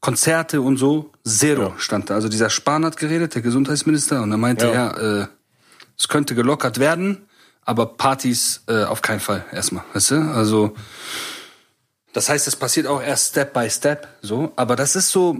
Konzerte 0.00 0.60
und 0.60 0.78
so, 0.78 1.12
zero 1.24 1.74
stand 1.78 2.10
da. 2.10 2.14
Also 2.14 2.28
dieser 2.28 2.50
Spahn 2.50 2.84
hat 2.84 2.96
geredet, 2.96 3.34
der 3.36 3.42
Gesundheitsminister, 3.42 4.22
und 4.22 4.32
er 4.32 4.38
meinte, 4.38 4.66
ja, 4.66 4.72
Ja. 5.00 5.22
äh, 5.22 5.26
es 5.98 6.08
könnte 6.08 6.34
gelockert 6.34 6.80
werden, 6.80 7.28
aber 7.64 7.86
Partys 7.86 8.62
äh, 8.66 8.82
auf 8.84 9.02
keinen 9.02 9.20
Fall 9.20 9.44
erstmal, 9.52 9.84
weißt 9.92 10.10
du? 10.12 10.20
Also 10.34 10.74
das 12.12 12.28
heißt, 12.28 12.46
es 12.46 12.56
passiert 12.56 12.86
auch 12.86 13.02
erst 13.02 13.30
Step 13.30 13.52
by 13.52 13.68
Step, 13.70 14.08
so. 14.20 14.52
Aber 14.56 14.76
das 14.76 14.96
ist 14.96 15.10
so, 15.10 15.38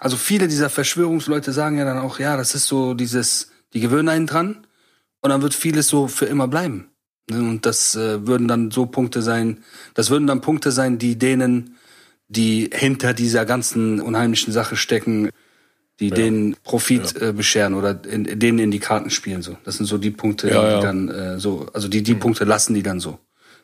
also 0.00 0.16
viele 0.16 0.48
dieser 0.48 0.70
Verschwörungsleute 0.70 1.52
sagen 1.52 1.78
ja 1.78 1.84
dann 1.84 1.98
auch, 1.98 2.18
ja, 2.18 2.36
das 2.36 2.54
ist 2.54 2.66
so 2.66 2.94
dieses, 2.94 3.50
die 3.72 3.80
gewöhnen 3.80 4.08
einen 4.08 4.26
dran 4.26 4.66
und 5.20 5.30
dann 5.30 5.42
wird 5.42 5.54
vieles 5.54 5.88
so 5.88 6.08
für 6.08 6.26
immer 6.26 6.48
bleiben. 6.48 6.88
Ne? 7.30 7.38
Und 7.38 7.66
das 7.66 7.94
äh, 7.96 8.26
würden 8.26 8.48
dann 8.48 8.70
so 8.70 8.86
Punkte 8.86 9.22
sein, 9.22 9.64
das 9.94 10.10
würden 10.10 10.26
dann 10.26 10.40
Punkte 10.40 10.70
sein, 10.70 10.98
die 10.98 11.18
denen, 11.18 11.76
die 12.28 12.70
hinter 12.72 13.14
dieser 13.14 13.44
ganzen 13.44 14.00
unheimlichen 14.00 14.52
Sache 14.52 14.76
stecken, 14.76 15.30
die 16.00 16.10
denen 16.10 16.56
Profit 16.64 17.20
äh, 17.20 17.32
bescheren 17.32 17.74
oder 17.74 18.04
in, 18.04 18.38
denen 18.38 18.58
in 18.58 18.70
die 18.70 18.80
Karten 18.80 19.10
spielen 19.10 19.42
so. 19.42 19.56
Das 19.64 19.76
sind 19.76 19.86
so 19.86 19.96
die 19.96 20.10
Punkte, 20.10 20.48
Ja, 20.48 20.62
die 20.64 20.72
ja. 20.72 20.80
dann 20.80 21.08
äh, 21.08 21.38
so, 21.38 21.68
also 21.72 21.88
die 21.88 22.02
die 22.02 22.14
Punkte 22.14 22.44
lassen 22.44 22.74
die 22.74 22.82
dann 22.82 22.98
so. 22.98 23.18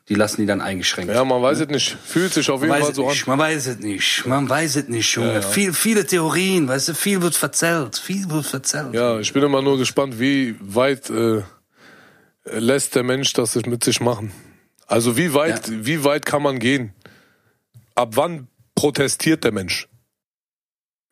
Die 0.09 0.15
lassen 0.17 0.41
die 0.41 0.47
dann 0.47 0.61
eingeschränkt. 0.61 1.15
Ja, 1.15 1.25
man 1.25 1.41
weiß 1.41 1.61
es 1.61 1.69
nicht. 1.69 1.97
Fühlt 2.05 2.33
sich 2.35 2.51
auf 2.51 2.61
jeden 2.63 2.71
Man 2.71 2.81
weiß 2.81 2.87
Fall 2.87 2.95
so 2.97 3.05
an. 3.05 3.11
nicht, 3.13 3.27
man 3.29 3.39
weiß 3.39 3.67
es 3.69 3.79
nicht, 3.79 4.27
man 4.27 4.49
weiß 4.49 4.77
es 4.77 4.89
nicht, 4.89 5.15
Junge. 5.15 5.41
Viel, 5.43 5.73
viele 5.73 6.05
Theorien, 6.05 6.67
weißt 6.67 6.89
du, 6.89 6.95
viel 6.95 7.23
wird 7.23 7.37
verzerrt, 7.37 7.97
viel 7.99 8.29
wird 8.29 8.45
verzerrt. 8.47 8.93
Ja, 8.93 9.21
ich 9.21 9.33
bin 9.33 9.43
immer 9.45 9.63
nur 9.63 9.79
gespannt, 9.79 10.19
wie 10.19 10.57
weit 10.61 11.11
äh, 11.11 11.43
lässt 12.45 12.97
der 12.97 13.05
Mensch 13.05 13.33
das 13.35 13.55
mit 13.67 13.85
sich 13.85 14.01
machen. 14.01 14.33
Also 14.87 15.17
wie 15.17 15.33
weit, 15.35 15.71
wie 15.87 16.03
weit 16.03 16.27
kann 16.27 16.43
man 16.43 16.59
gehen? 16.59 16.93
Ab 17.95 18.17
wann 18.17 18.49
protestiert 18.75 19.45
der 19.45 19.53
Mensch? 19.53 19.87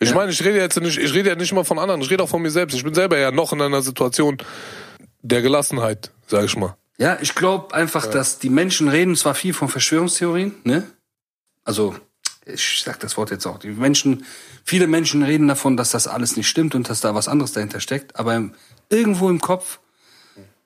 Ich 0.01 0.09
Ja. 0.11 0.15
meine, 0.17 0.33
ich 0.33 0.43
rede 0.45 0.59
jetzt 0.59 0.81
nicht, 0.81 0.99
ich 0.99 1.13
rede 1.13 1.29
ja 1.29 1.35
nicht 1.37 1.53
mal 1.53 1.65
von 1.65 1.79
anderen, 1.79 2.01
ich 2.01 2.11
rede 2.11 2.23
auch 2.25 2.29
von 2.29 2.41
mir 2.43 2.51
selbst. 2.51 2.75
Ich 2.75 2.83
bin 2.85 2.95
selber 2.95 3.19
ja 3.19 3.31
noch 3.31 3.53
in 3.53 3.61
einer 3.61 3.83
Situation 3.83 4.39
der 5.23 5.43
Gelassenheit, 5.43 6.11
sag 6.27 6.45
ich 6.45 6.57
mal. 6.57 6.77
Ja, 6.99 7.17
ich 7.21 7.35
glaube 7.35 7.75
einfach, 7.75 8.07
dass 8.07 8.39
die 8.39 8.51
Menschen 8.51 8.89
reden 8.89 9.15
zwar 9.15 9.35
viel 9.35 9.55
von 9.55 9.69
Verschwörungstheorien, 9.69 10.55
ne? 10.65 10.83
Also, 11.65 11.95
ich 12.45 12.83
sag 12.85 12.99
das 13.01 13.17
Wort 13.17 13.31
jetzt 13.31 13.47
auch. 13.47 13.59
Die 13.59 13.69
Menschen, 13.69 14.25
viele 14.65 14.87
Menschen 14.87 15.23
reden 15.23 15.47
davon, 15.49 15.77
dass 15.77 15.91
das 15.91 16.09
alles 16.09 16.37
nicht 16.37 16.49
stimmt 16.49 16.75
und 16.75 16.89
dass 16.91 17.01
da 17.01 17.15
was 17.15 17.29
anderes 17.29 17.53
dahinter 17.53 17.81
steckt, 17.81 18.17
aber 18.17 18.35
im, 18.35 18.55
irgendwo 18.89 19.29
im 19.31 19.41
Kopf 19.41 19.79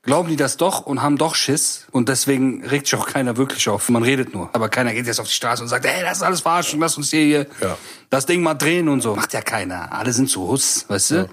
glauben 0.02 0.28
die 0.28 0.36
das 0.36 0.56
doch 0.56 0.80
und 0.86 1.02
haben 1.02 1.18
doch 1.18 1.34
Schiss 1.34 1.86
und 1.92 2.08
deswegen 2.08 2.64
regt 2.64 2.86
sich 2.86 2.98
auch 2.98 3.06
keiner 3.06 3.36
wirklich 3.36 3.68
auf. 3.68 3.88
Man 3.88 4.02
redet 4.02 4.32
nur. 4.32 4.48
Aber 4.52 4.68
keiner 4.68 4.92
geht 4.94 5.06
jetzt 5.06 5.20
auf 5.20 5.28
die 5.28 5.34
Straße 5.34 5.62
und 5.62 5.68
sagt, 5.68 5.86
hey, 5.86 6.02
das 6.02 6.18
ist 6.18 6.22
alles 6.22 6.40
Verarschung, 6.40 6.80
lass 6.80 6.96
uns 6.96 7.10
hier, 7.10 7.24
hier 7.24 7.46
Ja. 7.60 7.76
das 8.10 8.26
Ding 8.26 8.42
mal 8.42 8.54
drehen 8.54 8.88
und 8.88 9.00
so. 9.00 9.14
Macht 9.14 9.32
ja 9.32 9.42
keiner. 9.42 9.92
Alle 9.92 10.12
sind 10.12 10.28
zu 10.30 10.48
Huss, 10.48 10.86
weißt 10.88 11.10
du? 11.12 11.30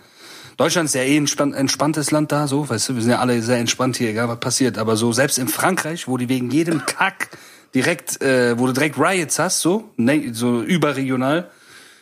Deutschland 0.59 0.87
ist 0.87 0.95
ja 0.95 1.03
eh 1.03 1.15
ein 1.15 1.25
entspann- 1.25 1.53
entspanntes 1.53 2.11
Land 2.11 2.33
da, 2.33 2.45
so, 2.45 2.67
weißt 2.67 2.89
du, 2.89 2.95
wir 2.95 3.01
sind 3.01 3.11
ja 3.11 3.19
alle 3.19 3.41
sehr 3.41 3.59
entspannt 3.59 3.95
hier, 3.95 4.09
egal 4.09 4.27
was 4.27 4.41
passiert. 4.41 4.77
Aber 4.77 4.97
so, 4.97 5.13
selbst 5.13 5.37
in 5.37 5.47
Frankreich, 5.47 6.09
wo 6.09 6.17
die 6.17 6.27
wegen 6.27 6.51
jedem 6.51 6.85
Kack 6.85 7.29
direkt, 7.73 8.21
äh, 8.21 8.59
wo 8.59 8.67
du 8.67 8.73
direkt 8.73 8.97
Riots 8.99 9.39
hast, 9.39 9.61
so, 9.61 9.89
ne, 9.95 10.33
so 10.33 10.61
überregional, 10.61 11.49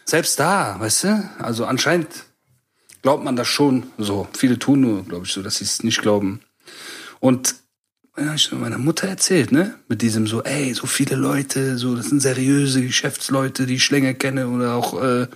selbst 0.06 0.40
da, 0.40 0.80
weißt 0.80 1.04
du, 1.04 1.30
also 1.38 1.66
anscheinend 1.68 2.08
glaubt 3.04 3.24
man 3.24 3.36
das 3.36 3.48
schon 3.48 3.92
so. 4.00 4.28
Viele 4.36 4.58
tun 4.58 4.82
nur, 4.82 5.04
glaube 5.04 5.28
ich, 5.28 5.34
so, 5.34 5.44
dass 5.44 5.58
sie 5.58 5.64
es 5.64 5.84
nicht 5.84 6.02
glauben. 6.02 6.40
Und 7.20 7.54
ja, 8.20 8.34
ich 8.34 8.48
habe 8.52 8.62
meiner 8.62 8.78
Mutter 8.78 9.08
erzählt, 9.08 9.52
ne? 9.52 9.76
Mit 9.88 10.02
diesem 10.02 10.26
so, 10.28 10.44
ey, 10.44 10.74
so 10.74 10.88
viele 10.88 11.16
Leute, 11.16 11.78
so, 11.78 11.96
das 11.96 12.08
sind 12.08 12.22
seriöse 12.22 12.82
Geschäftsleute, 12.82 13.66
die 13.66 13.76
ich 13.76 13.90
länger 13.92 14.14
kenne 14.14 14.48
oder 14.48 14.74
auch 14.74 15.02
äh, 15.02 15.28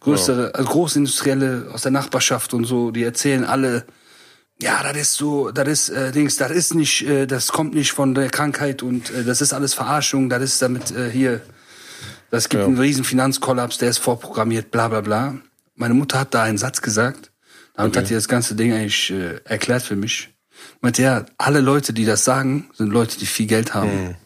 größere, 0.00 0.54
also 0.54 0.70
Großindustrielle 0.70 1.68
aus 1.72 1.82
der 1.82 1.90
Nachbarschaft 1.92 2.54
und 2.54 2.64
so, 2.64 2.90
die 2.90 3.02
erzählen 3.02 3.44
alle, 3.44 3.84
ja, 4.60 4.82
das 4.82 4.96
ist 4.96 5.14
so, 5.14 5.50
das 5.50 5.68
ist 5.68 5.88
äh, 5.90 6.12
Dings, 6.12 6.36
das 6.36 6.50
ist 6.50 6.74
nicht, 6.74 7.02
äh, 7.06 7.26
das 7.26 7.48
kommt 7.48 7.74
nicht 7.74 7.92
von 7.92 8.14
der 8.14 8.30
Krankheit 8.30 8.82
und 8.82 9.10
äh, 9.10 9.22
das 9.24 9.40
ist 9.42 9.52
alles 9.52 9.74
Verarschung, 9.74 10.30
das 10.30 10.42
ist 10.42 10.62
damit 10.62 10.90
äh, 10.92 11.10
hier, 11.10 11.42
das 12.30 12.48
gibt 12.48 12.62
Ja. 12.62 12.66
einen 12.66 12.78
riesen 12.78 13.04
Finanzkollaps, 13.04 13.78
der 13.78 13.90
ist 13.90 13.98
vorprogrammiert, 13.98 14.70
bla 14.70 14.88
bla 14.88 15.00
bla. 15.02 15.34
Meine 15.74 15.92
Mutter 15.94 16.20
hat 16.20 16.32
da 16.32 16.42
einen 16.44 16.56
Satz 16.56 16.80
gesagt, 16.80 17.30
damit 17.74 17.96
hat 17.96 18.08
die 18.08 18.14
das 18.14 18.28
ganze 18.28 18.54
Ding 18.54 18.72
eigentlich 18.72 19.10
äh, 19.10 19.40
erklärt 19.44 19.82
für 19.82 19.96
mich. 19.96 20.30
Meinte, 20.80 21.02
ja, 21.02 21.26
alle 21.38 21.60
Leute, 21.60 21.92
die 21.92 22.04
das 22.04 22.24
sagen, 22.24 22.68
sind 22.74 22.90
Leute, 22.92 23.18
die 23.18 23.26
viel 23.26 23.46
Geld 23.46 23.74
haben. 23.74 24.16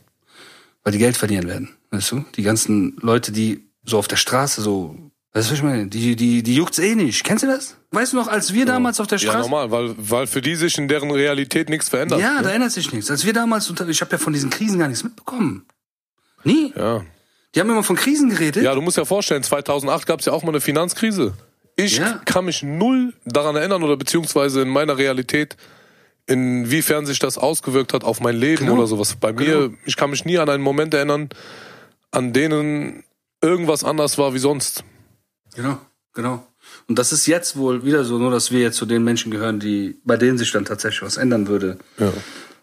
Weil 0.82 0.92
die 0.92 0.98
Geld 0.98 1.16
verlieren 1.16 1.46
werden. 1.48 1.70
Weißt 1.90 2.12
du? 2.12 2.24
Die 2.36 2.42
ganzen 2.42 2.96
Leute, 3.00 3.32
die 3.32 3.64
so 3.84 3.98
auf 3.98 4.08
der 4.08 4.16
Straße 4.16 4.62
so, 4.62 4.96
weißt 5.32 5.48
du, 5.48 5.52
was 5.52 5.58
ich 5.58 5.62
meine? 5.64 5.86
Die, 5.88 6.16
die, 6.16 6.42
die 6.42 6.54
juckt's 6.54 6.78
eh 6.78 6.94
nicht. 6.94 7.24
Kennst 7.24 7.42
du 7.44 7.48
das? 7.48 7.76
Weißt 7.90 8.12
du 8.12 8.16
noch, 8.16 8.28
als 8.28 8.52
wir 8.54 8.66
damals 8.66 9.00
auf 9.00 9.06
der 9.08 9.18
Ja, 9.18 9.30
Straße. 9.30 9.50
normal, 9.50 9.70
weil, 9.70 9.94
weil 9.98 10.26
für 10.26 10.40
die 10.40 10.54
sich 10.54 10.78
in 10.78 10.86
deren 10.88 11.10
Realität 11.10 11.68
nichts 11.68 11.88
verändert. 11.88 12.20
Ja, 12.20 12.34
ne? 12.36 12.42
da 12.42 12.50
ändert 12.50 12.70
sich 12.72 12.92
nichts. 12.92 13.10
Als 13.10 13.24
wir 13.26 13.32
damals 13.32 13.68
unter, 13.68 13.88
ich 13.88 14.00
habe 14.00 14.12
ja 14.12 14.18
von 14.18 14.32
diesen 14.32 14.50
Krisen 14.50 14.78
gar 14.78 14.88
nichts 14.88 15.02
mitbekommen. 15.04 15.66
Nie. 16.44 16.72
ja. 16.76 17.02
Die 17.54 17.60
haben 17.60 17.68
immer 17.68 17.82
von 17.82 17.96
Krisen 17.96 18.30
geredet. 18.30 18.62
Ja, 18.62 18.74
du 18.76 18.80
musst 18.80 18.96
ja 18.96 19.04
vorstellen, 19.04 19.42
2008 19.42 20.06
gab 20.06 20.20
es 20.20 20.26
ja 20.26 20.32
auch 20.32 20.44
mal 20.44 20.50
eine 20.50 20.60
Finanzkrise. 20.60 21.34
Ich 21.74 21.96
Ja. 21.96 22.20
kann 22.24 22.44
mich 22.44 22.62
null 22.62 23.12
daran 23.24 23.56
erinnern 23.56 23.82
oder 23.82 23.96
beziehungsweise 23.96 24.62
in 24.62 24.68
meiner 24.68 24.96
Realität, 24.98 25.56
inwiefern 26.30 27.06
sich 27.06 27.18
das 27.18 27.36
ausgewirkt 27.36 27.92
hat 27.92 28.04
auf 28.04 28.20
mein 28.20 28.36
Leben 28.36 28.64
Genau. 28.66 28.74
oder 28.78 28.86
sowas. 28.86 29.16
Bei 29.16 29.32
mir, 29.32 29.72
ich 29.84 29.96
kann 29.96 30.10
mich 30.10 30.24
nie 30.24 30.38
an 30.38 30.48
einen 30.48 30.62
Moment 30.62 30.94
erinnern, 30.94 31.28
an 32.12 32.32
denen 32.32 33.02
irgendwas 33.42 33.84
anders 33.84 34.16
war 34.16 34.32
wie 34.32 34.38
sonst. 34.38 34.84
Genau, 35.54 35.78
genau. 36.14 36.46
Und 36.86 36.98
das 36.98 37.12
ist 37.12 37.26
jetzt 37.26 37.56
wohl 37.56 37.84
wieder 37.84 38.04
so, 38.04 38.18
nur 38.18 38.30
dass 38.30 38.52
wir 38.52 38.60
jetzt 38.60 38.76
zu 38.76 38.86
den 38.86 39.02
Menschen 39.02 39.30
gehören, 39.32 39.58
die, 39.58 39.98
bei 40.04 40.16
denen 40.16 40.38
sich 40.38 40.52
dann 40.52 40.64
tatsächlich 40.64 41.02
was 41.02 41.16
ändern 41.16 41.48
würde. 41.48 41.78
Ja. 41.98 42.12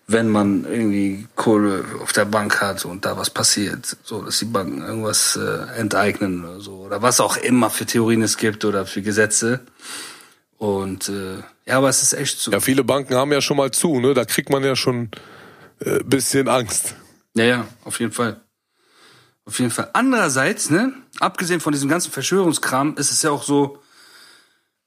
Wenn 0.10 0.30
man 0.30 0.64
irgendwie 0.64 1.28
Kohle 1.36 1.84
auf 2.02 2.14
der 2.14 2.24
Bank 2.24 2.62
hat 2.62 2.86
und 2.86 3.04
da 3.04 3.18
was 3.18 3.30
passiert, 3.30 3.98
so 4.04 4.22
dass 4.22 4.40
die 4.40 4.46
Banken 4.46 4.82
irgendwas 4.82 5.36
äh, 5.36 5.78
enteignen 5.78 6.46
oder 6.46 6.62
so 6.62 6.76
oder 6.78 7.02
was 7.02 7.20
auch 7.20 7.36
immer 7.36 7.70
für 7.70 7.86
Theorien 7.86 8.22
es 8.22 8.38
gibt 8.38 8.64
oder 8.64 8.86
für 8.86 9.02
Gesetze. 9.02 9.60
Und 10.58 11.10
äh, 11.10 11.44
ja, 11.68 11.78
aber 11.78 11.90
es 11.90 12.02
ist 12.02 12.14
echt 12.14 12.40
so. 12.40 12.52
Ja, 12.52 12.60
viele 12.60 12.84
Banken 12.84 13.16
haben 13.16 13.32
ja 13.32 13.42
schon 13.42 13.58
mal 13.58 13.72
zu, 13.72 14.00
ne? 14.00 14.14
Da 14.14 14.26
kriegt 14.26 14.50
man 14.50 14.64
ja 14.64 14.76
schon 14.76 15.12
äh, 15.80 16.04
bisschen 16.04 16.48
Angst. 16.48 16.96
Ja, 17.36 17.44
ja, 17.44 17.68
auf 17.84 18.00
jeden 18.00 18.14
Fall. 18.14 18.42
Auf 19.46 19.60
jeden 19.60 19.72
Fall. 19.72 19.90
Andererseits, 19.94 20.70
ne, 20.70 20.94
abgesehen 21.20 21.60
von 21.60 21.74
diesem 21.74 21.90
ganzen 21.90 22.12
Verschwörungskram, 22.12 22.96
ist 22.98 23.12
es 23.12 23.22
ja 23.22 23.32
auch 23.32 23.44
so, 23.44 23.80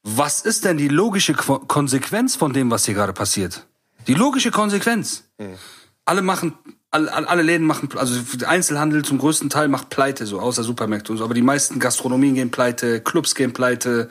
was 0.03 0.41
ist 0.41 0.65
denn 0.65 0.77
die 0.77 0.87
logische 0.87 1.33
Qu 1.33 1.59
Konsequenz 1.59 2.35
von 2.35 2.53
dem, 2.53 2.69
was 2.71 2.85
hier 2.85 2.95
gerade 2.95 3.13
passiert? 3.13 3.67
Die 4.07 4.13
logische 4.13 4.51
Konsequenz. 4.51 5.23
Alle 6.05 6.23
machen, 6.23 6.55
alle, 6.89 7.11
alle 7.11 7.43
Läden 7.43 7.65
machen, 7.67 7.89
also 7.95 8.19
der 8.37 8.49
Einzelhandel 8.49 9.05
zum 9.05 9.19
größten 9.19 9.49
Teil 9.49 9.67
macht 9.67 9.89
pleite, 9.89 10.25
so, 10.25 10.39
außer 10.39 10.63
Supermärkte 10.63 11.11
und 11.11 11.19
so. 11.19 11.23
Aber 11.23 11.35
die 11.35 11.43
meisten 11.43 11.79
Gastronomien 11.79 12.35
gehen 12.35 12.51
pleite, 12.51 13.01
Clubs 13.01 13.35
gehen 13.35 13.53
pleite, 13.53 14.09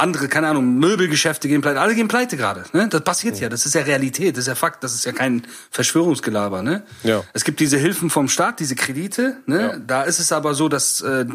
andere, 0.00 0.28
keine 0.28 0.48
Ahnung, 0.48 0.78
Möbelgeschäfte 0.78 1.48
gehen 1.48 1.60
pleite, 1.60 1.80
alle 1.80 1.94
gehen 1.94 2.08
pleite 2.08 2.36
gerade. 2.36 2.64
Ne? 2.72 2.88
Das 2.88 3.02
passiert 3.02 3.38
ja, 3.38 3.48
das 3.48 3.66
ist 3.66 3.74
ja 3.74 3.82
Realität, 3.82 4.36
das 4.36 4.42
ist 4.42 4.48
ja 4.48 4.54
Fakt, 4.54 4.82
das 4.82 4.94
ist 4.94 5.04
ja 5.04 5.12
kein 5.12 5.46
Verschwörungsgelaber. 5.70 6.62
Ne? 6.62 6.82
Ja. 7.02 7.22
Es 7.32 7.44
gibt 7.44 7.60
diese 7.60 7.78
Hilfen 7.78 8.10
vom 8.10 8.28
Staat, 8.28 8.60
diese 8.60 8.74
Kredite. 8.74 9.38
Ne? 9.46 9.60
Ja. 9.60 9.78
Da 9.78 10.02
ist 10.02 10.18
es 10.18 10.32
aber 10.32 10.54
so, 10.54 10.68
dass 10.68 11.00
äh, 11.00 11.26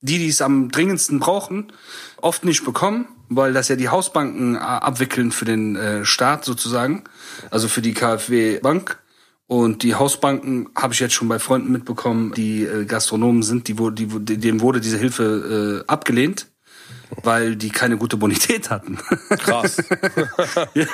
die, 0.00 0.18
die 0.18 0.28
es 0.28 0.42
am 0.42 0.70
dringendsten 0.70 1.20
brauchen, 1.20 1.72
oft 2.16 2.44
nicht 2.44 2.64
bekommen, 2.64 3.06
weil 3.28 3.52
das 3.52 3.68
ja 3.68 3.76
die 3.76 3.88
Hausbanken 3.88 4.56
äh, 4.56 4.58
abwickeln 4.58 5.32
für 5.32 5.44
den 5.44 5.76
äh, 5.76 6.04
Staat 6.04 6.44
sozusagen, 6.44 7.04
also 7.50 7.68
für 7.68 7.82
die 7.82 7.94
KfW 7.94 8.58
Bank. 8.60 8.98
Und 9.46 9.82
die 9.82 9.94
Hausbanken 9.94 10.70
habe 10.74 10.94
ich 10.94 11.00
jetzt 11.00 11.14
schon 11.14 11.28
bei 11.28 11.38
Freunden 11.38 11.72
mitbekommen, 11.72 12.32
die 12.34 12.64
äh, 12.64 12.84
Gastronomen 12.84 13.42
sind, 13.42 13.68
die, 13.68 13.74
die, 13.74 14.38
denen 14.38 14.60
wurde 14.60 14.80
diese 14.80 14.98
Hilfe 14.98 15.84
äh, 15.84 15.90
abgelehnt, 15.90 16.46
weil 17.22 17.56
die 17.56 17.70
keine 17.70 17.96
gute 17.96 18.16
Bonität 18.16 18.70
hatten. 18.70 18.98
Krass. 19.30 19.76
ja, 20.74 20.86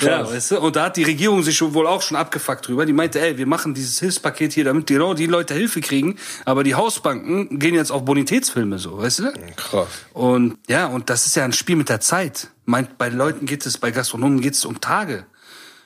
ja, 0.00 0.28
weißt 0.28 0.52
du? 0.52 0.60
Und 0.60 0.76
da 0.76 0.86
hat 0.86 0.96
die 0.96 1.04
Regierung 1.04 1.42
sich 1.42 1.60
wohl 1.62 1.86
auch 1.86 2.02
schon 2.02 2.16
abgefuckt 2.16 2.66
drüber. 2.66 2.86
Die 2.86 2.92
meinte, 2.92 3.20
ey, 3.20 3.38
wir 3.38 3.46
machen 3.46 3.74
dieses 3.74 4.00
Hilfspaket 4.00 4.52
hier, 4.52 4.64
damit 4.64 4.86
genau 4.86 5.14
die 5.14 5.26
Leute 5.26 5.54
Hilfe 5.54 5.80
kriegen. 5.80 6.16
Aber 6.44 6.64
die 6.64 6.74
Hausbanken 6.74 7.58
gehen 7.58 7.74
jetzt 7.74 7.92
auf 7.92 8.04
Bonitätsfilme 8.04 8.78
so, 8.78 8.98
weißt 8.98 9.20
du? 9.20 9.32
Krass. 9.56 9.88
Und 10.12 10.58
ja, 10.68 10.86
und 10.86 11.10
das 11.10 11.26
ist 11.26 11.36
ja 11.36 11.44
ein 11.44 11.52
Spiel 11.52 11.76
mit 11.76 11.88
der 11.88 12.00
Zeit. 12.00 12.48
Meint, 12.64 12.98
bei 12.98 13.08
Leuten 13.08 13.46
geht 13.46 13.66
es, 13.66 13.78
bei 13.78 13.90
Gastronomen 13.90 14.40
geht 14.40 14.54
es 14.54 14.64
um 14.64 14.80
Tage. 14.80 15.26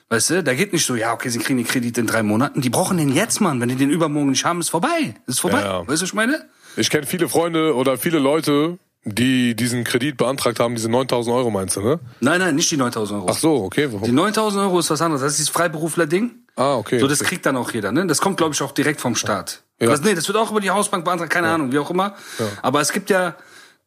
Weißt 0.09 0.29
du, 0.29 0.43
da 0.43 0.53
geht 0.53 0.71
nicht 0.71 0.85
so, 0.85 0.95
ja, 0.95 1.13
okay, 1.13 1.27
sie 1.29 1.39
kriegen 1.39 1.57
den 1.57 1.67
Kredit 1.67 1.97
in 1.97 2.07
drei 2.07 2.23
Monaten. 2.23 2.61
Die 2.61 2.69
brauchen 2.69 2.97
den 2.97 3.13
jetzt, 3.13 3.41
Mann. 3.41 3.59
Wenn 3.59 3.67
die 3.67 3.75
den 3.75 3.89
übermorgen 3.89 4.29
nicht 4.29 4.45
haben, 4.45 4.61
ist 4.61 4.69
vorbei. 4.69 5.15
Ist 5.25 5.41
vorbei. 5.41 5.61
Ja. 5.61 5.79
Weißt 5.79 5.87
du, 5.89 5.91
was 5.91 6.01
ich 6.03 6.13
meine? 6.13 6.47
Ich 6.77 6.89
kenne 6.89 7.05
viele 7.05 7.27
Freunde 7.27 7.75
oder 7.75 7.97
viele 7.97 8.19
Leute, 8.19 8.77
die 9.07 9.55
diesen 9.55 9.83
Kredit 9.83 10.17
beantragt 10.17 10.59
haben, 10.59 10.75
diese 10.75 10.89
9000 10.89 11.35
Euro 11.35 11.49
meinst 11.49 11.77
du, 11.77 11.81
ne? 11.81 11.99
Nein, 12.19 12.39
nein, 12.39 12.55
nicht 12.55 12.69
die 12.69 12.77
9000 12.77 13.19
Euro. 13.21 13.29
Ach 13.31 13.37
so, 13.37 13.55
okay. 13.63 13.87
Die 13.87 13.93
Warum? 13.93 14.13
9000 14.13 14.63
Euro 14.63 14.79
ist 14.79 14.89
was 14.89 15.01
anderes. 15.01 15.21
Das 15.21 15.31
ist 15.31 15.37
dieses 15.37 15.49
Freiberufler-Ding. 15.49 16.31
Ah, 16.55 16.75
okay. 16.75 16.99
So, 16.99 17.07
das 17.07 17.19
kriegt 17.19 17.45
dann 17.45 17.55
auch 17.55 17.71
jeder, 17.71 17.91
ne? 17.91 18.05
Das 18.05 18.19
kommt, 18.19 18.37
glaube 18.37 18.53
ich, 18.53 18.61
auch 18.61 18.71
direkt 18.71 18.99
vom 18.99 19.15
Staat. 19.15 19.63
Ja. 19.79 19.87
Das, 19.87 20.01
nee, 20.01 20.13
das 20.13 20.27
wird 20.27 20.37
auch 20.37 20.51
über 20.51 20.59
die 20.59 20.71
Hausbank 20.71 21.05
beantragt, 21.05 21.31
keine 21.31 21.47
Ahnung, 21.47 21.71
wie 21.71 21.79
auch 21.79 21.89
immer. 21.89 22.15
Aber 22.61 22.81
es 22.81 22.91
gibt 22.91 23.09
ja 23.09 23.35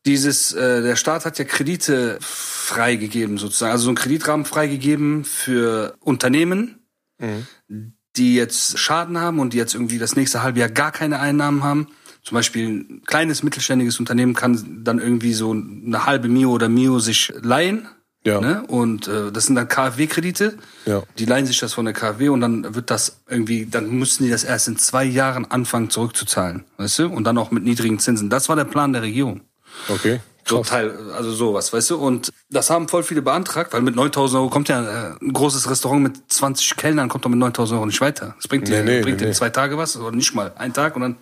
dieses, 0.07 0.53
äh, 0.53 0.83
der 0.83 0.97
Staat 0.97 1.27
hat 1.27 1.39
ja 1.39 1.45
Kredite 1.45 2.19
freigegeben, 2.21 3.37
sozusagen. 3.39 3.73
Also 3.73 3.85
so 3.85 3.91
einen 3.91 3.97
Kreditrahmen 3.97 4.47
freigegeben 4.47 5.25
für 5.25 5.97
Unternehmen, 6.01 6.79
die 8.17 8.35
jetzt 8.35 8.79
Schaden 8.79 9.19
haben 9.19 9.41
und 9.41 9.53
die 9.53 9.59
jetzt 9.59 9.75
irgendwie 9.75 9.99
das 9.99 10.17
nächste 10.17 10.43
halbe 10.43 10.61
Jahr 10.61 10.71
gar 10.71 10.93
keine 10.93 11.21
Einnahmen 11.21 11.65
haben. 11.65 11.89
Zum 12.23 12.35
Beispiel 12.35 12.69
ein 12.69 13.03
kleines 13.07 13.43
mittelständiges 13.43 13.99
Unternehmen 13.99 14.35
kann 14.35 14.83
dann 14.85 14.99
irgendwie 14.99 15.33
so 15.33 15.53
eine 15.53 16.07
halbe 16.07 16.29
Mio 16.29 16.51
oder 16.51 16.69
Mio 16.69 16.99
sich 16.99 17.33
leihen. 17.41 17.89
Ja. 18.25 18.41
Ne? 18.41 18.63
Und 18.67 19.09
äh, 19.09 19.33
das 19.33 19.47
sind 19.47 19.57
dann 19.57 19.67
KfW-Kredite. 19.69 20.59
Ja. 20.85 21.03
Die 21.19 21.25
leihen 21.25 21.47
sich 21.47 21.59
das 21.59 21.73
von 21.73 21.87
der 21.87 21.95
KfW 21.95 22.29
und 22.29 22.43
dann 22.43 22.75
wird 22.75 22.91
das 22.91 23.23
irgendwie, 23.29 23.65
dann 23.65 23.91
müssen 23.91 24.25
die 24.25 24.31
das 24.31 24.45
erst 24.45 24.69
in 24.69 24.77
zwei 24.77 25.05
Jahren 25.05 25.51
anfangen 25.51 25.89
zurückzuzahlen. 25.89 26.65
Weißt 26.77 26.99
du? 26.99 27.07
Und 27.09 27.25
dann 27.25 27.39
auch 27.39 27.51
mit 27.51 27.65
niedrigen 27.65 27.99
Zinsen. 27.99 28.29
Das 28.29 28.51
war 28.51 28.57
der 28.57 28.67
Plan 28.67 28.93
der 28.93 29.03
Regierung. 29.03 29.41
Okay. 29.89 30.21
So 30.51 30.57
Krass. 30.59 30.69
Teil, 30.69 30.95
also 31.17 31.33
sowas, 31.33 31.73
weißt 31.73 31.91
du? 31.91 31.97
Und 31.97 32.31
das 32.51 32.71
haben 32.71 32.89
voll 32.89 33.05
viele 33.05 33.23
beantragt, 33.23 33.73
weil 33.73 33.83
mit 33.83 33.95
9000 33.95 34.41
Euro 34.41 34.51
kommt 34.51 34.69
ja 34.69 34.83
äh, 34.83 35.15
ein 35.23 35.33
großes 35.33 35.71
Restaurant 35.71 36.03
mit 36.03 36.21
20 36.29 36.77
Kellnern, 36.77 37.09
kommt 37.09 37.25
doch 37.25 37.31
mit 37.31 37.39
9000 37.39 37.77
Euro 37.79 37.87
nicht 37.87 38.01
weiter. 38.01 38.35
Das 38.37 38.49
bringt 38.49 38.67
dir, 38.67 38.83
Nee, 38.83 38.97
nee, 38.97 39.01
bringt 39.01 39.19
nee, 39.19 39.25
dir 39.25 39.29
nee. 39.29 39.35
zwei 39.35 39.51
Tage 39.51 39.79
was 39.79 39.97
oder 39.97 40.11
nicht 40.11 40.35
mal 40.35 40.53
einen 40.57 40.73
Tag 40.75 40.97
und 40.97 41.03
dann 41.03 41.17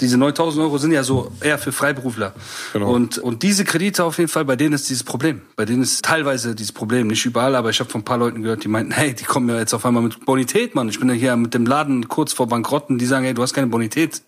diese 0.00 0.16
9000 0.16 0.64
Euro 0.64 0.78
sind 0.78 0.92
ja 0.92 1.04
so 1.04 1.30
eher 1.40 1.58
für 1.58 1.72
Freiberufler. 1.72 2.32
Genau. 2.72 2.90
Und, 2.90 3.18
und 3.18 3.42
diese 3.42 3.64
Kredite 3.64 4.04
auf 4.04 4.18
jeden 4.18 4.30
Fall, 4.30 4.44
bei 4.46 4.56
denen 4.56 4.72
ist 4.72 4.88
dieses 4.88 5.04
Problem. 5.04 5.42
Bei 5.56 5.66
denen 5.66 5.82
ist 5.82 6.02
teilweise 6.04 6.54
dieses 6.54 6.72
Problem, 6.72 7.08
nicht 7.08 7.26
überall, 7.26 7.54
aber 7.54 7.70
ich 7.70 7.80
habe 7.80 7.90
von 7.90 8.00
ein 8.00 8.04
paar 8.04 8.18
Leuten 8.18 8.42
gehört, 8.42 8.64
die 8.64 8.68
meinten, 8.68 8.92
hey, 8.92 9.12
die 9.14 9.24
kommen 9.24 9.48
ja 9.50 9.58
jetzt 9.58 9.74
auf 9.74 9.84
einmal 9.84 10.02
mit 10.02 10.24
Bonität, 10.24 10.74
Mann. 10.74 10.88
Ich 10.88 10.98
bin 10.98 11.08
ja 11.08 11.14
hier 11.14 11.36
mit 11.36 11.52
dem 11.52 11.66
Laden 11.66 12.08
kurz 12.08 12.32
vor 12.32 12.48
Bankrotten, 12.48 12.98
die 12.98 13.06
sagen, 13.06 13.24
hey, 13.24 13.34
du 13.34 13.42
hast 13.42 13.52
keine 13.52 13.66
Bonität. 13.66 14.22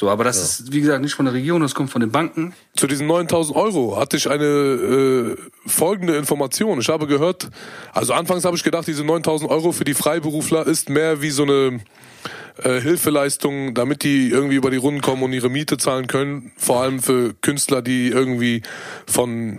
So, 0.00 0.08
aber 0.08 0.24
das 0.24 0.38
ist, 0.38 0.72
wie 0.72 0.80
gesagt, 0.80 1.02
nicht 1.02 1.12
von 1.12 1.26
der 1.26 1.34
Regierung, 1.34 1.60
das 1.60 1.74
kommt 1.74 1.90
von 1.90 2.00
den 2.00 2.10
Banken. 2.10 2.54
Zu 2.74 2.86
diesen 2.86 3.06
9000 3.06 3.54
Euro 3.54 3.98
hatte 3.98 4.16
ich 4.16 4.30
eine 4.30 4.46
äh, 4.46 5.36
folgende 5.66 6.16
Information. 6.16 6.80
Ich 6.80 6.88
habe 6.88 7.06
gehört, 7.06 7.50
also 7.92 8.14
anfangs 8.14 8.46
habe 8.46 8.56
ich 8.56 8.64
gedacht, 8.64 8.86
diese 8.86 9.04
9000 9.04 9.50
Euro 9.50 9.72
für 9.72 9.84
die 9.84 9.92
Freiberufler 9.92 10.66
ist 10.66 10.88
mehr 10.88 11.20
wie 11.20 11.28
so 11.28 11.42
eine 11.42 11.80
äh, 12.64 12.80
Hilfeleistung, 12.80 13.74
damit 13.74 14.02
die 14.02 14.30
irgendwie 14.30 14.56
über 14.56 14.70
die 14.70 14.78
Runden 14.78 15.02
kommen 15.02 15.22
und 15.22 15.34
ihre 15.34 15.50
Miete 15.50 15.76
zahlen 15.76 16.06
können. 16.06 16.52
Vor 16.56 16.80
allem 16.80 17.00
für 17.00 17.34
Künstler, 17.34 17.82
die 17.82 18.08
irgendwie 18.08 18.62
von 19.06 19.58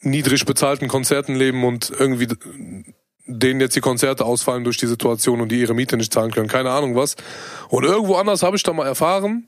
niedrig 0.00 0.46
bezahlten 0.46 0.88
Konzerten 0.88 1.36
leben 1.36 1.62
und 1.62 1.92
irgendwie 1.96 2.26
denen 3.28 3.60
jetzt 3.60 3.76
die 3.76 3.80
Konzerte 3.80 4.24
ausfallen 4.24 4.64
durch 4.64 4.78
die 4.78 4.86
Situation 4.86 5.40
und 5.40 5.52
die 5.52 5.60
ihre 5.60 5.74
Miete 5.74 5.96
nicht 5.96 6.12
zahlen 6.12 6.32
können. 6.32 6.48
Keine 6.48 6.70
Ahnung 6.70 6.96
was. 6.96 7.14
Und 7.68 7.84
irgendwo 7.84 8.16
anders 8.16 8.42
habe 8.42 8.56
ich 8.56 8.62
da 8.62 8.72
mal 8.72 8.86
erfahren, 8.86 9.44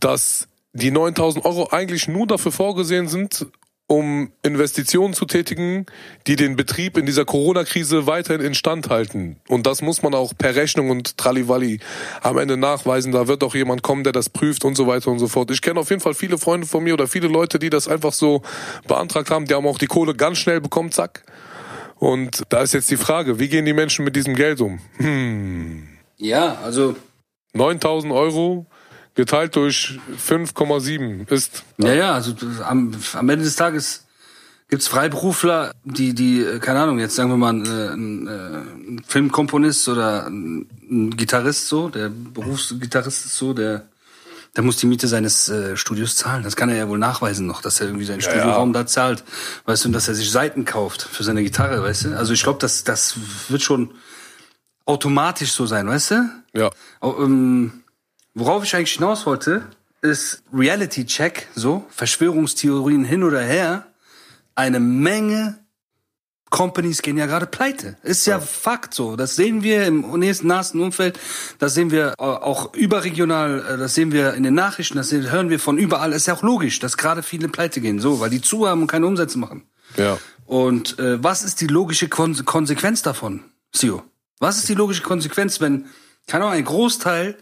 dass 0.00 0.48
die 0.72 0.90
9000 0.90 1.44
Euro 1.44 1.68
eigentlich 1.70 2.08
nur 2.08 2.26
dafür 2.26 2.52
vorgesehen 2.52 3.08
sind, 3.08 3.46
um 3.86 4.30
Investitionen 4.44 5.14
zu 5.14 5.24
tätigen, 5.24 5.84
die 6.28 6.36
den 6.36 6.54
Betrieb 6.54 6.96
in 6.96 7.06
dieser 7.06 7.24
Corona-Krise 7.24 8.06
weiterhin 8.06 8.40
instand 8.40 8.88
halten. 8.88 9.40
Und 9.48 9.66
das 9.66 9.82
muss 9.82 10.02
man 10.02 10.14
auch 10.14 10.32
per 10.36 10.54
Rechnung 10.54 10.90
und 10.90 11.16
Trallivalli 11.18 11.80
am 12.22 12.38
Ende 12.38 12.56
nachweisen. 12.56 13.10
Da 13.10 13.26
wird 13.26 13.42
auch 13.42 13.56
jemand 13.56 13.82
kommen, 13.82 14.04
der 14.04 14.12
das 14.12 14.28
prüft 14.28 14.64
und 14.64 14.76
so 14.76 14.86
weiter 14.86 15.10
und 15.10 15.18
so 15.18 15.26
fort. 15.26 15.50
Ich 15.50 15.60
kenne 15.60 15.80
auf 15.80 15.90
jeden 15.90 16.00
Fall 16.00 16.14
viele 16.14 16.38
Freunde 16.38 16.68
von 16.68 16.84
mir 16.84 16.94
oder 16.94 17.08
viele 17.08 17.26
Leute, 17.26 17.58
die 17.58 17.68
das 17.68 17.88
einfach 17.88 18.12
so 18.12 18.42
beantragt 18.86 19.28
haben. 19.28 19.46
Die 19.46 19.54
haben 19.54 19.66
auch 19.66 19.78
die 19.78 19.86
Kohle 19.86 20.14
ganz 20.14 20.38
schnell 20.38 20.60
bekommen, 20.60 20.92
zack. 20.92 21.24
Und 22.00 22.44
da 22.48 22.62
ist 22.62 22.72
jetzt 22.72 22.90
die 22.90 22.96
Frage, 22.96 23.38
wie 23.38 23.48
gehen 23.48 23.66
die 23.66 23.74
Menschen 23.74 24.06
mit 24.06 24.16
diesem 24.16 24.34
Geld 24.34 24.60
um? 24.62 24.80
Ja, 26.16 26.58
also 26.64 26.96
9000 27.52 28.12
Euro 28.12 28.66
geteilt 29.14 29.54
durch 29.54 29.98
5,7 30.16 31.30
ist 31.30 31.62
Ja, 31.76 31.92
ja, 31.92 32.14
also 32.14 32.34
am, 32.64 32.92
am 33.12 33.28
Ende 33.28 33.44
des 33.44 33.56
Tages 33.56 34.06
gibt's 34.68 34.88
Freiberufler, 34.88 35.72
die, 35.84 36.14
die, 36.14 36.40
äh, 36.40 36.58
keine 36.58 36.80
Ahnung, 36.80 37.00
jetzt 37.00 37.16
sagen 37.16 37.28
wir 37.28 37.36
mal, 37.36 37.54
äh, 37.54 37.92
ein, 37.92 38.26
äh, 38.26 38.30
ein 38.30 39.02
Filmkomponist 39.06 39.88
oder 39.88 40.26
ein, 40.26 40.68
ein 40.90 41.10
Gitarrist 41.10 41.68
so, 41.68 41.90
der 41.90 42.08
Berufsgitarrist 42.08 43.26
ist 43.26 43.36
so, 43.36 43.52
der, 43.52 43.88
der 44.56 44.64
muss 44.64 44.76
die 44.76 44.86
Miete 44.86 45.06
seines 45.06 45.48
äh, 45.48 45.76
Studios 45.76 46.16
zahlen. 46.16 46.42
Das 46.42 46.56
kann 46.56 46.68
er 46.68 46.76
ja 46.76 46.88
wohl 46.88 46.98
nachweisen 46.98 47.46
noch, 47.46 47.62
dass 47.62 47.80
er 47.80 47.86
irgendwie 47.86 48.04
seinen 48.04 48.20
Studioraum 48.20 48.72
da 48.72 48.86
zahlt. 48.86 49.22
Weißt 49.64 49.84
du, 49.84 49.88
und 49.88 49.92
dass 49.92 50.08
er 50.08 50.14
sich 50.14 50.30
Seiten 50.30 50.64
kauft 50.64 51.02
für 51.02 51.22
seine 51.22 51.42
Gitarre, 51.42 51.82
weißt 51.82 52.04
du? 52.04 52.16
Also 52.16 52.32
ich 52.32 52.42
glaube, 52.42 52.58
das, 52.58 52.84
das 52.84 53.14
wird 53.48 53.62
schon 53.62 53.94
automatisch 54.86 55.52
so 55.52 55.66
sein, 55.66 55.86
weißt 55.86 56.10
du? 56.10 56.30
ja 56.54 56.70
Oh, 57.00 57.14
ähm, 57.20 57.84
worauf 58.34 58.64
ich 58.64 58.74
eigentlich 58.74 58.92
hinaus 58.92 59.24
wollte, 59.26 59.62
ist 60.02 60.42
Reality 60.52 61.06
Check, 61.06 61.48
so, 61.54 61.84
Verschwörungstheorien 61.90 63.04
hin 63.04 63.22
oder 63.22 63.40
her. 63.40 63.86
Eine 64.54 64.80
Menge 64.80 65.58
Companies 66.50 67.02
gehen 67.02 67.16
ja 67.16 67.26
gerade 67.26 67.46
pleite. 67.46 67.96
Ist 68.02 68.26
ja 68.26 68.40
Fakt 68.40 68.92
so. 68.92 69.16
Das 69.16 69.36
sehen 69.36 69.62
wir 69.62 69.86
im 69.86 70.18
nächsten 70.18 70.48
nahen 70.48 70.80
Umfeld. 70.80 71.18
Das 71.58 71.74
sehen 71.74 71.90
wir 71.90 72.14
äh, 72.18 72.22
auch 72.22 72.74
überregional. 72.74 73.64
äh, 73.68 73.78
Das 73.78 73.94
sehen 73.94 74.12
wir 74.12 74.34
in 74.34 74.42
den 74.42 74.54
Nachrichten. 74.54 74.96
Das 74.96 75.12
hören 75.12 75.48
wir 75.48 75.60
von 75.60 75.78
überall. 75.78 76.12
Ist 76.12 76.26
ja 76.26 76.34
auch 76.34 76.42
logisch, 76.42 76.80
dass 76.80 76.96
gerade 76.96 77.22
viele 77.22 77.48
pleite 77.48 77.80
gehen. 77.80 78.00
So, 78.00 78.20
weil 78.20 78.30
die 78.30 78.42
zu 78.42 78.68
haben 78.68 78.82
und 78.82 78.88
keine 78.88 79.06
Umsätze 79.06 79.38
machen. 79.38 79.62
ja 79.96 80.18
Und 80.44 80.98
äh, 80.98 81.22
was 81.22 81.44
ist 81.44 81.60
die 81.60 81.68
logische 81.68 82.08
Kon 82.08 82.44
Konsequenz 82.44 83.02
davon, 83.02 83.44
Sio? 83.72 84.02
Was 84.40 84.58
ist 84.58 84.68
die 84.68 84.74
logische 84.74 85.02
Konsequenz, 85.02 85.60
wenn, 85.60 85.86
keine 86.26 86.44
Ahnung, 86.44 86.56
ein 86.56 86.64
Großteil 86.64 87.36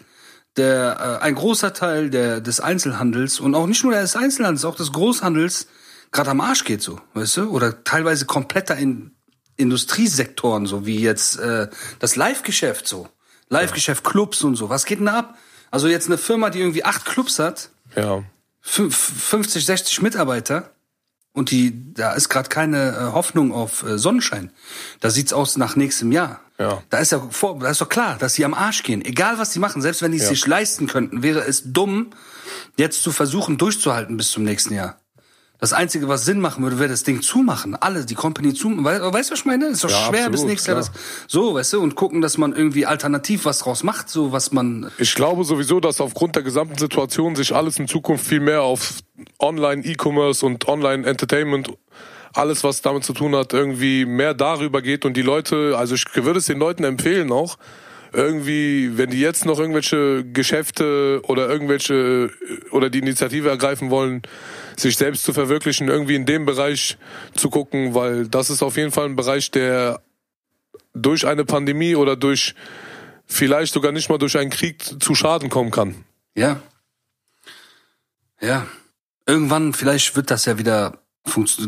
der, 0.59 1.21
äh, 1.21 1.25
ein 1.25 1.35
großer 1.35 1.73
Teil 1.73 2.11
der, 2.11 2.41
des 2.41 2.61
Einzelhandels 2.61 3.41
und 3.41 3.55
auch 3.55 3.67
nicht 3.67 3.83
nur 3.85 3.95
des 3.95 4.17
Einzelhandels, 4.17 4.65
auch 4.65 4.77
des 4.77 4.93
Großhandels 4.93 5.69
gerade 6.13 6.31
am 6.31 6.41
Arsch 6.41 6.65
geht 6.65 6.83
so, 6.83 7.01
weißt 7.15 7.37
du? 7.39 7.51
Oder 7.51 7.85
teilweise 7.85 8.25
kompletter 8.27 8.77
in 8.77 9.13
Industriesektoren, 9.57 10.67
so 10.67 10.87
wie 10.87 11.01
jetzt 11.01 11.39
äh, 11.39 11.69
das 11.99 12.17
Live-Geschäft 12.17 12.87
so. 12.89 13.09
Live-Geschäft, 13.49 14.05
Clubs 14.05 14.43
und 14.43 14.57
so. 14.57 14.69
Was 14.69 14.85
geht 14.85 14.99
denn 14.99 15.07
da 15.07 15.19
ab? 15.21 15.39
Also 15.71 15.89
jetzt 15.89 16.07
eine 16.07 16.19
Firma, 16.19 16.51
die 16.51 16.61
irgendwie 16.61 16.85
acht 16.85 17.05
Clubs 17.05 17.39
hat, 17.39 17.71
ja 17.97 18.23
fünf- 18.61 18.97
50, 18.97 19.65
60 19.65 20.03
Mitarbeiter 20.03 20.71
und 21.33 21.51
die, 21.51 21.93
da 21.95 22.13
ist 22.13 22.29
gerade 22.29 22.49
keine 22.49 22.89
äh, 22.97 23.13
Hoffnung 23.13 23.53
auf 23.53 23.83
äh, 23.83 23.99
Sonnenschein. 23.99 24.51
Da 25.01 25.11
sieht's 25.11 25.33
aus 25.33 25.57
nach 25.57 25.77
nächstem 25.77 26.13
Jahr. 26.13 26.41
Ja. 26.59 26.83
Da 26.91 26.99
ist 26.99 27.13
ja 27.13 27.21
vor, 27.31 27.59
da 27.61 27.69
ist 27.71 27.81
doch 27.81 27.89
klar, 27.89 28.17
dass 28.19 28.35
sie 28.35 28.45
am 28.45 28.55
Arsch 28.55 28.83
gehen. 28.83 29.05
Egal 29.05 29.39
was 29.39 29.53
sie 29.53 29.59
machen, 29.61 29.81
selbst 29.81 30.03
wenn 30.03 30.11
die 30.13 30.19
es 30.19 30.25
Ja. 30.25 30.31
sich 30.31 30.47
leisten 30.47 30.87
könnten, 30.89 31.23
wäre 31.23 31.41
es 31.45 31.63
dumm, 31.73 32.11
jetzt 32.77 33.03
zu 33.03 33.13
versuchen 33.13 33.59
durchzuhalten 33.59 34.17
bis 34.17 34.31
zum 34.31 34.43
nächsten 34.45 34.75
Jahr. 34.75 34.99
Das 35.61 35.73
Einzige, 35.73 36.07
was 36.07 36.25
Sinn 36.25 36.41
machen 36.41 36.63
würde, 36.63 36.79
wäre 36.79 36.89
das 36.89 37.03
Ding 37.03 37.21
zumachen. 37.21 37.75
Alle, 37.75 38.05
die 38.05 38.15
Company 38.15 38.55
zumachen. 38.55 38.85
Weißt 38.85 39.31
du, 39.31 39.33
was 39.33 39.41
ich 39.41 39.45
meine? 39.45 39.67
Ist 39.67 39.83
doch 39.83 39.91
Ja, 39.91 39.97
schwer 39.97 40.27
absolut, 40.27 40.33
bis 40.33 40.45
nächstes 40.45 40.67
Jahr 40.69 40.77
das. 40.77 40.93
So, 41.27 41.55
weißt 41.55 41.73
du, 41.73 41.81
und 41.81 41.97
gucken, 41.97 42.21
dass 42.21 42.39
man 42.39 42.55
irgendwie 42.55 42.87
alternativ 42.87 43.45
was 43.45 43.59
draus 43.59 43.83
macht, 43.83 44.09
so 44.09 44.31
was 44.31 44.53
man. 44.53 44.91
Ich 44.99 45.17
glaube 45.17 45.43
sowieso, 45.43 45.81
dass 45.81 46.01
aufgrund 46.01 46.37
der 46.37 46.45
gesamten 46.45 46.79
Situation 46.79 47.35
sich 47.35 47.55
alles 47.55 47.79
in 47.81 47.89
Zukunft 47.89 48.25
viel 48.25 48.41
mehr 48.41 48.63
auf 48.63 49.01
Online-E-Commerce 49.41 50.47
und 50.47 50.69
Online-Entertainment, 50.69 51.73
alles 52.35 52.63
was 52.63 52.81
damit 52.83 53.03
zu 53.03 53.13
tun 53.13 53.35
hat, 53.35 53.53
irgendwie 53.53 54.05
mehr 54.05 54.35
darüber 54.35 54.81
geht 54.81 55.05
und 55.05 55.17
die 55.17 55.23
Leute, 55.23 55.75
also 55.77 55.97
ich 55.97 56.05
würde 56.15 56.39
es 56.39 56.47
den 56.47 56.61
Leuten 56.61 56.85
empfehlen 56.85 57.33
auch, 57.33 57.59
irgendwie, 58.13 58.97
wenn 58.97 59.11
die 59.11 59.21
jetzt 59.21 59.45
noch 59.45 59.59
irgendwelche 59.59 60.25
Geschäfte 60.25 61.21
oder 61.25 61.49
irgendwelche 61.49 62.31
oder 62.71 62.91
die 62.91 62.99
Initiative 63.01 63.49
ergreifen 63.49 63.91
wollen, 63.91 64.23
sich 64.77 64.97
selbst 64.97 65.25
zu 65.25 65.33
verwirklichen, 65.33 65.89
irgendwie 65.89 66.15
in 66.15 66.27
dem 66.27 66.47
Bereich 66.47 66.97
zu 67.35 67.51
gucken, 67.51 67.95
weil 67.95 68.29
das 68.29 68.51
ist 68.51 68.63
auf 68.63 68.77
jeden 68.77 68.93
Fall 68.93 69.07
ein 69.07 69.17
Bereich, 69.17 69.51
der 69.51 70.01
durch 70.95 71.27
eine 71.27 71.45
Pandemie 71.45 71.95
oder 71.95 72.17
durch 72.17 72.55
vielleicht 73.27 73.73
sogar 73.73 73.93
nicht 73.93 74.09
mal 74.09 74.19
durch 74.19 74.37
einen 74.39 74.51
Krieg 74.51 74.83
zu 75.01 75.15
Schaden 75.15 75.51
kommen 75.51 75.71
kann. 75.71 76.05
Ja. 76.35 76.63
Ja. 78.41 78.67
Irgendwann, 79.27 79.75
vielleicht 79.75 80.17
wird 80.17 80.31
das 80.31 80.47
ja 80.47 80.59
wieder 80.59 80.99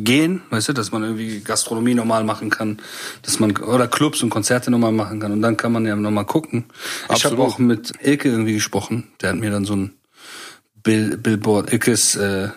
gehen, 0.03 0.43
weißt 0.51 0.69
du, 0.69 0.73
dass 0.73 0.93
man 0.93 1.03
irgendwie 1.03 1.41
Gastronomie 1.41 1.95
normal 1.95 2.25
machen 2.25 2.51
kann, 2.51 2.79
dass 3.23 3.41
man 3.41 3.57
oder 3.57 3.89
Clubs 3.89 4.23
und 4.23 4.31
Konzerte 4.31 4.71
normal 4.71 4.93
machen 4.93 5.21
kann 5.21 5.33
und 5.33 5.43
dann 5.43 5.57
kann 5.57 5.73
man 5.73 5.87
ja 5.87 5.97
nochmal 5.97 6.27
gucken. 6.27 6.65
Ich 7.05 7.25
habe 7.25 7.37
Absolut. 7.37 7.41
auch 7.41 7.59
mit 7.59 7.93
Ilke 8.03 8.29
irgendwie 8.29 8.55
gesprochen, 8.55 9.09
der 9.21 9.31
hat 9.31 9.37
mir 9.37 9.51
dann 9.51 9.65
so 9.65 9.77
ein 9.77 9.93
Bill, 10.83 11.17
Billboard, 11.17 11.73
Ilke 11.73 11.91
ist 11.91 12.17
äh, 12.17 12.49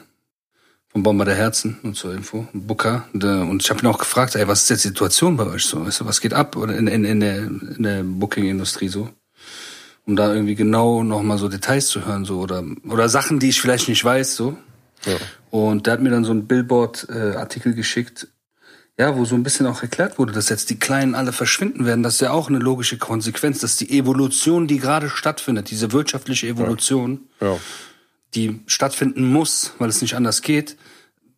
vom 0.94 1.04
Bomber 1.04 1.26
der 1.26 1.36
Herzen 1.36 1.80
und 1.84 1.96
zur 1.96 2.14
Info, 2.14 2.48
Booker. 2.54 3.08
Der, 3.14 3.42
und 3.42 3.64
ich 3.64 3.70
habe 3.70 3.82
ihn 3.82 3.88
auch 3.88 3.98
gefragt, 3.98 4.36
ey, 4.36 4.48
was 4.48 4.64
ist 4.64 4.70
jetzt 4.70 4.84
die 4.84 4.90
Situation 4.90 5.36
bei 5.36 5.46
euch 5.48 5.66
so? 5.66 5.86
Weißt 5.86 6.02
du, 6.02 6.06
was 6.06 6.22
geht 6.22 6.34
ab 6.34 6.56
oder 6.56 6.78
in, 6.78 6.88
in, 6.88 7.04
in 7.04 7.20
der, 7.20 7.38
in 7.38 7.84
der 7.84 8.04
Booking-Industrie 8.04 8.90
so? 8.90 9.10
Um 10.06 10.16
da 10.16 10.34
irgendwie 10.34 10.56
genau 10.56 11.04
nochmal 11.04 11.38
so 11.38 11.50
Details 11.50 11.88
zu 11.88 12.06
hören, 12.06 12.26
so 12.26 12.40
oder 12.40 12.64
oder 12.88 13.10
Sachen, 13.10 13.40
die 13.40 13.50
ich 13.50 13.62
vielleicht 13.62 13.88
nicht 13.88 14.04
weiß, 14.04 14.36
so. 14.36 14.58
Ja. 15.06 15.18
Und 15.50 15.86
der 15.86 15.94
hat 15.94 16.02
mir 16.02 16.10
dann 16.10 16.26
so 16.26 16.32
einen 16.32 16.48
Billboard-Artikel 16.48 17.74
geschickt, 17.74 18.28
ja, 18.98 19.16
wo 19.18 19.26
so 19.26 19.36
ein 19.36 19.44
bisschen 19.44 19.66
auch 19.66 19.82
erklärt 19.82 20.20
wurde, 20.20 20.34
dass 20.34 20.50
jetzt 20.50 20.70
die 20.70 20.78
Kleinen 20.78 21.16
alle 21.16 21.32
verschwinden 21.32 21.86
werden. 21.86 22.04
Das 22.04 22.16
ist 22.16 22.22
ja 22.22 22.32
auch 22.32 22.48
eine 22.48 22.60
logische 22.60 22.98
Konsequenz, 22.98 23.60
dass 23.60 23.76
die 23.76 23.98
Evolution, 23.98 24.68
die 24.68 24.78
gerade 24.80 25.10
stattfindet, 25.10 25.72
diese 25.72 25.92
wirtschaftliche 25.92 26.48
Evolution, 26.48 27.22
Ja. 27.42 27.58
die 28.36 28.62
stattfinden 28.68 29.28
muss, 29.32 29.74
weil 29.80 29.90
es 29.90 30.02
nicht 30.02 30.16
anders 30.16 30.42
geht, 30.44 30.78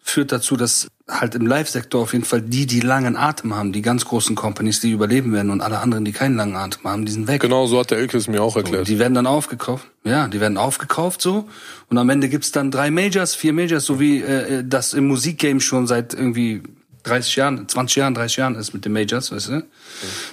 führt 0.07 0.31
dazu, 0.31 0.55
dass 0.55 0.87
halt 1.09 1.33
im 1.33 1.47
Live-Sektor 1.47 2.01
auf 2.01 2.13
jeden 2.13 2.25
Fall 2.25 2.41
die, 2.41 2.67
die 2.67 2.79
langen 2.79 3.17
Atem 3.17 3.55
haben, 3.55 3.73
die 3.73 3.81
ganz 3.81 4.05
großen 4.05 4.35
Companies, 4.35 4.79
die 4.79 4.91
überleben 4.91 5.33
werden 5.33 5.49
und 5.49 5.61
alle 5.61 5.79
anderen, 5.79 6.05
die 6.05 6.11
keinen 6.11 6.35
langen 6.35 6.55
Atem 6.55 6.83
haben, 6.83 7.05
die 7.05 7.11
sind 7.11 7.27
weg. 7.27 7.41
Genau, 7.41 7.65
so 7.65 7.79
hat 7.79 7.89
der 7.89 7.97
Ilke 7.97 8.15
es 8.17 8.27
mir 8.27 8.41
auch 8.41 8.55
Und 8.55 8.63
erklärt. 8.65 8.87
die 8.87 8.99
werden 8.99 9.15
dann 9.15 9.25
aufgekauft. 9.25 9.87
Ja, 10.03 10.27
die 10.27 10.39
werden 10.39 10.57
aufgekauft 10.57 11.21
so. 11.21 11.49
Und 11.89 11.97
am 11.97 12.07
Ende 12.09 12.29
gibt's 12.29 12.51
dann 12.51 12.69
drei 12.69 12.91
Majors, 12.91 13.33
vier 13.33 13.51
Majors, 13.51 13.83
so 13.83 13.99
wie 13.99 14.21
äh, 14.21 14.63
das 14.63 14.93
im 14.93 15.07
Musikgame 15.07 15.59
schon 15.59 15.87
seit 15.87 16.13
irgendwie 16.13 16.61
30 17.01 17.35
Jahren, 17.35 17.67
20 17.67 17.95
Jahren, 17.97 18.13
30 18.13 18.37
Jahren 18.37 18.55
ist 18.55 18.73
mit 18.73 18.85
den 18.85 18.93
Majors, 18.93 19.31
weißt 19.31 19.49
du? 19.49 19.65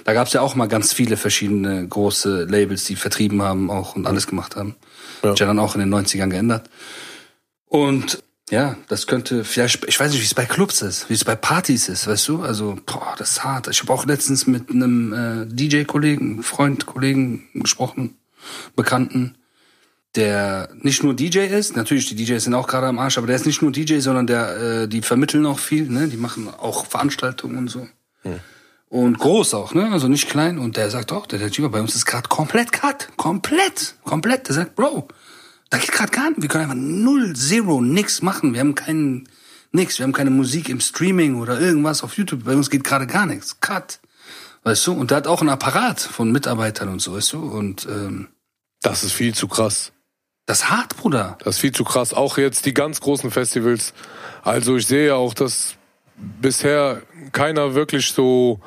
Da 0.05 0.13
gab's 0.13 0.33
ja 0.33 0.41
auch 0.41 0.53
mal 0.53 0.67
ganz 0.67 0.93
viele 0.93 1.17
verschiedene 1.17 1.87
große 1.87 2.45
Labels, 2.45 2.85
die 2.85 2.95
vertrieben 2.95 3.41
haben 3.41 3.71
auch 3.71 3.95
und 3.95 4.05
alles 4.05 4.27
gemacht 4.27 4.55
haben. 4.55 4.75
Ja. 5.23 5.31
Hat 5.31 5.39
ja 5.39 5.47
dann 5.47 5.59
auch 5.59 5.75
in 5.75 5.81
den 5.81 5.93
90ern 5.93 6.29
geändert. 6.29 6.69
Und 7.67 8.23
ja, 8.49 8.77
das 8.87 9.07
könnte 9.07 9.45
vielleicht, 9.45 9.85
ich 9.85 9.99
weiß 9.99 10.11
nicht, 10.11 10.21
wie 10.21 10.25
es 10.25 10.33
bei 10.33 10.45
Clubs 10.45 10.81
ist, 10.81 11.09
wie 11.09 11.13
es 11.13 11.23
bei 11.23 11.35
Partys 11.35 11.87
ist, 11.87 12.07
weißt 12.07 12.27
du? 12.27 12.41
Also, 12.41 12.77
boah, 12.85 13.15
das 13.17 13.31
ist 13.31 13.43
hart. 13.43 13.67
Ich 13.69 13.81
habe 13.81 13.93
auch 13.93 14.05
letztens 14.05 14.47
mit 14.47 14.69
einem 14.69 15.13
äh, 15.13 15.45
DJ-Kollegen, 15.47 16.43
Freund, 16.43 16.85
Kollegen 16.85 17.47
gesprochen, 17.53 18.17
Bekannten, 18.75 19.37
der 20.15 20.69
nicht 20.75 21.03
nur 21.03 21.15
DJ 21.15 21.39
ist, 21.39 21.75
natürlich 21.75 22.07
die 22.07 22.15
DJs 22.15 22.43
sind 22.43 22.53
auch 22.53 22.67
gerade 22.67 22.87
am 22.87 22.99
Arsch, 22.99 23.17
aber 23.17 23.27
der 23.27 23.35
ist 23.35 23.45
nicht 23.45 23.61
nur 23.61 23.71
DJ, 23.71 23.99
sondern 23.99 24.27
der, 24.27 24.57
äh, 24.57 24.87
die 24.87 25.01
vermitteln 25.01 25.45
auch 25.45 25.59
viel, 25.59 25.89
ne? 25.89 26.07
Die 26.07 26.17
machen 26.17 26.47
auch 26.49 26.85
Veranstaltungen 26.85 27.57
und 27.57 27.67
so. 27.69 27.87
Und 28.89 29.17
groß 29.17 29.55
auch, 29.55 29.73
ne? 29.73 29.89
Also 29.91 30.07
nicht 30.07 30.29
klein. 30.29 30.59
Und 30.59 30.77
der 30.77 30.91
sagt 30.91 31.11
auch, 31.11 31.25
der, 31.25 31.39
der 31.39 31.69
bei 31.69 31.81
uns 31.81 31.95
ist 31.95 32.05
gerade 32.05 32.29
komplett 32.29 32.71
cut. 32.71 33.09
Komplett. 33.17 33.95
Komplett. 34.03 34.49
Der 34.49 34.55
sagt, 34.55 34.75
Bro, 34.75 35.07
da 35.73 35.79
geht 35.79 35.91
gerade 35.91 36.11
gar 36.11 36.29
nicht. 36.29 36.39
Wir 36.43 36.49
können 36.49 36.65
einfach 36.65 36.77
null, 36.77 37.35
zero, 37.35 37.81
nix 37.81 38.21
machen. 38.21 38.53
Wir 38.53 38.59
haben 38.59 38.75
keinen, 38.75 39.27
nix. 39.71 39.97
Wir 39.97 40.03
haben 40.03 40.13
keine 40.13 40.29
Musik 40.29 40.69
im 40.69 40.79
Streaming 40.79 41.41
oder 41.41 41.59
irgendwas 41.59 42.03
auf 42.03 42.15
YouTube. 42.15 42.43
Bei 42.43 42.55
uns 42.55 42.69
geht 42.69 42.83
gerade 42.83 43.07
gar 43.07 43.25
nichts. 43.25 43.59
Cut. 43.59 43.99
Weißt 44.61 44.85
du? 44.85 44.93
Und 44.93 45.09
der 45.09 45.17
hat 45.17 45.25
auch 45.27 45.41
einen 45.41 45.49
Apparat 45.49 45.99
von 45.99 46.31
Mitarbeitern 46.31 46.89
und 46.89 47.01
so, 47.01 47.15
weißt 47.15 47.33
du? 47.33 47.39
Und 47.39 47.87
ähm, 47.89 48.27
Das 48.83 49.03
ist 49.03 49.13
viel 49.13 49.33
zu 49.33 49.47
krass. 49.47 49.91
das 50.45 50.59
ist 50.59 50.69
hart, 50.69 50.95
Bruder. 50.95 51.39
Das 51.43 51.55
ist 51.55 51.61
viel 51.61 51.71
zu 51.71 51.83
krass. 51.83 52.13
Auch 52.13 52.37
jetzt 52.37 52.67
die 52.67 52.75
ganz 52.75 53.01
großen 53.01 53.31
Festivals. 53.31 53.95
Also 54.43 54.77
ich 54.77 54.85
sehe 54.85 55.07
ja 55.07 55.15
auch, 55.15 55.33
dass 55.33 55.73
bisher 56.39 57.01
keiner 57.31 57.73
wirklich 57.73 58.11
so 58.11 58.61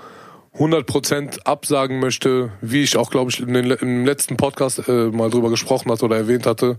100% 0.59 1.43
absagen 1.45 2.01
möchte, 2.01 2.53
wie 2.61 2.83
ich 2.83 2.97
auch, 2.97 3.11
glaube 3.11 3.31
ich, 3.31 3.41
in 3.41 3.53
den, 3.53 3.71
im 3.71 4.07
letzten 4.07 4.37
Podcast 4.37 4.89
äh, 4.89 5.07
mal 5.07 5.31
drüber 5.31 5.51
gesprochen 5.51 5.91
hatte 5.91 6.05
oder 6.05 6.17
erwähnt 6.17 6.47
hatte, 6.47 6.79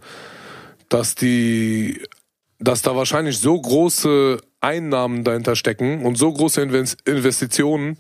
dass 0.89 1.15
die, 1.15 2.01
dass 2.59 2.81
da 2.81 2.95
wahrscheinlich 2.95 3.39
so 3.39 3.59
große 3.59 4.37
Einnahmen 4.61 5.23
dahinter 5.23 5.55
stecken 5.55 6.05
und 6.05 6.17
so 6.17 6.31
große 6.33 6.61
Invest- 6.61 7.07
Investitionen, 7.07 7.97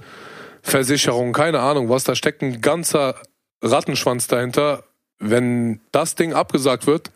Versicherungen, 0.63 1.33
keine 1.33 1.59
Ahnung 1.59 1.89
was, 1.89 2.03
da 2.03 2.15
steckt 2.15 2.41
ein 2.41 2.61
ganzer 2.61 3.15
Rattenschwanz 3.61 4.27
dahinter. 4.27 4.83
Wenn 5.19 5.79
das 5.91 6.15
Ding 6.15 6.33
abgesagt 6.33 6.87
wird, 6.87 7.11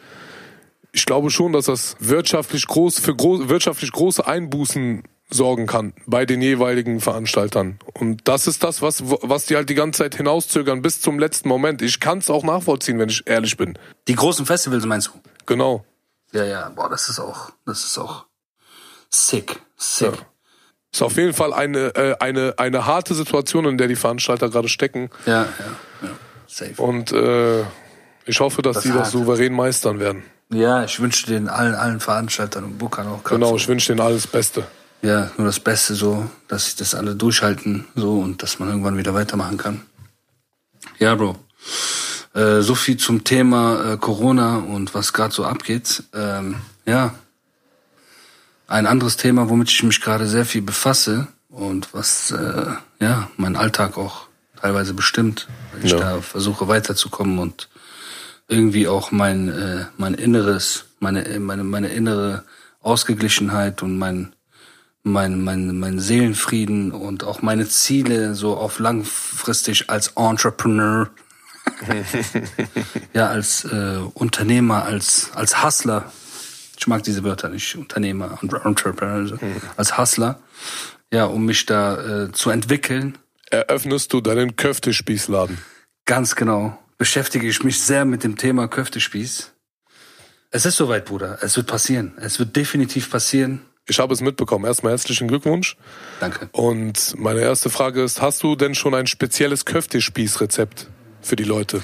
ich 0.92 1.06
glaube 1.06 1.30
schon, 1.30 1.54
dass 1.54 1.66
das 1.66 1.96
wirtschaftlich 2.00 2.68
groß 2.68 3.00
für 3.00 3.16
groß, 3.16 3.50
wirtschaftlich 3.50 3.92
große 3.92 4.26
Einbußen 4.26 5.04
sorgen 5.34 5.68
kann 5.68 5.94
bei 6.06 6.26
den 6.26 6.42
jeweiligen 6.42 7.00
Veranstaltern. 7.00 7.80
Und 7.94 8.28
das 8.28 8.48
ist 8.48 8.64
das, 8.64 8.82
was, 8.82 9.04
was 9.04 9.46
die 9.46 9.56
halt 9.56 9.70
die 9.70 9.76
ganze 9.76 10.00
Zeit 10.00 10.16
hinauszögern 10.16 10.82
bis 10.82 11.02
zum 11.02 11.20
letzten 11.20 11.50
Moment. 11.50 11.82
Ich 11.82 12.00
kann 12.00 12.20
es 12.20 12.30
auch 12.30 12.44
nachvollziehen, 12.44 13.00
wenn 13.00 13.10
ich 13.10 13.26
ehrlich 13.28 13.58
bin. 13.58 13.78
Die 14.08 14.16
großen 14.16 14.46
Festivals 14.46 14.86
meinst 14.86 15.08
du? 15.08 15.12
Genau. 15.46 15.86
Ja, 16.34 16.44
ja. 16.44 16.70
Boah, 16.70 16.90
das 16.90 17.10
ist 17.10 17.20
auch, 17.20 17.52
das 17.66 17.84
ist 17.84 17.98
auch 17.98 18.26
sick. 19.10 19.60
Sick. 19.78 20.08
Ja. 20.08 20.14
Ist 20.94 21.02
auf 21.02 21.16
jeden 21.16 21.34
Fall 21.34 21.54
eine, 21.54 21.96
äh, 21.96 22.16
eine, 22.20 22.56
eine 22.58 22.86
harte 22.86 23.14
Situation, 23.14 23.66
in 23.66 23.78
der 23.78 23.88
die 23.88 23.96
Veranstalter 23.96 24.50
gerade 24.50 24.68
stecken. 24.68 25.10
Ja, 25.26 25.44
ja, 25.44 25.48
ja. 26.02 26.10
Safe. 26.48 26.82
Und 26.82 27.14
äh, 27.14 27.62
ich 28.26 28.40
hoffe, 28.42 28.62
dass 28.62 28.76
Das 28.76 28.84
die 28.84 28.92
das 28.92 29.12
souverän 29.12 29.54
meistern 29.54 30.00
werden. 30.00 30.24
Ja, 30.50 30.84
ich 30.84 31.00
wünsche 31.00 31.28
den 31.28 31.48
allen, 31.48 31.76
allen 31.76 32.02
Veranstaltern 32.02 32.66
und 32.66 32.78
Bookern 32.78 33.08
auch 33.08 33.24
Genau, 33.24 33.56
ich 33.56 33.70
wünsche 33.70 33.88
denen 33.88 34.02
alles 34.02 34.28
Beste. 34.28 34.68
Ja, 35.02 35.32
nur 35.38 35.48
das 35.48 35.60
Beste 35.60 35.96
so, 35.96 36.30
dass 36.48 36.66
sich 36.66 36.76
das 36.76 36.94
alle 36.94 37.16
durchhalten 37.16 37.86
so 37.96 38.20
und 38.20 38.44
dass 38.44 38.60
man 38.60 38.70
irgendwann 38.70 38.98
wieder 38.98 39.14
weitermachen 39.14 39.58
kann. 39.58 39.82
Ja, 41.00 41.16
Bro. 41.16 41.38
Äh, 42.34 42.62
so 42.62 42.76
viel 42.76 42.98
zum 42.98 43.24
Thema 43.24 43.94
äh, 43.94 43.98
Corona 43.98 44.58
und 44.58 44.94
was 44.94 45.12
gerade 45.14 45.34
so 45.34 45.44
abgeht. 45.46 46.04
Ähm, 46.14 46.56
ja. 46.86 47.16
Ein 48.68 48.86
anderes 48.88 49.18
Thema, 49.18 49.50
womit 49.50 49.70
ich 49.70 49.84
mich 49.84 50.00
gerade 50.02 50.28
sehr 50.28 50.46
viel 50.46 50.62
befasse 50.62 51.28
und 51.50 51.94
was 51.94 52.32
äh, 52.32 52.66
ja 53.00 53.30
meinen 53.38 53.58
Alltag 53.58 53.98
auch 53.98 54.28
teilweise 54.62 54.94
bestimmt, 54.94 55.48
weil 55.74 55.86
ich 55.86 55.92
Ja. 55.92 55.98
da 56.00 56.22
versuche 56.22 56.68
weiterzukommen 56.68 57.40
und 57.40 57.68
irgendwie 58.48 58.88
auch 58.88 59.12
mein 59.12 59.50
äh, 59.50 59.86
mein 59.98 60.14
inneres 60.14 60.86
meine 61.00 61.40
meine 61.40 61.64
meine 61.64 61.90
innere 61.90 62.44
Ausgeglichenheit 62.82 63.82
und 63.82 63.98
mein 63.98 64.34
mein, 65.04 65.44
mein, 65.44 65.80
mein 65.80 66.00
Seelenfrieden 66.00 66.92
und 66.92 67.24
auch 67.24 67.42
meine 67.42 67.68
Ziele 67.68 68.36
so 68.36 68.56
auf 68.58 68.80
langfristig 68.80 69.90
als 69.90 70.14
Entrepreneur, 70.16 71.10
ja, 73.14 73.28
als 73.28 73.66
äh, 73.66 74.00
Unternehmer, 74.14 74.84
als, 74.84 75.32
als 75.34 75.64
Hustler. 75.64 76.12
Ich 76.78 76.88
mag 76.88 77.04
diese 77.04 77.24
Wörter 77.24 77.50
nicht, 77.50 77.76
Unternehmer 77.76 78.38
und 78.42 78.54
Entrepreneur, 78.54 79.16
also, 79.16 79.38
als 79.76 79.98
Hustler, 79.98 80.40
ja, 81.12 81.26
um 81.26 81.46
mich 81.46 81.66
da 81.66 82.26
äh, 82.26 82.32
zu 82.32 82.50
entwickeln. 82.50 83.18
Eröffnest 83.50 84.14
du 84.14 84.22
deinen 84.22 84.56
Köftespießladen. 84.56 85.58
Ganz 86.06 86.36
genau. 86.36 86.78
Beschäftige 86.98 87.48
ich 87.48 87.64
mich 87.64 87.82
sehr 87.82 88.06
mit 88.06 88.24
dem 88.24 88.38
Thema 88.38 88.68
Köftespieß. 88.68 89.52
Es 90.52 90.66
ist 90.66 90.78
soweit, 90.78 91.06
Bruder. 91.06 91.40
Es 91.42 91.58
wird 91.58 91.68
passieren. 91.68 92.14
Es 92.18 92.40
wird 92.40 92.56
definitiv 92.56 93.10
passieren. 93.10 93.62
Ich 93.92 94.00
habe 94.00 94.14
es 94.14 94.22
mitbekommen. 94.22 94.64
Erstmal 94.64 94.94
herzlichen 94.94 95.28
Glückwunsch. 95.28 95.76
Danke. 96.22 96.48
Und 96.54 97.14
meine 97.18 97.42
erste 97.42 97.70
Frage 97.70 98.02
ist, 98.02 98.22
hast 98.22 98.42
du 98.42 98.56
denn 98.56 98.74
schon 98.74 98.96
ein 98.96 99.06
spezielles 99.06 99.66
Köftespießrezept 99.66 100.88
für 101.22 101.36
die 101.36 101.44
Leute? 101.44 101.84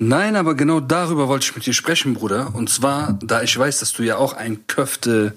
Nein, 0.00 0.34
aber 0.34 0.56
genau 0.56 0.80
darüber 0.80 1.28
wollte 1.28 1.44
ich 1.44 1.54
mit 1.54 1.64
dir 1.64 1.74
sprechen, 1.74 2.14
Bruder. 2.14 2.56
Und 2.56 2.70
zwar, 2.70 3.16
da 3.22 3.40
ich 3.42 3.56
weiß, 3.56 3.78
dass 3.78 3.92
du 3.92 4.02
ja 4.02 4.16
auch 4.16 4.32
ein 4.32 4.66
Köfte 4.66 5.34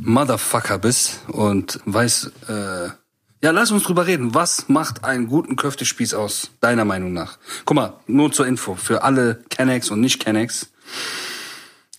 Motherfucker 0.00 0.78
bist 0.78 1.20
und 1.28 1.80
weißt, 1.84 2.32
äh, 2.48 2.88
ja, 3.42 3.50
lass 3.50 3.70
uns 3.70 3.82
drüber 3.82 4.06
reden. 4.06 4.34
Was 4.34 4.70
macht 4.70 5.04
einen 5.04 5.26
guten 5.26 5.56
Köftespieß 5.56 6.14
aus, 6.14 6.52
deiner 6.62 6.86
Meinung 6.86 7.12
nach? 7.12 7.36
Guck 7.66 7.74
mal, 7.74 8.00
nur 8.06 8.32
zur 8.32 8.46
Info, 8.46 8.74
für 8.74 9.02
alle 9.02 9.44
Kennex 9.50 9.90
und 9.90 10.00
nicht 10.00 10.18
Kennex, 10.18 10.70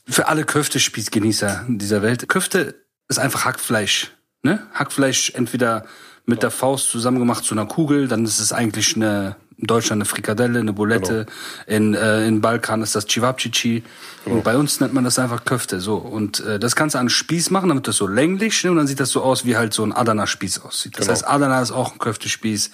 für 0.09 0.27
alle 0.27 0.43
Köftespießgenießer 0.43 1.65
dieser 1.67 2.01
Welt. 2.01 2.27
Köfte 2.27 2.86
ist 3.07 3.19
einfach 3.19 3.45
Hackfleisch, 3.45 4.11
ne? 4.43 4.65
Hackfleisch 4.73 5.31
entweder 5.35 5.85
mit 6.25 6.43
der 6.43 6.51
Faust 6.51 6.89
zusammengemacht 6.89 7.43
zu 7.45 7.53
einer 7.55 7.65
Kugel, 7.65 8.07
dann 8.07 8.25
ist 8.25 8.39
es 8.39 8.51
eigentlich 8.51 8.95
eine 8.95 9.35
in 9.59 9.65
Deutschland 9.65 10.01
eine 10.01 10.05
Frikadelle, 10.05 10.59
eine 10.59 10.71
Bulette, 10.71 11.25
in 11.65 11.95
äh, 11.95 12.27
in 12.27 12.41
Balkan 12.41 12.83
ist 12.83 12.95
das 12.95 13.07
Cevapcici 13.07 13.83
und 14.25 14.43
bei 14.43 14.55
uns 14.55 14.79
nennt 14.79 14.93
man 14.93 15.03
das 15.03 15.17
einfach 15.17 15.45
Köfte 15.45 15.79
so 15.79 15.95
und 15.95 16.41
äh, 16.41 16.59
das 16.59 16.75
kannst 16.75 16.93
du 16.93 16.99
an 16.99 17.03
einen 17.03 17.09
Spieß 17.09 17.49
machen, 17.49 17.69
damit 17.69 17.87
das 17.87 17.95
so 17.97 18.05
länglich 18.05 18.63
ne? 18.63 18.69
und 18.69 18.77
dann 18.77 18.85
sieht 18.85 18.99
das 18.99 19.09
so 19.09 19.23
aus, 19.23 19.45
wie 19.45 19.57
halt 19.57 19.73
so 19.73 19.83
ein 19.83 19.93
Adana 19.93 20.27
Spieß 20.27 20.59
aussieht. 20.59 20.93
Das 20.93 21.05
Genau. 21.07 21.13
heißt, 21.13 21.27
Adana 21.27 21.59
ist 21.61 21.71
auch 21.71 21.93
ein 21.93 21.97
Köftespieß. 21.97 22.69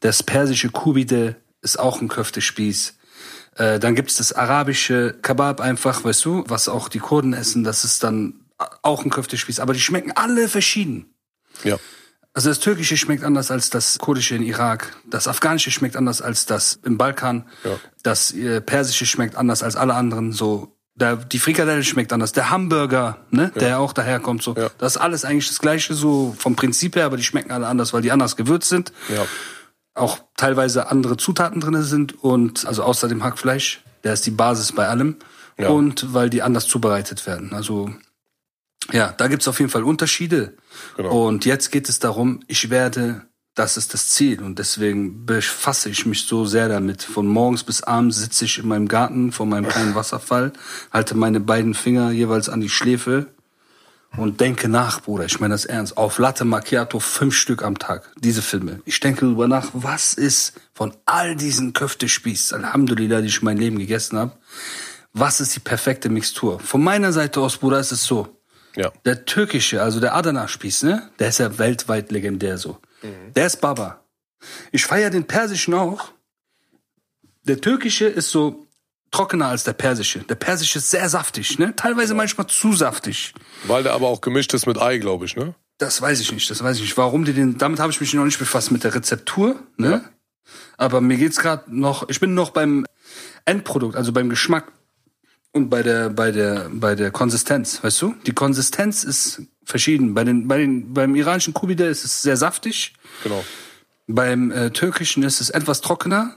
Das 0.00 0.22
persische 0.22 0.70
Kubide 0.70 1.36
ist 1.60 1.78
auch 1.78 2.00
ein 2.00 2.08
Köftespieß. 2.08 2.94
Äh, 3.56 3.78
dann 3.78 3.94
gibt's 3.94 4.16
das 4.16 4.32
arabische 4.32 5.14
Kebab 5.20 5.60
einfach, 5.60 6.02
weißt 6.02 6.24
du, 6.24 6.44
was 6.48 6.66
auch 6.66 6.88
die 6.88 6.98
Kurden 6.98 7.34
essen, 7.34 7.62
das 7.62 7.84
ist 7.84 8.02
dann 8.02 8.40
auch 8.82 9.04
ein 9.04 9.10
Köftespieß. 9.10 9.60
Aber 9.60 9.72
die 9.72 9.80
schmecken 9.80 10.12
alle 10.12 10.48
verschieden. 10.48 11.14
Ja. 11.64 11.78
Also 12.34 12.48
das 12.48 12.60
Türkische 12.60 12.96
schmeckt 12.96 13.24
anders 13.24 13.50
als 13.50 13.68
das 13.68 13.98
Kurdische 13.98 14.34
in 14.34 14.42
Irak. 14.42 14.96
Das 15.04 15.28
Afghanische 15.28 15.70
schmeckt 15.70 15.96
anders 15.96 16.22
als 16.22 16.46
das 16.46 16.78
im 16.82 16.96
Balkan. 16.96 17.46
Ja. 17.62 17.78
Das 18.02 18.32
äh, 18.32 18.62
Persische 18.62 19.04
schmeckt 19.04 19.36
anders 19.36 19.62
als 19.62 19.76
alle 19.76 19.94
anderen. 19.94 20.32
So, 20.32 20.74
der, 20.94 21.16
die 21.16 21.38
Frikadelle 21.38 21.84
schmeckt 21.84 22.12
anders. 22.12 22.32
Der 22.32 22.48
Hamburger, 22.48 23.18
ne, 23.30 23.52
der 23.60 23.80
auch 23.80 23.92
daherkommt, 23.92 24.42
so. 24.42 24.54
Ja. 24.54 24.70
Das 24.78 24.96
ist 24.96 25.02
alles 25.02 25.26
eigentlich 25.26 25.48
das 25.48 25.58
Gleiche, 25.58 25.92
so 25.92 26.34
vom 26.38 26.56
Prinzip 26.56 26.96
her, 26.96 27.04
aber 27.04 27.18
die 27.18 27.22
schmecken 27.22 27.52
alle 27.52 27.66
anders, 27.66 27.92
weil 27.92 28.00
die 28.00 28.12
anders 28.12 28.36
gewürzt 28.36 28.70
sind. 28.70 28.92
Ja. 29.14 29.26
Auch 29.94 30.18
teilweise 30.38 30.90
andere 30.90 31.18
Zutaten 31.18 31.60
drinne 31.60 31.82
sind 31.82 32.22
und 32.24 32.66
also 32.66 32.82
außer 32.82 33.08
dem 33.08 33.22
Hackfleisch, 33.22 33.82
der 34.04 34.14
ist 34.14 34.24
die 34.24 34.30
Basis 34.30 34.72
bei 34.72 34.88
allem. 34.88 35.16
Ja. 35.58 35.68
Und 35.68 36.14
weil 36.14 36.30
die 36.30 36.40
anders 36.40 36.66
zubereitet 36.66 37.26
werden. 37.26 37.52
Also 37.52 37.90
ja, 38.90 39.12
da 39.12 39.28
gibt's 39.28 39.48
auf 39.48 39.60
jeden 39.60 39.70
Fall 39.70 39.84
Unterschiede. 39.84 40.56
Genau. 40.96 41.26
Und 41.26 41.44
jetzt 41.44 41.70
geht 41.70 41.88
es 41.88 41.98
darum, 41.98 42.40
ich 42.48 42.70
werde, 42.70 43.22
das 43.54 43.76
ist 43.76 43.94
das 43.94 44.08
Ziel. 44.08 44.42
Und 44.42 44.58
deswegen 44.58 45.24
befasse 45.26 45.90
ich 45.90 46.06
mich 46.06 46.26
so 46.26 46.44
sehr 46.44 46.68
damit. 46.68 47.02
Von 47.02 47.26
morgens 47.26 47.64
bis 47.64 47.82
abends 47.82 48.18
sitze 48.18 48.44
ich 48.44 48.58
in 48.58 48.68
meinem 48.68 48.88
Garten 48.88 49.32
vor 49.32 49.46
meinem 49.46 49.68
kleinen 49.68 49.94
Wasserfall, 49.94 50.52
halte 50.90 51.14
meine 51.14 51.40
beiden 51.40 51.74
Finger 51.74 52.10
jeweils 52.10 52.48
an 52.48 52.60
die 52.60 52.70
Schläfe 52.70 53.28
und 54.16 54.40
denke 54.40 54.68
nach, 54.68 55.00
Bruder. 55.00 55.24
Ich 55.24 55.40
meine 55.40 55.54
das 55.54 55.64
ernst. 55.64 55.96
Auf 55.96 56.18
Latte 56.18 56.44
Macchiato 56.44 57.00
fünf 57.00 57.34
Stück 57.34 57.62
am 57.62 57.78
Tag. 57.78 58.10
Diese 58.18 58.42
Filme. 58.42 58.80
Ich 58.84 59.00
denke 59.00 59.22
darüber 59.22 59.48
nach, 59.48 59.70
was 59.72 60.14
ist 60.14 60.54
von 60.74 60.94
all 61.06 61.36
diesen 61.36 61.72
Köftespieß, 61.72 62.52
Alhamdulillah, 62.52 63.20
die 63.20 63.28
ich 63.28 63.38
in 63.38 63.44
meinem 63.46 63.58
Leben 63.58 63.78
gegessen 63.78 64.18
habe, 64.18 64.32
was 65.14 65.40
ist 65.40 65.54
die 65.56 65.60
perfekte 65.60 66.08
Mixtur? 66.08 66.58
Von 66.60 66.82
meiner 66.82 67.12
Seite 67.12 67.40
aus, 67.40 67.58
Bruder, 67.58 67.78
ist 67.78 67.92
es 67.92 68.04
so. 68.04 68.41
Ja. 68.76 68.92
Der 69.04 69.24
türkische, 69.24 69.82
also 69.82 70.00
der 70.00 70.14
Adana-Spieß, 70.14 70.84
ne? 70.84 71.10
Der 71.18 71.28
ist 71.28 71.38
ja 71.38 71.58
weltweit 71.58 72.10
legendär 72.10 72.58
so. 72.58 72.78
Der 73.34 73.46
ist 73.46 73.60
Baba. 73.60 74.04
Ich 74.70 74.86
feiere 74.86 75.10
den 75.10 75.24
persischen 75.24 75.74
auch. 75.74 76.12
Der 77.44 77.60
türkische 77.60 78.06
ist 78.06 78.30
so 78.30 78.66
trockener 79.10 79.48
als 79.48 79.64
der 79.64 79.72
persische. 79.72 80.20
Der 80.20 80.36
persische 80.36 80.78
ist 80.78 80.90
sehr 80.90 81.08
saftig, 81.08 81.58
ne? 81.58 81.74
Teilweise 81.76 82.14
manchmal 82.14 82.46
zu 82.46 82.72
saftig. 82.72 83.34
Weil 83.64 83.82
der 83.82 83.92
aber 83.92 84.08
auch 84.08 84.20
gemischt 84.20 84.54
ist 84.54 84.66
mit 84.66 84.78
Ei, 84.78 84.98
glaube 84.98 85.26
ich, 85.26 85.36
ne? 85.36 85.54
Das 85.78 86.00
weiß 86.00 86.20
ich 86.20 86.32
nicht, 86.32 86.48
das 86.50 86.62
weiß 86.62 86.76
ich 86.76 86.82
nicht. 86.82 86.96
Warum 86.96 87.24
die 87.24 87.32
den, 87.32 87.58
damit 87.58 87.80
habe 87.80 87.92
ich 87.92 88.00
mich 88.00 88.14
noch 88.14 88.24
nicht 88.24 88.38
befasst 88.38 88.70
mit 88.70 88.84
der 88.84 88.94
Rezeptur, 88.94 89.60
ne? 89.76 90.04
Aber 90.76 91.00
mir 91.00 91.16
geht's 91.16 91.38
gerade 91.38 91.64
noch, 91.68 92.08
ich 92.08 92.20
bin 92.20 92.34
noch 92.34 92.50
beim 92.50 92.86
Endprodukt, 93.44 93.96
also 93.96 94.12
beim 94.12 94.28
Geschmack 94.28 94.72
und 95.52 95.68
bei 95.70 95.82
der, 95.82 96.10
bei 96.10 96.30
der, 96.32 96.68
bei 96.72 96.94
der 96.94 97.10
Konsistenz, 97.10 97.82
weißt 97.84 98.00
du? 98.02 98.14
Die 98.26 98.32
Konsistenz 98.32 99.04
ist 99.04 99.42
verschieden. 99.64 100.14
Bei 100.14 100.24
den, 100.24 100.48
bei 100.48 100.58
den, 100.58 100.92
beim 100.94 101.14
iranischen 101.14 101.54
Kubide 101.54 101.84
ist 101.84 102.04
es 102.04 102.22
sehr 102.22 102.36
saftig. 102.36 102.94
Genau. 103.22 103.44
Beim 104.06 104.50
äh, 104.50 104.70
türkischen 104.70 105.22
ist 105.22 105.40
es 105.40 105.50
etwas 105.50 105.80
trockener. 105.80 106.36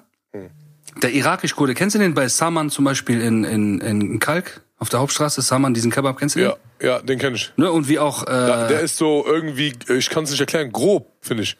Der 1.01 1.13
irakisch 1.13 1.55
Kurde, 1.55 1.73
kennst 1.73 1.95
du 1.95 1.99
den 1.99 2.13
bei 2.13 2.27
Saman 2.27 2.69
zum 2.69 2.85
Beispiel 2.85 3.19
in, 3.21 3.43
in, 3.43 3.81
in 3.81 4.19
Kalk? 4.19 4.61
Auf 4.77 4.89
der 4.89 4.99
Hauptstraße, 4.99 5.41
Saman, 5.41 5.73
diesen 5.73 5.89
Kebab, 5.91 6.17
kennst 6.19 6.35
du 6.35 6.39
den? 6.41 6.49
Ja, 6.49 6.55
ja, 6.87 6.99
den 6.99 7.17
kenne 7.17 7.37
ich. 7.37 7.51
Ne? 7.55 7.71
Und 7.71 7.87
wie 7.87 7.97
auch, 7.99 8.23
äh, 8.23 8.67
Der 8.67 8.81
ist 8.81 8.97
so 8.97 9.23
irgendwie, 9.25 9.73
ich 9.87 10.09
kann 10.09 10.25
es 10.25 10.31
nicht 10.31 10.39
erklären, 10.41 10.71
grob, 10.71 11.11
finde 11.21 11.43
ich. 11.43 11.57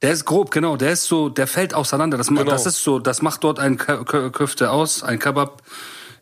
Der 0.00 0.12
ist 0.12 0.24
grob, 0.24 0.50
genau. 0.52 0.76
Der 0.76 0.92
ist 0.92 1.04
so, 1.04 1.28
der 1.28 1.46
fällt 1.48 1.74
auseinander. 1.74 2.16
Das, 2.18 2.30
macht, 2.30 2.44
Genau. 2.44 2.52
das 2.52 2.66
ist 2.66 2.82
so, 2.82 2.98
das 3.00 3.20
macht 3.22 3.42
dort 3.44 3.58
ein 3.58 3.78
Kö- 3.78 4.04
Kö- 4.04 4.30
Köfte 4.30 4.70
aus, 4.70 5.02
ein 5.02 5.18
Kebab 5.18 5.62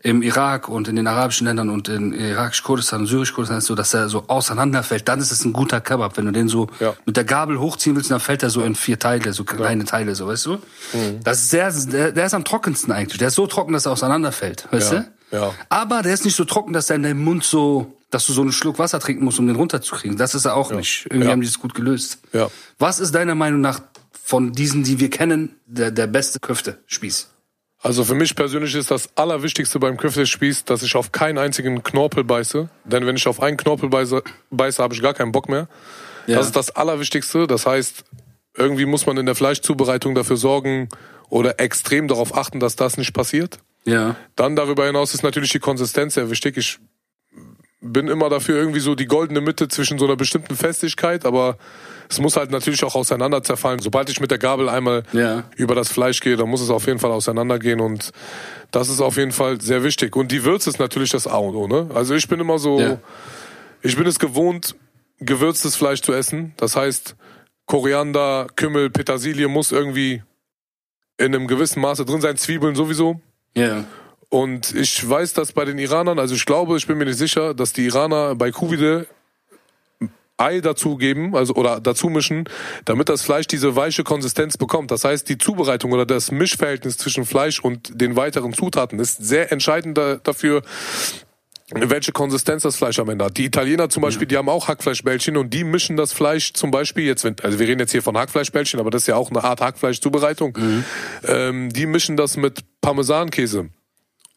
im 0.03 0.22
Irak 0.22 0.68
und 0.68 0.88
in 0.88 0.96
den 0.96 1.07
arabischen 1.07 1.46
Ländern 1.46 1.68
und 1.68 1.88
in 1.88 2.12
irakisch-Kurdistan 2.14 3.01
und 3.03 3.07
syrisch-Kurdistan 3.07 3.59
ist 3.59 3.66
so, 3.66 3.74
dass 3.74 3.92
er 3.92 4.09
so 4.09 4.24
auseinanderfällt. 4.28 5.07
Dann 5.09 5.20
ist 5.20 5.30
es 5.30 5.44
ein 5.44 5.53
guter 5.53 5.80
Kebab. 5.82 6.16
Wenn 6.16 6.24
du 6.26 6.32
den 6.32 6.48
so 6.48 6.68
Ja. 6.80 6.94
mit 7.05 7.16
der 7.18 7.24
Gabel 7.24 7.61
hochziehen 7.61 7.96
willst, 7.96 8.11
dann 8.11 8.20
fällt 8.20 8.42
er 8.42 8.48
so 8.51 8.62
in 8.62 8.74
vier 8.74 8.98
Teile, 8.98 9.32
so 9.34 9.44
kleine 9.44 9.84
Teile, 9.84 10.14
so, 10.14 10.26
weißt 10.26 10.46
du? 10.46 10.53
Mhm. 10.92 11.22
Das 11.22 11.40
ist 11.40 11.51
sehr, 11.51 11.70
der, 11.70 12.12
der 12.12 12.26
ist 12.26 12.32
am 12.34 12.44
trockensten 12.44 12.92
eigentlich. 12.92 13.18
Der 13.18 13.28
ist 13.28 13.34
so 13.34 13.46
trocken, 13.46 13.74
dass 13.74 13.84
er 13.86 13.92
auseinanderfällt, 13.92 14.68
weißt 14.70 14.92
Ja, 14.92 15.05
du? 15.30 15.36
ja. 15.36 15.55
Aber 15.68 16.01
der 16.03 16.14
ist 16.14 16.24
nicht 16.24 16.36
so 16.36 16.44
trocken, 16.46 16.72
dass 16.72 16.88
er 16.88 16.96
in 16.96 17.03
deinem 17.03 17.22
Mund 17.22 17.44
so, 17.44 17.94
dass 18.11 18.26
du 18.26 18.32
so 18.32 18.40
einen 18.40 18.53
Schluck 18.53 18.78
Wasser 18.78 19.01
trinken 19.01 19.24
musst, 19.24 19.38
um 19.38 19.46
den 19.46 19.57
runterzukriegen. 19.57 20.16
Das 20.16 20.34
ist 20.34 20.46
er 20.46 20.57
auch 20.57 20.72
nicht. 20.72 21.05
Irgendwie 21.11 21.26
Ja. 21.26 21.32
haben 21.32 21.42
die 21.42 21.46
es 21.46 21.59
gut 21.61 21.74
gelöst. 21.74 22.18
Ja. 22.32 22.48
Was 22.78 23.01
ist 23.01 23.14
deiner 23.14 23.34
Meinung 23.34 23.61
nach 23.61 23.80
von 24.24 24.53
diesen, 24.53 24.82
die 24.82 24.98
wir 24.98 25.11
kennen, 25.11 25.57
der, 25.66 25.90
der 25.90 26.07
beste 26.07 26.40
Köfte-Spieß? 26.40 27.28
Also 27.83 28.05
für 28.05 28.14
mich 28.14 28.37
persönlich 28.37 28.74
ist 28.74 28.91
das 28.91 29.09
Allerwichtigste 29.16 29.78
beim 29.78 29.97
Köftespieß, 29.97 30.64
dass 30.64 30.83
ich 30.83 30.97
auf 30.97 31.12
keinen 31.12 31.39
einzigen 31.39 31.83
Knorpel 31.83 32.24
beiße. 32.24 32.68
Denn 32.85 33.07
wenn 33.07 33.16
ich 33.16 33.26
auf 33.26 33.41
einen 33.41 33.57
Knorpel 33.57 33.89
beiße, 33.89 34.22
beiße 34.51 34.83
habe 34.83 34.95
ich 34.95 35.01
gar 35.01 35.14
keinen 35.14 35.33
Bock 35.33 35.49
mehr. 35.49 35.66
Ja. 36.26 36.37
Das 36.37 36.47
ist 36.47 36.57
das 36.57 36.70
Allerwichtigste. 36.76 37.47
Das 37.47 37.66
heißt, 37.66 38.05
irgendwie 38.55 38.85
muss 38.85 39.07
man 39.07 39.16
in 39.16 39.24
der 39.24 39.35
Fleischzubereitung 39.35 40.14
dafür 40.14 40.37
sorgen 40.37 40.91
oder 41.31 41.59
extrem 41.59 42.07
darauf 42.07 42.37
achten, 42.37 42.61
dass 42.61 42.76
das 42.76 42.99
nicht 42.99 43.14
passiert. 43.14 43.61
Ja. 43.85 44.16
Dann 44.37 44.57
darüber 44.57 44.85
hinaus 44.85 45.14
ist 45.14 45.22
natürlich 45.22 45.53
die 45.53 45.59
Konsistenz 45.59 46.14
sehr 46.14 46.31
wichtig. 46.31 46.59
Ich 46.59 46.78
bin 47.81 48.09
immer 48.09 48.28
dafür 48.28 48.57
irgendwie 48.57 48.81
so 48.81 48.95
die 48.95 49.07
goldene 49.07 49.41
Mitte 49.41 49.68
zwischen 49.68 49.99
so 49.99 50.05
einer 50.05 50.16
bestimmten 50.16 50.55
Festigkeit, 50.55 51.24
aber 51.24 51.57
es 52.11 52.18
muss 52.20 52.36
halt 52.36 52.50
natürlich 52.50 52.82
auch 52.84 52.94
auseinander 52.96 53.42
zerfallen. 53.42 53.78
Sobald 53.78 54.11
ich 54.11 54.20
mit 54.20 54.30
der 54.30 54.38
Gabel 54.38 54.68
einmal 54.68 55.04
Ja. 55.12 55.44
über 55.56 55.74
das 55.74 55.88
Fleisch 55.88 56.20
gehe, 56.20 56.36
dann 56.36 56.48
muss 56.48 56.61
es 56.61 56.68
auf 56.70 56.86
jeden 56.86 56.98
Fall 56.98 57.12
auseinandergehen 57.12 57.80
und 57.80 58.11
das 58.72 58.88
ist 58.88 59.00
auf 59.00 59.16
jeden 59.16 59.32
Fall 59.32 59.61
sehr 59.61 59.82
wichtig. 59.84 60.16
Und 60.16 60.32
die 60.32 60.44
Würze 60.44 60.68
ist 60.70 60.78
natürlich 60.80 61.11
das 61.11 61.26
A 61.26 61.36
und 61.38 61.54
O, 61.54 61.66
ne? 61.68 61.88
Also 61.94 62.14
ich 62.14 62.26
bin 62.28 62.40
immer 62.40 62.58
so, 62.58 62.80
Ja. 62.80 62.98
ich 63.82 63.96
bin 63.96 64.06
es 64.06 64.18
gewohnt, 64.18 64.74
gewürztes 65.20 65.76
Fleisch 65.76 66.02
zu 66.02 66.12
essen. 66.12 66.52
Das 66.56 66.76
heißt, 66.76 67.14
Koriander, 67.66 68.48
Kümmel, 68.56 68.90
Petersilie 68.90 69.46
muss 69.48 69.70
irgendwie 69.70 70.22
in 71.18 71.26
einem 71.34 71.46
gewissen 71.46 71.80
Maße 71.80 72.04
drin 72.04 72.20
sein, 72.20 72.36
Zwiebeln 72.36 72.74
sowieso. 72.74 73.20
Ja. 73.54 73.84
Und 74.28 74.74
ich 74.74 75.08
weiß, 75.08 75.34
dass 75.34 75.52
bei 75.52 75.64
den 75.64 75.78
Iranern, 75.78 76.18
also 76.18 76.34
ich 76.34 76.46
glaube, 76.46 76.76
ich 76.76 76.86
bin 76.86 76.98
mir 76.98 77.04
nicht 77.04 77.18
sicher, 77.18 77.52
dass 77.54 77.72
die 77.72 77.86
Iraner 77.86 78.34
bei 78.34 78.50
Kuvide 78.50 79.06
Ei 80.41 80.61
dazugeben, 80.61 81.34
also 81.34 81.55
oder 81.55 81.80
dazu 81.80 82.09
mischen, 82.09 82.45
damit 82.84 83.09
das 83.09 83.22
Fleisch 83.22 83.47
diese 83.47 83.76
weiche 83.76 84.05
Konsistenz 84.05 84.57
bekommt. 84.57 84.91
Das 84.91 85.05
heißt, 85.05 85.28
die 85.28 85.38
Zubereitung 85.38 85.93
oder 85.93 86.07
das 86.07 86.30
Mischverhältnis 86.30 86.97
zwischen 86.97 87.24
Fleisch 87.24 87.61
und 87.61 88.01
den 88.01 88.16
weiteren 88.16 88.53
Zutaten 88.53 88.99
ist 88.99 89.18
sehr 89.18 89.53
entscheidend 89.53 89.99
da, 89.99 90.16
dafür, 90.16 90.62
welche 91.72 92.12
Konsistenz 92.12 92.62
das 92.62 92.76
Fleisch 92.76 92.99
am 92.99 93.09
Ende 93.09 93.26
hat. 93.26 93.36
Die 93.36 93.45
Italiener 93.45 93.88
zum 93.88 94.03
Beispiel, 94.03 94.26
die 94.26 94.36
haben 94.36 94.49
auch 94.49 94.68
Hackfleischbällchen 94.68 95.36
und 95.36 95.55
die 95.55 95.64
mischen 95.64 95.97
das 95.97 96.12
Fleisch 96.12 96.53
zum 96.53 96.70
Beispiel 96.70 97.05
jetzt, 97.05 97.24
also 97.24 97.59
wir 97.59 97.68
reden 97.68 97.80
jetzt 97.80 97.93
hier 97.93 98.03
von 98.03 98.16
Hackfleischbällchen, 98.16 98.80
aber 98.80 98.91
das 98.91 99.03
ist 99.03 99.07
ja 99.07 99.16
auch 99.16 99.30
eine 99.30 99.45
Art 99.45 99.61
Hackfleischzubereitung. 99.61 100.59
Ähm, 101.26 101.70
die 101.70 101.86
mischen 101.86 102.16
das 102.16 102.36
mit 102.36 102.64
Parmesankäse 102.80 103.70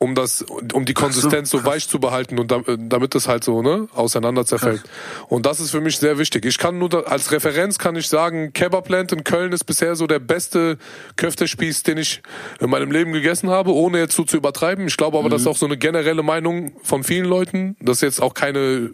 um 0.03 0.15
das, 0.15 0.41
um 0.73 0.83
die 0.83 0.93
Konsistenz 0.93 1.49
so, 1.49 1.59
krass. 1.59 1.67
weich 1.67 1.87
zu 1.87 1.99
behalten 1.99 2.37
und 2.37 2.51
dam- 2.51 2.65
damit 2.89 3.15
das 3.15 3.27
halt 3.27 3.43
so 3.43 3.61
ne 3.61 3.87
auseinander 3.93 4.45
zerfällt. 4.45 4.83
Und 5.29 5.45
das 5.45 5.61
ist 5.61 5.71
für 5.71 5.79
mich 5.79 5.97
sehr 5.97 6.17
wichtig. 6.17 6.45
Ich 6.45 6.57
kann 6.57 6.77
nur 6.77 6.89
da, 6.89 6.99
als 7.01 7.31
Referenz 7.31 7.77
kann 7.79 7.95
ich 7.95 8.09
sagen, 8.09 8.51
Kebabland 8.51 9.13
in 9.13 9.23
Köln 9.23 9.53
ist 9.53 9.63
bisher 9.63 9.95
so 9.95 10.05
der 10.05 10.19
beste 10.19 10.77
Köftespieß, 11.15 11.83
den 11.83 11.97
ich 11.97 12.21
in 12.59 12.69
meinem 12.69 12.91
Leben 12.91 13.13
gegessen 13.13 13.49
habe, 13.49 13.73
ohne 13.73 13.99
jetzt 13.99 14.15
so 14.15 14.23
zu 14.23 14.35
übertreiben. 14.37 14.87
Ich 14.87 14.97
glaube 14.97 15.17
aber, 15.17 15.29
das 15.29 15.41
ist 15.41 15.47
auch 15.47 15.57
so 15.57 15.65
eine 15.65 15.77
generelle 15.77 16.23
Meinung 16.23 16.73
von 16.83 17.03
vielen 17.03 17.25
Leuten. 17.25 17.77
Das 17.79 17.97
ist 17.97 18.01
jetzt 18.01 18.21
auch 18.21 18.33
keine, 18.33 18.91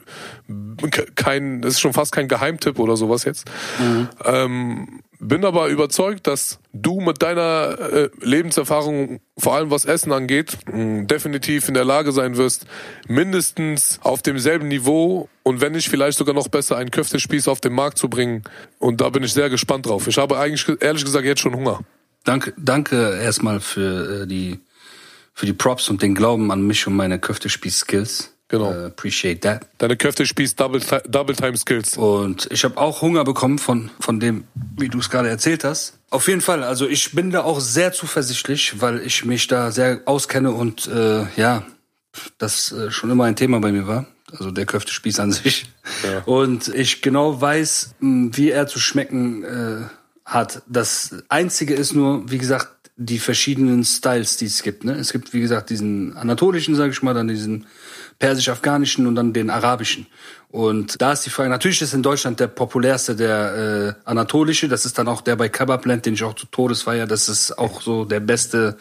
kein, 1.15 1.61
das 1.61 1.73
ist 1.73 1.79
schon 1.79 1.93
fast 1.93 2.11
kein 2.11 2.27
Geheimtipp 2.27 2.77
oder 2.77 2.95
sowas 2.95 3.23
jetzt. 3.23 3.49
Ähm, 4.23 5.01
bin 5.19 5.43
aber 5.45 5.67
überzeugt, 5.67 6.27
dass 6.27 6.59
du 6.73 7.01
mit 7.01 7.21
deiner 7.21 7.77
äh, 7.79 8.09
Lebenserfahrung, 8.21 9.19
vor 9.37 9.55
allem 9.55 9.69
was 9.69 9.85
Essen 9.85 10.11
angeht, 10.11 10.57
mh, 10.71 11.05
definitiv 11.05 11.67
in 11.67 11.73
der 11.73 11.85
Lage 11.85 12.11
sein 12.11 12.37
wirst, 12.37 12.65
mindestens 13.07 13.99
auf 14.01 14.21
demselben 14.21 14.67
Niveau 14.67 15.27
und 15.43 15.61
wenn 15.61 15.73
nicht 15.73 15.89
vielleicht 15.89 16.17
sogar 16.17 16.33
noch 16.33 16.47
besser 16.47 16.77
einen 16.77 16.91
Köftespieß 16.91 17.47
auf 17.47 17.59
den 17.59 17.73
Markt 17.73 17.97
zu 17.97 18.09
bringen. 18.09 18.43
Und 18.77 19.01
da 19.01 19.09
bin 19.09 19.23
ich 19.23 19.33
sehr 19.33 19.49
gespannt 19.49 19.85
drauf. 19.87 20.07
Ich 20.07 20.17
habe 20.17 20.37
eigentlich 20.37 20.65
ge- 20.65 20.77
ehrlich 20.79 21.03
gesagt 21.03 21.25
jetzt 21.25 21.41
schon 21.41 21.55
Hunger. 21.55 21.81
Danke, 22.23 22.53
danke 22.57 23.19
erstmal 23.21 23.59
für 23.59 24.23
äh, 24.23 24.27
die 24.27 24.59
für 25.33 25.45
die 25.45 25.53
Props 25.53 25.89
und 25.89 26.01
den 26.01 26.15
Glauben 26.15 26.51
an 26.51 26.67
mich 26.67 26.85
und 26.85 26.95
meine 26.95 27.17
Köftespieß-Skills. 27.17 28.33
Genau. 28.49 28.71
Äh, 28.71 28.85
appreciate 28.87 29.41
that. 29.41 29.65
Deine 29.77 29.95
Köftespieß 29.95 30.55
Double, 30.55 30.81
Ti- 30.81 31.07
Double 31.07 31.35
Time 31.35 31.55
Skills. 31.55 31.95
Und 31.97 32.47
ich 32.51 32.63
habe 32.63 32.77
auch 32.77 33.01
Hunger 33.01 33.23
bekommen 33.23 33.59
von, 33.59 33.91
von 33.99 34.19
dem, 34.19 34.43
wie 34.77 34.89
du 34.89 34.99
es 34.99 35.09
gerade 35.09 35.29
erzählt 35.29 35.63
hast. 35.63 35.99
Auf 36.09 36.27
jeden 36.27 36.41
Fall, 36.41 36.63
also 36.63 36.87
ich 36.87 37.11
bin 37.11 37.29
da 37.31 37.43
auch 37.43 37.59
sehr 37.59 37.93
zuversichtlich, 37.93 38.81
weil 38.81 39.01
ich 39.05 39.23
mich 39.23 39.47
da 39.47 39.71
sehr 39.71 40.01
auskenne 40.05 40.51
und 40.51 40.87
äh, 40.87 41.25
ja, 41.35 41.63
das 42.39 42.71
äh, 42.71 42.89
schon 42.89 43.11
immer 43.11 43.25
ein 43.25 43.35
Thema 43.35 43.59
bei 43.59 43.71
mir 43.71 43.87
war. 43.87 44.07
Also 44.31 44.51
der 44.51 44.65
Köftespieß 44.65 45.19
an 45.19 45.31
sich. 45.31 45.65
Ja. 46.03 46.21
Und 46.25 46.67
ich 46.69 47.01
genau 47.01 47.39
weiß, 47.41 47.95
wie 47.99 48.49
er 48.51 48.67
zu 48.67 48.79
schmecken 48.79 49.43
äh, 49.43 49.77
hat. 50.25 50.61
Das 50.67 51.15
Einzige 51.29 51.73
ist 51.73 51.93
nur, 51.93 52.29
wie 52.29 52.37
gesagt, 52.37 52.91
die 52.95 53.17
verschiedenen 53.19 53.83
Styles, 53.83 54.37
die 54.37 54.45
es 54.45 54.61
gibt. 54.61 54.83
Ne? 54.83 54.93
Es 54.93 55.11
gibt, 55.13 55.33
wie 55.33 55.39
gesagt, 55.39 55.69
diesen 55.69 56.15
anatolischen, 56.17 56.75
sage 56.75 56.91
ich 56.91 57.01
mal, 57.01 57.13
dann 57.13 57.27
diesen 57.27 57.65
persisch-afghanischen 58.19 59.07
und 59.07 59.15
dann 59.15 59.33
den 59.33 59.49
arabischen. 59.49 60.07
Und 60.51 61.01
da 61.01 61.13
ist 61.13 61.25
die 61.25 61.29
Frage, 61.29 61.49
natürlich 61.49 61.81
ist 61.81 61.93
in 61.93 62.03
Deutschland 62.03 62.39
der 62.39 62.47
populärste 62.47 63.15
der 63.15 63.95
äh, 64.05 64.09
anatolische, 64.09 64.67
das 64.67 64.85
ist 64.85 64.97
dann 64.97 65.07
auch 65.07 65.21
der 65.21 65.35
bei 65.35 65.47
Kebabland, 65.47 66.05
den 66.05 66.15
ich 66.15 66.23
auch 66.23 66.33
zu 66.33 66.47
Todes 66.47 66.81
feier, 66.83 67.07
das 67.07 67.29
ist 67.29 67.57
auch 67.57 67.81
so 67.81 68.05
der 68.05 68.19
beste 68.19 68.77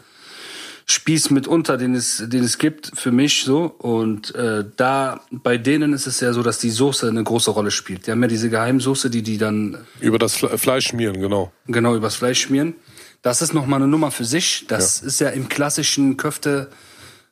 Spieß 0.90 1.28
mitunter, 1.30 1.76
den 1.76 1.94
es, 1.94 2.24
den 2.26 2.42
es 2.42 2.56
gibt 2.56 2.92
für 2.94 3.12
mich 3.12 3.44
so. 3.44 3.66
Und 3.66 4.34
äh, 4.34 4.64
da 4.76 5.20
bei 5.30 5.58
denen 5.58 5.92
ist 5.92 6.06
es 6.06 6.20
ja 6.20 6.32
so, 6.32 6.42
dass 6.42 6.58
die 6.58 6.70
Soße 6.70 7.08
eine 7.08 7.22
große 7.22 7.50
Rolle 7.50 7.70
spielt. 7.70 8.06
Die 8.06 8.10
haben 8.10 8.22
ja 8.22 8.28
diese 8.28 8.48
Geheimsoße, 8.48 9.10
die 9.10 9.22
die 9.22 9.36
dann 9.36 9.76
Über 10.00 10.18
das 10.18 10.36
Fle 10.36 10.56
Fleisch 10.56 10.86
schmieren, 10.86 11.20
genau. 11.20 11.52
genau 11.66 11.94
übers 11.94 12.14
Fleisch 12.14 12.40
schmieren. 12.40 12.74
Das 13.20 13.42
ist 13.42 13.52
nochmal 13.52 13.82
eine 13.82 13.88
Nummer 13.88 14.10
für 14.10 14.24
sich. 14.24 14.64
Das 14.66 15.02
ist 15.02 15.20
ja 15.20 15.28
im 15.28 15.50
klassischen 15.50 16.16
Köfte 16.16 16.70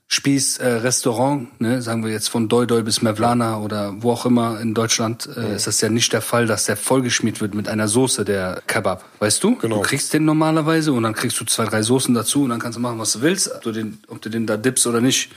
Spieß 0.09 0.59
äh, 0.59 0.69
Restaurant, 0.69 1.61
ne, 1.61 1.83
sagen 1.83 2.05
wir 2.05 2.13
jetzt 2.13 2.29
von 2.29 2.49
Doi 2.49 2.67
Doi 2.67 2.83
bis 2.83 3.03
Mevlana 3.03 3.59
oder 3.59 3.93
wo 3.99 4.13
auch 4.13 4.25
immer 4.25 4.61
in 4.61 4.73
Deutschland, 4.73 5.29
äh, 5.37 5.57
ist 5.57 5.67
das 5.67 5.81
ja 5.81 5.89
nicht 5.89 6.13
der 6.13 6.23
Fall, 6.23 6.47
dass 6.47 6.67
der 6.67 6.77
vollgeschmiert 6.77 7.41
wird 7.41 7.55
mit 7.55 7.69
einer 7.69 7.89
Soße, 7.89 8.25
der 8.25 8.63
Kebab. 8.69 9.05
Weißt 9.19 9.43
du? 9.43 9.57
Genau. 9.57 9.77
Du 9.77 9.83
kriegst 9.83 10.15
den 10.15 10.25
normalerweise 10.25 10.93
und 10.93 11.03
dann 11.03 11.13
kriegst 11.13 11.41
du 11.41 11.45
zwei, 11.45 11.65
drei 11.65 11.83
Soßen 11.83 12.15
dazu 12.15 12.45
und 12.45 12.51
dann 12.51 12.61
kannst 12.61 12.77
du 12.77 12.81
machen, 12.81 13.01
was 13.01 13.15
du 13.15 13.23
willst, 13.23 13.53
ob 13.53 13.63
du 13.63 13.73
den, 13.73 13.99
ob 14.07 14.23
du 14.23 14.29
den 14.29 14.47
da 14.47 14.57
dippst 14.57 14.87
oder 14.87 15.01
nicht. 15.01 15.33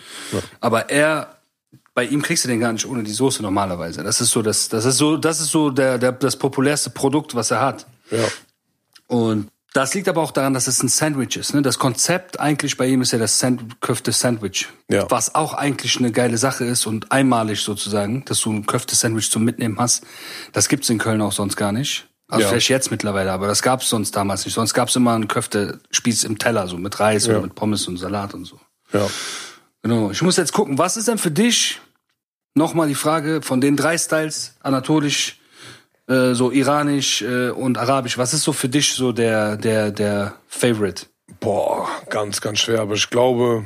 Aber 0.59 0.91
er, 0.91 1.39
bei 1.95 2.05
ihm 2.05 2.21
kriegst 2.21 2.43
du 2.43 2.47
den 2.47 2.59
gar 2.59 2.71
nicht 2.71 2.85
ohne 2.85 3.01
die 3.01 3.11
Soße 3.11 3.41
normalerweise. 3.41 4.03
Das 4.03 4.21
ist 4.21 4.29
so 4.29 4.43
das, 4.43 4.69
das 4.69 4.85
ist 4.85 4.97
so, 4.97 5.17
das 5.17 5.41
ist 5.41 5.49
so 5.49 5.71
der, 5.71 5.97
der, 5.97 6.11
das 6.11 6.35
populärste 6.35 6.91
Produkt, 6.91 7.33
was 7.33 7.49
er 7.49 7.61
hat. 7.61 7.87
Ja. 8.11 8.27
Und 9.07 9.49
das 9.73 9.93
liegt 9.93 10.07
aber 10.07 10.21
auch 10.21 10.31
daran, 10.31 10.53
dass 10.53 10.67
es 10.67 10.81
ein 10.81 10.87
Sandwich 10.89 11.35
ist. 11.37 11.53
Ne? 11.53 11.61
Das 11.61 11.77
Konzept 11.77 12.39
eigentlich 12.39 12.75
bei 12.77 12.87
ihm 12.87 13.01
ist 13.01 13.11
ja 13.11 13.19
das 13.19 13.37
Sand 13.39 13.81
Köfte-Sandwich. 13.81 14.67
Ja. 14.89 15.05
Was 15.09 15.35
auch 15.35 15.53
eigentlich 15.53 15.97
eine 15.97 16.11
geile 16.11 16.37
Sache 16.37 16.65
ist 16.65 16.85
und 16.87 17.11
einmalig 17.11 17.61
sozusagen, 17.61 18.25
dass 18.25 18.39
du 18.41 18.51
ein 18.51 18.65
Köfte-Sandwich 18.65 19.29
zum 19.29 19.43
Mitnehmen 19.43 19.77
hast. 19.79 20.03
Das 20.53 20.69
gibt's 20.69 20.89
in 20.89 20.97
Köln 20.97 21.21
auch 21.21 21.31
sonst 21.33 21.55
gar 21.55 21.71
nicht. 21.71 22.07
Also 22.27 22.43
Ja. 22.43 22.49
vielleicht 22.49 22.69
jetzt 22.69 22.91
mittlerweile, 22.91 23.31
aber 23.31 23.47
das 23.47 23.61
gab's 23.61 23.89
sonst 23.89 24.15
damals 24.15 24.45
nicht. 24.45 24.53
Sonst 24.53 24.73
gab's 24.73 24.95
immer 24.95 25.13
einen 25.13 25.27
Köfte-Spieß 25.27 26.23
im 26.25 26.37
Teller, 26.37 26.67
so 26.67 26.77
mit 26.77 26.99
Reis 26.99 27.25
Ja. 27.25 27.33
oder 27.33 27.41
mit 27.41 27.55
Pommes 27.55 27.87
und 27.87 27.97
Salat 27.97 28.33
und 28.33 28.45
so. 28.45 28.59
Ja. 28.93 29.07
Genau. 29.83 30.11
Ich 30.11 30.21
muss 30.21 30.37
jetzt 30.37 30.53
gucken, 30.53 30.77
was 30.77 30.97
ist 30.97 31.07
denn 31.07 31.17
für 31.17 31.31
dich 31.31 31.79
nochmal 32.53 32.87
die 32.87 32.95
Frage 32.95 33.41
von 33.41 33.61
den 33.61 33.75
drei 33.77 33.97
Styles, 33.97 34.55
anatolisch, 34.61 35.38
äh, 36.09 36.33
so 36.33 36.51
iranisch 36.51 37.21
äh, 37.21 37.51
und 37.51 37.77
arabisch, 37.77 38.17
was 38.17 38.33
ist 38.33 38.43
so 38.43 38.51
für 38.51 38.67
dich 38.67 38.93
so 38.93 39.11
der, 39.11 39.57
der, 39.57 39.91
der 39.91 40.35
Favorite? 40.47 41.05
Boah, 41.39 41.87
ganz, 42.09 42.41
ganz 42.41 42.59
schwer. 42.59 42.81
Aber 42.81 42.95
ich 42.95 43.09
glaube, 43.09 43.65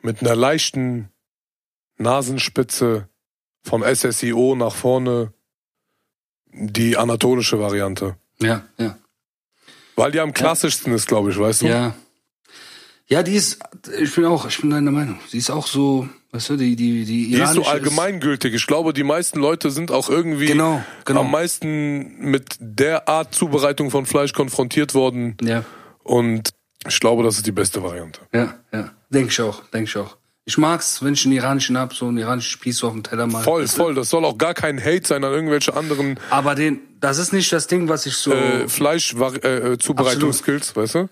mit 0.00 0.22
einer 0.22 0.34
leichten 0.34 1.10
Nasenspitze 1.98 3.08
vom 3.62 3.84
SSIO 3.84 4.54
nach 4.56 4.74
vorne 4.74 5.34
die 6.52 6.96
anatolische 6.96 7.60
Variante. 7.60 8.16
Ja, 8.40 8.64
ja. 8.78 8.96
Weil 9.96 10.12
die 10.12 10.20
am 10.20 10.32
klassischsten 10.32 10.94
ist, 10.94 11.06
glaube 11.06 11.30
ich, 11.30 11.38
weißt 11.38 11.62
du? 11.62 11.66
Ja. 11.66 11.94
Ja, 13.06 13.22
die 13.22 13.34
ist, 13.34 13.58
ich 13.98 14.14
bin 14.14 14.24
auch, 14.24 14.46
ich 14.46 14.60
bin 14.60 14.70
deiner 14.70 14.92
Meinung. 14.92 15.18
Die 15.32 15.38
ist 15.38 15.50
auch 15.50 15.66
so, 15.66 16.08
weißt 16.32 16.50
du, 16.50 16.56
die, 16.56 16.76
die, 16.76 17.04
die 17.04 17.30
Die 17.30 17.40
ist 17.40 17.54
so 17.54 17.64
allgemeingültig. 17.64 18.54
Ich 18.54 18.66
glaube, 18.66 18.92
die 18.92 19.04
meisten 19.04 19.38
Leute 19.40 19.70
sind 19.70 19.90
auch 19.90 20.08
irgendwie 20.08 20.46
Genau, 20.46 20.82
genau. 21.04 21.20
am 21.20 21.30
meisten 21.30 22.16
mit 22.18 22.56
der 22.60 23.08
Art 23.08 23.34
Zubereitung 23.34 23.90
von 23.90 24.06
Fleisch 24.06 24.32
konfrontiert 24.32 24.94
worden. 24.94 25.36
Ja, 25.42 25.64
Und 26.02 26.50
ich 26.88 26.98
glaube, 27.00 27.22
das 27.24 27.36
ist 27.36 27.46
die 27.46 27.52
beste 27.52 27.82
Variante. 27.82 28.20
ja, 28.32 28.54
ja. 28.72 28.90
Denke 29.10 29.30
ich 29.32 29.40
auch, 29.40 29.64
denke 29.70 29.88
ich 29.88 29.96
auch. 29.96 30.16
Ich 30.44 30.56
mag's, 30.56 31.02
wenn 31.02 31.14
ich 31.14 31.24
einen 31.26 31.34
iranischen 31.34 31.76
hab, 31.76 31.92
so 31.94 32.06
einen 32.06 32.18
iranischen 32.18 32.50
Spieß 32.52 32.82
auf 32.84 32.92
dem 32.92 33.02
Teller 33.02 33.26
mal. 33.26 33.42
Voll, 33.42 33.66
voll. 33.68 33.94
Das 33.94 34.08
soll 34.08 34.24
auch 34.24 34.38
gar 34.38 34.54
kein 34.54 34.82
Hate 34.82 35.06
sein 35.06 35.22
an 35.24 35.32
irgendwelche 35.32 35.76
anderen 35.76 36.18
Aber 36.30 36.54
den, 36.54 36.80
das 37.00 37.18
ist 37.18 37.32
nicht 37.32 37.52
das 37.52 37.66
Ding, 37.66 37.88
was 37.88 38.06
ich 38.06 38.14
so. 38.14 38.32
äh, 38.32 38.68
Fleisch-Zubereitungsskills, 38.68 40.74
weißt 40.76 40.94
du? 40.94 41.08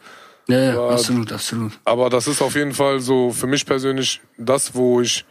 Ja, 0.49 0.59
ja, 0.59 0.73
aber- 0.73 0.93
absolut, 0.93 1.33
absolut. 1.33 1.79
Aber 1.85 2.11
das 2.11 2.27
ist 2.27 2.43
auf 2.43 2.55
jeden 2.55 2.73
Fall 2.75 3.01
so 3.01 3.31
für 3.31 3.47
mich 3.47 3.67
persönlich 3.67 4.21
das, 4.37 4.75
wo 4.75 5.01
ich 5.01 5.25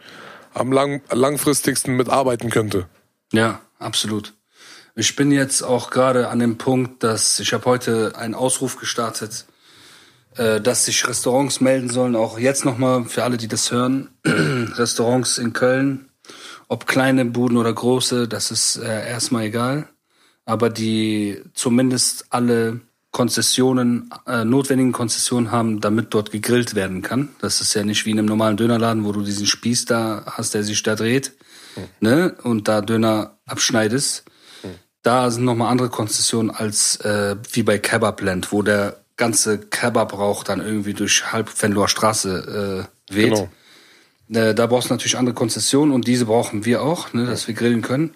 am 0.54 0.72
lang, 0.72 1.02
langfristigsten 1.10 1.96
mitarbeiten 1.96 2.50
könnte. 2.50 2.86
Ja, 3.32 3.60
absolut. 3.78 4.34
Ich 4.94 5.14
bin 5.14 5.30
jetzt 5.30 5.62
auch 5.62 5.90
gerade 5.90 6.28
an 6.28 6.40
dem 6.40 6.58
Punkt, 6.58 7.02
dass 7.04 7.38
ich 7.38 7.52
habe 7.52 7.64
heute 7.66 8.14
einen 8.16 8.34
Ausruf 8.34 8.76
gestartet, 8.78 9.46
äh, 10.36 10.60
dass 10.60 10.86
sich 10.86 11.06
Restaurants 11.06 11.60
melden 11.60 11.88
sollen, 11.88 12.16
auch 12.16 12.38
jetzt 12.38 12.64
nochmal 12.64 13.04
für 13.04 13.22
alle, 13.22 13.36
die 13.36 13.46
das 13.48 13.70
hören. 13.70 14.08
Restaurants 14.24 15.38
in 15.38 15.52
Köln, 15.52 16.08
ob 16.68 16.86
kleine 16.86 17.24
Buden 17.24 17.56
oder 17.58 17.72
große, 17.72 18.26
das 18.26 18.50
ist 18.50 18.76
äh, 18.76 19.08
erstmal 19.08 19.44
egal. 19.44 19.88
Aber 20.44 20.70
die 20.70 21.42
zumindest 21.54 22.26
alle 22.30 22.80
Konzessionen, 23.10 24.10
äh, 24.26 24.44
notwendigen 24.44 24.92
Konzessionen 24.92 25.50
haben, 25.50 25.80
damit 25.80 26.08
dort 26.14 26.30
gegrillt 26.30 26.74
werden 26.74 27.02
kann. 27.02 27.30
Das 27.40 27.60
ist 27.60 27.74
ja 27.74 27.82
nicht 27.82 28.04
wie 28.04 28.10
in 28.10 28.18
einem 28.18 28.28
normalen 28.28 28.56
Dönerladen, 28.56 29.04
wo 29.04 29.12
du 29.12 29.22
diesen 29.22 29.46
Spieß 29.46 29.86
da 29.86 30.24
hast, 30.26 30.54
der 30.54 30.62
sich 30.62 30.82
da 30.82 30.94
dreht, 30.94 31.32
ne, 32.00 32.36
und 32.42 32.68
da 32.68 32.80
Döner 32.80 33.38
abschneidest. 33.46 34.24
Da 35.02 35.30
sind 35.30 35.44
nochmal 35.44 35.70
andere 35.70 35.88
Konzessionen 35.88 36.50
als 36.50 36.96
äh, 36.96 37.36
wie 37.52 37.62
bei 37.62 37.78
Kebabland, 37.78 38.52
wo 38.52 38.62
der 38.62 38.98
ganze 39.16 39.58
Kebabrauch 39.58 40.44
dann 40.44 40.60
irgendwie 40.60 40.92
durch 40.92 41.32
halb 41.32 41.50
Venloer 41.62 41.88
Straße 41.88 42.88
äh, 43.10 43.14
weht. 43.14 43.48
Genau. 44.28 44.46
Äh, 44.46 44.54
da 44.54 44.66
brauchst 44.66 44.90
du 44.90 44.94
natürlich 44.94 45.16
andere 45.16 45.34
Konzessionen 45.34 45.94
und 45.94 46.06
diese 46.06 46.26
brauchen 46.26 46.64
wir 46.64 46.82
auch, 46.82 47.12
ne, 47.12 47.26
dass 47.26 47.48
wir 47.48 47.54
grillen 47.54 47.82
können, 47.82 48.14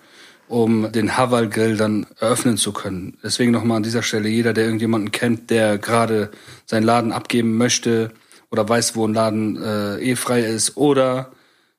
um 0.53 0.93
den 0.93 1.17
Haval-Grill 1.17 1.79
dann 1.79 2.07
eröffnen 2.21 2.59
zu 2.59 2.73
können. 2.73 3.17
Deswegen 3.23 3.53
nochmal 3.53 3.79
an 3.79 3.83
dieser 3.83 4.03
Stelle, 4.03 4.29
jeder, 4.29 4.53
der 4.53 4.65
irgendjemanden 4.65 5.11
kennt, 5.11 5.49
der 5.49 5.79
gerade 5.79 6.31
seinen 6.67 6.83
Laden 6.83 7.11
abgeben 7.11 7.57
möchte 7.57 8.13
oder 8.51 8.69
weiß, 8.69 8.95
wo 8.95 9.09
ein 9.09 9.15
Laden 9.15 9.57
äh, 9.57 9.97
eh 10.01 10.15
frei 10.15 10.43
ist 10.43 10.77
oder 10.77 11.33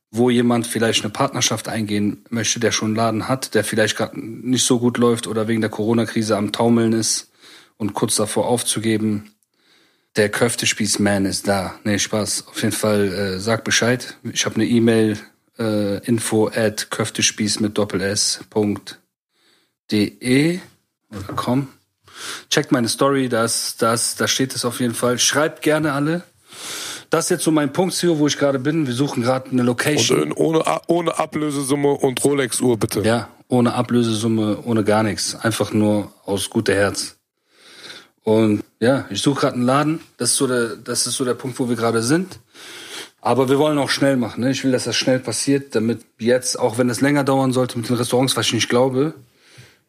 wo 0.09 0.31
jemand 0.31 0.65
vielleicht 0.65 1.03
eine 1.03 1.13
Partnerschaft 1.13 1.67
eingehen 1.67 2.25
möchte, 2.31 2.59
der 2.59 2.71
schon 2.71 2.89
einen 2.89 2.95
Laden 2.95 3.27
hat, 3.27 3.53
der 3.53 3.63
vielleicht 3.63 3.95
gerade 3.95 4.19
nicht 4.19 4.65
so 4.65 4.79
gut 4.79 4.97
läuft 4.97 5.27
oder 5.27 5.47
wegen 5.47 5.61
der 5.61 5.69
Corona-Krise 5.69 6.35
am 6.35 6.51
Taumeln 6.51 6.93
ist 6.93 7.31
und 7.77 7.93
kurz 7.93 8.15
davor 8.15 8.47
aufzugeben. 8.47 9.35
Der 10.15 10.29
Köftespieß-Man 10.29 11.25
ist 11.25 11.47
da. 11.47 11.75
Nee, 11.83 11.99
Spaß. 11.99 12.47
Auf 12.47 12.63
jeden 12.63 12.75
Fall 12.75 13.13
äh, 13.13 13.39
sag 13.39 13.63
Bescheid. 13.65 14.17
Ich 14.31 14.45
habe 14.45 14.55
eine 14.55 14.65
E-Mail 14.65 15.19
äh, 15.59 15.97
info 16.05 16.47
at 16.47 16.89
köftespieß 16.89 17.59
mit 17.59 17.77
doppel 17.77 18.01
s 18.01 18.41
Punkt 18.49 18.99
de 19.91 20.59
oder 21.11 21.33
com. 21.35 21.67
Checkt 22.49 22.71
meine 22.71 22.89
Story, 22.89 23.27
das, 23.29 23.75
das, 23.77 24.15
da 24.15 24.27
steht 24.27 24.55
es 24.55 24.65
auf 24.65 24.79
jeden 24.79 24.93
Fall. 24.95 25.19
Schreibt 25.19 25.61
gerne 25.61 25.93
alle. 25.93 26.23
Das 27.09 27.25
ist 27.25 27.29
jetzt 27.29 27.43
so 27.43 27.51
mein 27.51 27.73
Punkt, 27.73 27.93
Zio, 27.93 28.17
wo 28.17 28.27
ich 28.27 28.37
gerade 28.37 28.59
bin. 28.59 28.87
Wir 28.87 28.93
suchen 28.93 29.21
gerade 29.23 29.49
eine 29.51 29.61
Und 29.61 29.67
Location. 29.67 30.31
äh, 30.31 30.35
ohne, 30.35 30.63
ohne 30.87 31.19
Ablösesumme 31.19 31.91
und 31.91 32.23
Rolex-Uhr, 32.23 32.77
bitte. 32.77 33.01
Ja, 33.01 33.29
ohne 33.47 33.73
Ablösesumme, 33.73 34.61
ohne 34.63 34.83
gar 34.83 35.03
nichts. 35.03 35.35
Einfach 35.35 35.73
nur 35.73 36.11
aus 36.25 36.49
guter 36.49 36.73
Herz. 36.73 37.17
Und 38.23 38.63
ja, 38.79 39.05
ich 39.09 39.21
suche 39.21 39.41
gerade 39.41 39.55
einen 39.55 39.65
Laden. 39.65 39.99
Das 40.17 40.31
ist 40.31 40.37
so 40.37 40.47
der, 40.47 40.75
das 40.77 41.05
ist 41.05 41.15
so 41.15 41.25
der 41.25 41.33
Punkt, 41.33 41.59
wo 41.59 41.67
wir 41.67 41.75
gerade 41.75 42.01
sind. 42.01 42.39
Aber 43.25 43.47
wir 43.47 43.57
wollen 43.57 43.77
auch 43.77 43.89
schnell 43.89 44.17
machen. 44.17 44.41
Ne? 44.41 44.51
Ich 44.51 44.65
will, 44.65 44.73
dass 44.73 44.83
das 44.83 44.97
schnell 44.97 45.17
passiert, 45.17 45.75
damit 45.75 46.01
jetzt, 46.19 46.59
auch 46.59 46.77
wenn 46.77 46.89
es 46.89 46.99
länger 46.99 47.23
dauern 47.23 47.53
sollte 47.53 47.77
mit 47.77 47.87
den 47.87 47.95
Restaurants, 47.95 48.35
was 48.35 48.47
ich 48.47 48.53
nicht 48.53 48.67
glaube, 48.67 49.13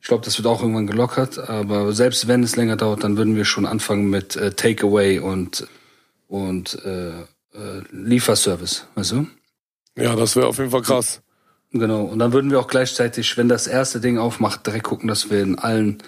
ich 0.01 0.07
glaube, 0.07 0.24
das 0.24 0.39
wird 0.39 0.47
auch 0.47 0.61
irgendwann 0.61 0.87
gelockert. 0.87 1.39
Aber 1.51 1.93
selbst 1.93 2.28
wenn 2.28 2.45
es 2.45 2.55
länger 2.55 2.76
dauert, 2.76 3.03
dann 3.03 3.16
würden 3.16 3.35
wir 3.35 3.45
schon 3.45 3.66
anfangen 3.66 4.09
mit 4.09 4.37
äh, 4.37 4.53
Takeaway 4.53 5.18
und 5.18 5.66
und 6.28 6.78
äh, 6.85 7.22
äh, 7.22 7.24
Lieferservice, 7.91 8.87
weißt 8.95 9.12
du? 9.12 9.26
Ja, 9.97 10.14
das 10.14 10.37
wäre 10.37 10.47
auf 10.47 10.59
jeden 10.59 10.70
Fall 10.70 10.82
krass. 10.82 11.20
Genau. 11.72 12.03
Und 12.03 12.20
dann 12.20 12.32
würden 12.32 12.53
wir 12.53 12.61
auch 12.61 12.68
gleichzeitig, 12.68 13.37
wenn 13.37 13.49
das 13.49 13.66
erste 13.66 13.99
Ding 14.01 14.16
aufmacht, 14.16 14.64
direkt 14.64 14.85
gucken, 14.85 15.09
dass 15.09 15.30
wir 15.30 15.43
in 15.43 15.59
allen 15.59 15.99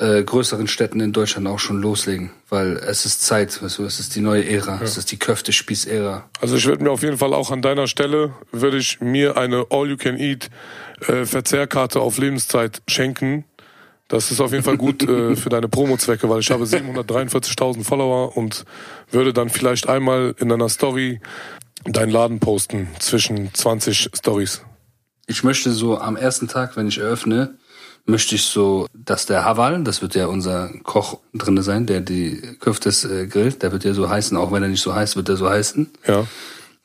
äh, 0.00 0.22
größeren 0.24 0.66
Städten 0.66 0.98
in 1.00 1.12
Deutschland 1.12 1.46
auch 1.46 1.58
schon 1.58 1.80
loslegen. 1.80 2.30
Weil 2.48 2.78
es 2.78 3.04
ist 3.04 3.22
Zeit, 3.22 3.62
weißt 3.62 3.78
du, 3.78 3.84
es 3.84 4.00
ist 4.00 4.16
die 4.16 4.20
neue 4.20 4.48
Ära, 4.48 4.80
es 4.82 4.96
ist 4.96 5.12
die 5.12 5.18
Köftespieß-Ära. 5.18 6.28
Also 6.40 6.56
ich 6.56 6.66
würde 6.66 6.82
mir 6.82 6.90
auf 6.90 7.02
jeden 7.02 7.18
Fall 7.18 7.34
auch 7.34 7.50
an 7.50 7.60
deiner 7.60 7.86
Stelle, 7.86 8.34
würde 8.50 8.78
ich 8.78 9.00
mir 9.00 9.36
eine 9.36 9.66
All-You-Can-Eat 9.70 10.50
äh, 11.06 11.24
Verzehrkarte 11.26 12.00
auf 12.00 12.18
Lebenszeit 12.18 12.82
schenken. 12.88 13.44
Das 14.08 14.30
ist 14.32 14.40
auf 14.40 14.52
jeden 14.52 14.64
Fall 14.64 14.78
gut 14.78 15.02
äh, 15.02 15.36
für 15.36 15.50
deine 15.50 15.68
Promo-Zwecke, 15.68 16.28
weil 16.28 16.40
ich 16.40 16.50
habe 16.50 16.64
743.000 16.64 17.84
Follower 17.84 18.36
und 18.36 18.64
würde 19.10 19.32
dann 19.32 19.50
vielleicht 19.50 19.88
einmal 19.88 20.34
in 20.38 20.50
einer 20.50 20.68
Story 20.68 21.20
deinen 21.84 22.10
Laden 22.10 22.40
posten 22.40 22.88
zwischen 22.98 23.52
20 23.52 24.10
Stories. 24.16 24.62
Ich 25.26 25.44
möchte 25.44 25.70
so 25.70 25.98
am 25.98 26.16
ersten 26.16 26.48
Tag, 26.48 26.76
wenn 26.76 26.88
ich 26.88 26.98
eröffne, 26.98 27.54
möchte 28.06 28.34
ich 28.34 28.42
so, 28.44 28.86
dass 28.92 29.26
der 29.26 29.44
Haval, 29.44 29.82
das 29.84 30.02
wird 30.02 30.14
ja 30.14 30.26
unser 30.26 30.70
Koch 30.82 31.18
drinne 31.34 31.62
sein, 31.62 31.86
der 31.86 32.00
die 32.00 32.40
Köftes 32.60 33.04
äh, 33.04 33.26
grillt, 33.26 33.62
der 33.62 33.72
wird 33.72 33.84
ja 33.84 33.92
so 33.94 34.08
heißen, 34.08 34.36
auch 34.36 34.50
wenn 34.52 34.62
er 34.62 34.68
nicht 34.68 34.82
so 34.82 34.94
heißt, 34.94 35.16
wird 35.16 35.28
er 35.28 35.36
so 35.36 35.48
heißen, 35.48 35.90
Ja. 36.06 36.26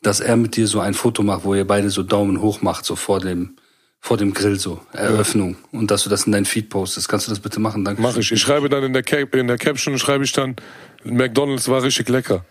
dass 0.01 0.19
er 0.19 0.35
mit 0.37 0.55
dir 0.55 0.67
so 0.67 0.79
ein 0.79 0.93
Foto 0.93 1.23
macht, 1.23 1.43
wo 1.43 1.55
ihr 1.55 1.65
beide 1.65 1.89
so 1.89 2.03
Daumen 2.03 2.41
hoch 2.41 2.61
macht, 2.61 2.85
so 2.85 2.95
vor 2.95 3.19
dem, 3.19 3.55
vor 4.01 4.17
dem 4.17 4.33
Grill 4.33 4.59
so, 4.59 4.81
Eröffnung. 4.93 5.55
Und 5.71 5.89
dass 5.89 6.03
du 6.03 6.09
das 6.09 6.25
in 6.27 6.31
dein 6.31 6.45
Feed 6.45 6.69
postest. 6.69 7.09
Kannst 7.09 7.27
du 7.27 7.31
das 7.31 7.39
bitte 7.39 7.59
machen? 7.59 7.83
Danke. 7.83 8.01
Mach 8.01 8.15
ich. 8.17 8.31
Ich 8.31 8.39
schreibe 8.39 8.69
dann 8.69 8.83
in 8.83 8.93
der, 8.93 9.01
Cap 9.03 9.33
in 9.33 9.47
der 9.47 9.57
Caption, 9.57 9.97
schreibe 9.97 10.23
ich 10.23 10.31
dann, 10.31 10.55
McDonalds 11.03 11.67
war 11.69 11.81
richtig 11.81 12.07
lecker. 12.09 12.45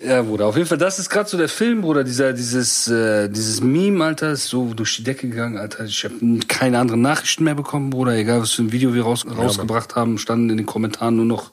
Ja, 0.00 0.22
Bruder, 0.22 0.46
auf 0.46 0.56
jeden 0.56 0.68
Fall, 0.68 0.78
das 0.78 1.00
ist 1.00 1.10
gerade 1.10 1.28
so 1.28 1.36
der 1.36 1.48
Film, 1.48 1.80
Bruder, 1.80 2.04
dieser, 2.04 2.32
dieses, 2.32 2.86
äh, 2.86 3.28
dieses 3.28 3.60
Meme, 3.60 4.04
Alter, 4.04 4.30
ist 4.30 4.46
so 4.46 4.72
durch 4.72 4.96
die 4.96 5.02
Decke 5.02 5.28
gegangen, 5.28 5.58
Alter. 5.58 5.84
Ich 5.86 6.04
habe 6.04 6.14
keine 6.46 6.78
anderen 6.78 7.02
Nachrichten 7.02 7.42
mehr 7.42 7.56
bekommen, 7.56 7.90
Bruder, 7.90 8.12
egal 8.12 8.42
was 8.42 8.52
für 8.52 8.62
ein 8.62 8.70
Video 8.70 8.94
wir 8.94 9.02
raus, 9.02 9.26
rausgebracht 9.26 9.96
haben, 9.96 10.18
standen 10.18 10.50
in 10.50 10.56
den 10.56 10.66
Kommentaren 10.66 11.16
nur 11.16 11.24
noch 11.24 11.52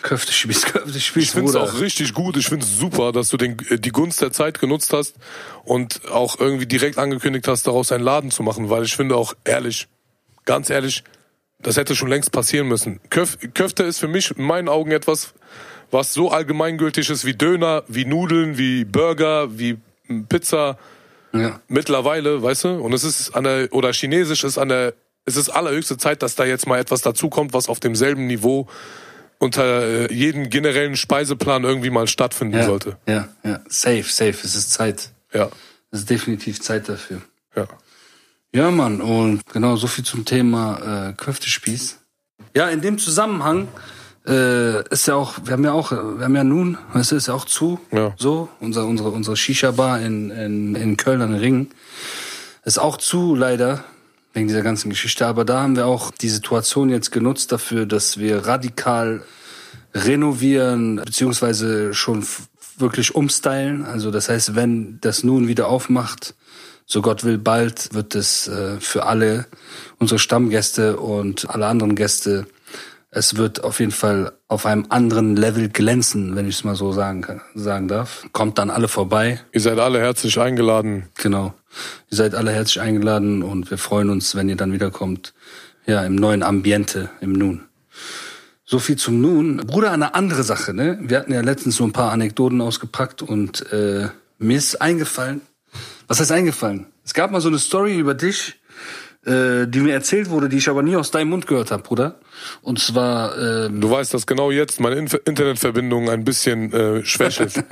Köftespieß, 0.00 0.62
Köftespieß, 0.72 1.22
Ich 1.24 1.30
finde 1.30 1.50
es 1.50 1.56
auch 1.56 1.80
richtig 1.80 2.14
gut. 2.14 2.36
Ich 2.36 2.48
finde 2.48 2.64
es 2.64 2.78
super, 2.78 3.12
dass 3.12 3.28
du 3.28 3.36
den, 3.36 3.56
die 3.56 3.90
Gunst 3.90 4.22
der 4.22 4.32
Zeit 4.32 4.60
genutzt 4.60 4.92
hast 4.92 5.16
und 5.64 6.00
auch 6.10 6.38
irgendwie 6.38 6.66
direkt 6.66 6.98
angekündigt 6.98 7.48
hast, 7.48 7.66
daraus 7.66 7.92
einen 7.92 8.04
Laden 8.04 8.30
zu 8.30 8.42
machen, 8.42 8.70
weil 8.70 8.84
ich 8.84 8.96
finde 8.96 9.16
auch 9.16 9.34
ehrlich, 9.44 9.88
ganz 10.44 10.70
ehrlich, 10.70 11.04
das 11.58 11.78
hätte 11.78 11.94
schon 11.96 12.08
längst 12.08 12.32
passieren 12.32 12.68
müssen. 12.68 13.00
Köf 13.08 13.38
Köfte 13.54 13.82
ist 13.82 13.98
für 13.98 14.08
mich 14.08 14.36
in 14.36 14.44
meinen 14.44 14.68
Augen 14.68 14.90
etwas, 14.90 15.34
was 15.94 16.12
so 16.12 16.30
allgemeingültig 16.30 17.08
ist 17.08 17.24
wie 17.24 17.32
Döner, 17.32 17.82
wie 17.88 18.04
Nudeln, 18.04 18.58
wie 18.58 18.84
Burger, 18.84 19.58
wie 19.58 19.78
Pizza. 20.28 20.76
Ja. 21.32 21.60
Mittlerweile, 21.68 22.42
weißt 22.42 22.64
du? 22.64 22.68
Und 22.80 22.92
es 22.92 23.02
ist 23.04 23.34
an 23.34 23.44
der, 23.44 23.72
oder 23.72 23.92
Chinesisch 23.92 24.44
ist 24.44 24.58
an 24.58 24.68
der, 24.68 24.92
es 25.24 25.36
ist 25.36 25.48
allerhöchste 25.48 25.96
Zeit, 25.96 26.22
dass 26.22 26.34
da 26.34 26.44
jetzt 26.44 26.66
mal 26.66 26.78
etwas 26.78 27.00
dazukommt, 27.00 27.54
was 27.54 27.68
auf 27.70 27.80
demselben 27.80 28.26
Niveau 28.26 28.68
unter 29.38 29.64
äh, 30.10 30.12
jedem 30.14 30.48
generellen 30.50 30.96
Speiseplan 30.96 31.64
irgendwie 31.64 31.90
mal 31.90 32.06
stattfinden 32.06 32.56
Ja, 32.58 32.64
sollte. 32.66 32.96
ja, 33.08 33.28
ja, 33.42 33.60
safe, 33.68 34.04
safe, 34.04 34.36
es 34.44 34.54
ist 34.54 34.72
Zeit. 34.72 35.10
Ja, 35.32 35.48
Es 35.90 36.00
ist 36.00 36.10
definitiv 36.10 36.60
Zeit 36.60 36.88
dafür. 36.88 37.20
ja. 37.56 37.66
Ja, 38.52 38.70
Mann, 38.70 39.00
und 39.00 39.42
genau, 39.52 39.74
so 39.74 39.88
viel 39.88 40.04
zum 40.04 40.24
Thema 40.24 41.08
äh, 41.08 41.12
Köftespieß. 41.14 41.98
Ja, 42.54 42.68
in 42.68 42.80
dem 42.80 42.98
Zusammenhang 42.98 43.66
äh, 44.26 44.88
ist 44.88 45.06
ja 45.06 45.14
auch, 45.14 45.34
wir 45.44 45.52
haben 45.52 45.64
ja 45.64 45.72
auch, 45.72 45.90
wir 45.92 46.24
haben 46.24 46.36
ja 46.36 46.44
nun, 46.44 46.78
weißt 46.92 47.12
du, 47.12 47.16
ist 47.16 47.28
ja 47.28 47.34
auch 47.34 47.44
zu, 47.44 47.78
Ja. 47.92 48.14
so, 48.16 48.48
unser, 48.60 48.86
unsere, 48.86 49.10
unsere 49.10 49.36
Shisha-Bar 49.36 50.00
in, 50.00 50.30
in, 50.30 50.74
in 50.74 50.96
Köln 50.96 51.20
an 51.22 51.32
den 51.32 51.40
Ringen 51.40 51.70
ist 52.64 52.78
auch 52.78 52.96
zu, 52.96 53.34
leider, 53.34 53.84
wegen 54.32 54.48
dieser 54.48 54.62
ganzen 54.62 54.90
Geschichte, 54.90 55.26
aber 55.26 55.44
da 55.44 55.60
haben 55.62 55.76
wir 55.76 55.86
auch 55.86 56.10
die 56.10 56.28
Situation 56.30 56.88
jetzt 56.90 57.12
genutzt 57.12 57.52
dafür, 57.52 57.86
dass 57.86 58.18
wir 58.18 58.46
radikal 58.46 59.22
renovieren, 59.94 60.96
beziehungsweise 60.96 61.94
schon 61.94 62.26
wirklich 62.78 63.14
umstylen. 63.14 63.84
Also 63.84 64.10
das 64.10 64.28
heißt, 64.28 64.56
wenn 64.56 64.98
das 65.00 65.22
nun 65.22 65.46
wieder 65.46 65.68
aufmacht, 65.68 66.34
so 66.86 67.00
Gott 67.00 67.24
will, 67.24 67.38
bald 67.38 67.94
wird 67.94 68.14
es 68.14 68.48
äh, 68.48 68.78
für 68.80 69.06
alle 69.06 69.46
unsere 69.98 70.18
Stammgäste 70.18 70.96
und 70.98 71.48
alle 71.48 71.66
anderen 71.66 71.94
Gäste, 71.94 72.46
es 73.14 73.36
wird 73.36 73.62
auf 73.62 73.78
jeden 73.78 73.92
Fall 73.92 74.32
auf 74.48 74.66
einem 74.66 74.86
anderen 74.88 75.36
Level 75.36 75.68
glänzen, 75.68 76.34
wenn 76.34 76.48
ich 76.48 76.56
es 76.56 76.64
mal 76.64 76.74
so 76.74 76.92
sagen, 76.92 77.22
kann, 77.22 77.40
sagen 77.54 77.86
darf. 77.86 78.26
Kommt 78.32 78.58
dann 78.58 78.70
alle 78.70 78.88
vorbei. 78.88 79.40
Ihr 79.52 79.60
seid 79.60 79.78
alle 79.78 80.00
herzlich 80.00 80.38
eingeladen. 80.38 81.04
Genau. 81.16 81.54
Ihr 82.10 82.16
seid 82.16 82.34
alle 82.34 82.50
herzlich 82.50 82.80
eingeladen 82.80 83.42
und 83.42 83.70
wir 83.70 83.78
freuen 83.78 84.10
uns, 84.10 84.34
wenn 84.34 84.48
ihr 84.48 84.56
dann 84.56 84.72
wiederkommt. 84.72 85.32
Ja, 85.86 86.02
im 86.02 86.16
neuen 86.16 86.42
Ambiente, 86.42 87.08
im 87.20 87.32
Nun. 87.32 87.62
So 88.64 88.80
viel 88.80 88.96
zum 88.96 89.20
Nun. 89.20 89.58
Bruder, 89.58 89.92
eine 89.92 90.14
andere 90.14 90.42
Sache, 90.42 90.74
ne? 90.74 90.98
Wir 91.00 91.18
hatten 91.18 91.32
ja 91.32 91.40
letztens 91.40 91.76
so 91.76 91.84
ein 91.84 91.92
paar 91.92 92.10
Anekdoten 92.10 92.60
ausgepackt 92.60 93.22
und 93.22 93.70
äh, 93.72 94.08
mir 94.38 94.58
ist 94.58 94.82
eingefallen. 94.82 95.40
Was 96.08 96.18
heißt 96.18 96.32
eingefallen? 96.32 96.86
Es 97.04 97.14
gab 97.14 97.30
mal 97.30 97.40
so 97.40 97.48
eine 97.48 97.58
Story 97.58 97.96
über 97.96 98.14
dich, 98.14 98.56
äh, 99.24 99.66
die 99.68 99.80
mir 99.80 99.92
erzählt 99.92 100.30
wurde, 100.30 100.48
die 100.48 100.56
ich 100.56 100.68
aber 100.68 100.82
nie 100.82 100.96
aus 100.96 101.12
deinem 101.12 101.28
Mund 101.28 101.46
gehört 101.46 101.70
habe, 101.70 101.82
Bruder. 101.82 102.18
Und 102.62 102.78
zwar, 102.78 103.36
ähm, 103.38 103.80
Du 103.80 103.90
weißt, 103.90 104.12
dass 104.14 104.26
genau 104.26 104.50
jetzt 104.50 104.80
meine 104.80 104.96
Inf 104.96 105.18
Internetverbindung 105.24 106.10
ein 106.10 106.24
bisschen 106.24 106.72
äh, 106.72 107.04
schwächelt. 107.04 107.64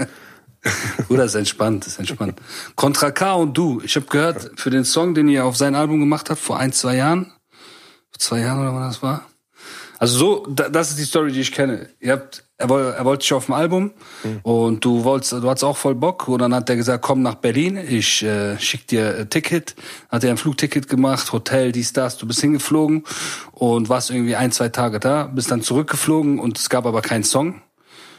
Bruder, 1.08 1.24
ist 1.24 1.34
entspannt, 1.34 1.86
ist 1.86 1.98
entspannt. 1.98 2.40
Contra 2.76 3.10
K 3.10 3.34
und 3.34 3.56
du. 3.56 3.80
Ich 3.84 3.96
habe 3.96 4.06
gehört, 4.06 4.52
für 4.56 4.70
den 4.70 4.84
Song, 4.84 5.14
den 5.14 5.28
ihr 5.28 5.44
auf 5.44 5.56
sein 5.56 5.74
Album 5.74 6.00
gemacht 6.00 6.30
habt, 6.30 6.40
vor 6.40 6.58
ein, 6.58 6.72
zwei 6.72 6.96
Jahren. 6.96 7.32
Vor 8.10 8.18
zwei 8.18 8.40
Jahren 8.40 8.60
oder 8.60 8.74
wann 8.74 8.88
das 8.88 9.02
war? 9.02 9.26
Also 9.98 10.18
so, 10.18 10.46
da, 10.48 10.68
das 10.68 10.90
ist 10.90 10.98
die 10.98 11.04
Story, 11.04 11.32
die 11.32 11.40
ich 11.40 11.52
kenne. 11.52 11.88
Ihr 12.00 12.12
habt, 12.12 12.44
er, 12.62 12.68
woll, 12.68 12.94
er 12.96 13.04
wollte 13.04 13.22
dich 13.22 13.32
auf 13.32 13.46
dem 13.46 13.54
Album. 13.54 13.90
Und 14.42 14.84
du 14.84 15.04
wolltest, 15.04 15.32
du 15.32 15.48
hattest 15.48 15.64
auch 15.64 15.76
voll 15.76 15.94
Bock. 15.94 16.28
Und 16.28 16.40
dann 16.40 16.54
hat 16.54 16.70
er 16.70 16.76
gesagt, 16.76 17.02
komm 17.02 17.22
nach 17.22 17.34
Berlin, 17.34 17.76
ich 17.76 18.22
äh, 18.22 18.58
schick 18.58 18.86
dir 18.86 19.16
ein 19.18 19.30
Ticket. 19.30 19.74
Hat 20.08 20.22
er 20.24 20.30
ein 20.30 20.36
Flugticket 20.36 20.88
gemacht, 20.88 21.32
Hotel, 21.32 21.72
dies, 21.72 21.92
das, 21.92 22.18
du 22.18 22.26
bist 22.26 22.40
hingeflogen. 22.40 23.04
Und 23.52 23.88
warst 23.88 24.10
irgendwie 24.10 24.36
ein, 24.36 24.52
zwei 24.52 24.68
Tage 24.68 25.00
da, 25.00 25.24
bist 25.24 25.50
dann 25.50 25.62
zurückgeflogen. 25.62 26.38
Und 26.38 26.58
es 26.58 26.70
gab 26.70 26.86
aber 26.86 27.02
keinen 27.02 27.24
Song. 27.24 27.60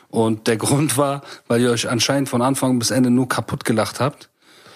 Und 0.10 0.48
der 0.48 0.58
Grund 0.64 0.98
war, 0.98 1.22
weil 1.48 1.62
ihr 1.62 1.72
euch 1.72 1.90
anscheinend 1.90 2.30
von 2.30 2.42
Anfang 2.42 2.78
bis 2.80 2.92
Ende 2.92 3.10
nur 3.10 3.30
kaputt 3.30 3.64
gelacht 3.64 4.00
habt. 4.00 4.30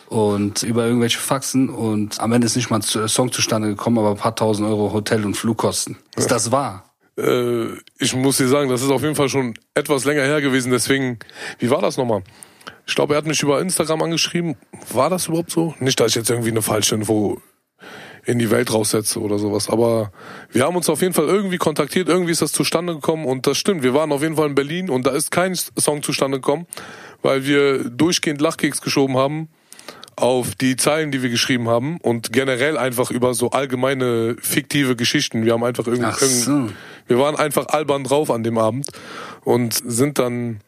Und 0.07 0.63
über 0.63 0.85
irgendwelche 0.85 1.19
Faxen. 1.19 1.69
Und 1.69 2.21
am 2.21 2.31
Ende 2.31 2.47
ist 2.47 2.55
nicht 2.55 2.69
mal 2.69 2.79
ein 2.79 3.07
Song 3.09 3.33
zustande 3.33 3.67
gekommen, 3.67 3.97
aber 3.97 4.11
ein 4.11 4.17
paar 4.17 4.35
tausend 4.35 4.65
Euro 4.69 4.93
Hotel- 4.93 5.25
und 5.25 5.35
Flugkosten. 5.35 5.97
Ist 6.15 6.31
das 6.31 6.51
wahr? 6.53 6.86
Äh, 7.17 7.67
ich 7.99 8.15
muss 8.15 8.37
dir 8.37 8.47
sagen, 8.47 8.69
das 8.69 8.81
ist 8.81 8.91
auf 8.91 9.01
jeden 9.01 9.15
Fall 9.15 9.29
schon 9.29 9.55
etwas 9.73 10.05
länger 10.05 10.23
her 10.23 10.41
gewesen. 10.41 10.71
Deswegen, 10.71 11.19
wie 11.59 11.69
war 11.69 11.81
das 11.81 11.97
nochmal? 11.97 12.23
Ich 12.85 12.95
glaube, 12.95 13.13
er 13.13 13.17
hat 13.17 13.25
mich 13.25 13.41
über 13.43 13.59
Instagram 13.59 14.01
angeschrieben. 14.01 14.55
War 14.93 15.09
das 15.09 15.27
überhaupt 15.27 15.51
so? 15.51 15.75
Nicht, 15.79 15.99
dass 15.99 16.11
ich 16.11 16.15
jetzt 16.15 16.29
irgendwie 16.29 16.51
eine 16.51 16.61
falsche 16.61 16.95
Info 16.95 17.41
in 18.25 18.39
die 18.39 18.51
Welt 18.51 18.73
raussetze 18.73 19.21
oder 19.21 19.39
sowas. 19.39 19.69
Aber 19.69 20.11
wir 20.51 20.63
haben 20.63 20.75
uns 20.75 20.89
auf 20.89 21.01
jeden 21.01 21.13
Fall 21.13 21.25
irgendwie 21.25 21.57
kontaktiert. 21.57 22.09
Irgendwie 22.09 22.31
ist 22.31 22.41
das 22.41 22.51
zustande 22.51 22.95
gekommen. 22.95 23.25
Und 23.25 23.47
das 23.47 23.57
stimmt. 23.57 23.83
Wir 23.83 23.93
waren 23.93 24.11
auf 24.11 24.21
jeden 24.21 24.35
Fall 24.35 24.47
in 24.47 24.55
Berlin 24.55 24.89
und 24.89 25.07
da 25.07 25.11
ist 25.11 25.31
kein 25.31 25.55
Song 25.55 26.03
zustande 26.03 26.39
gekommen, 26.39 26.67
weil 27.21 27.45
wir 27.45 27.89
durchgehend 27.89 28.41
Lachkeks 28.41 28.81
geschoben 28.81 29.17
haben 29.17 29.49
auf 30.17 30.55
die 30.55 30.75
Zeilen, 30.75 31.11
die 31.11 31.21
wir 31.21 31.29
geschrieben 31.29 31.69
haben 31.69 31.97
und 32.01 32.33
generell 32.33 32.75
einfach 32.77 33.11
über 33.11 33.35
so 33.35 33.51
allgemeine 33.51 34.35
fiktive 34.41 34.95
Geschichten. 34.95 35.45
Wir 35.45 35.53
haben 35.53 35.63
einfach 35.63 35.85
irgendwie, 35.85 36.25
so. 36.25 36.69
wir 37.05 37.19
waren 37.19 37.35
einfach 37.35 37.67
albern 37.67 38.03
drauf 38.03 38.31
an 38.31 38.43
dem 38.43 38.57
Abend 38.57 38.89
und 39.43 39.73
sind 39.73 40.17
dann 40.17 40.61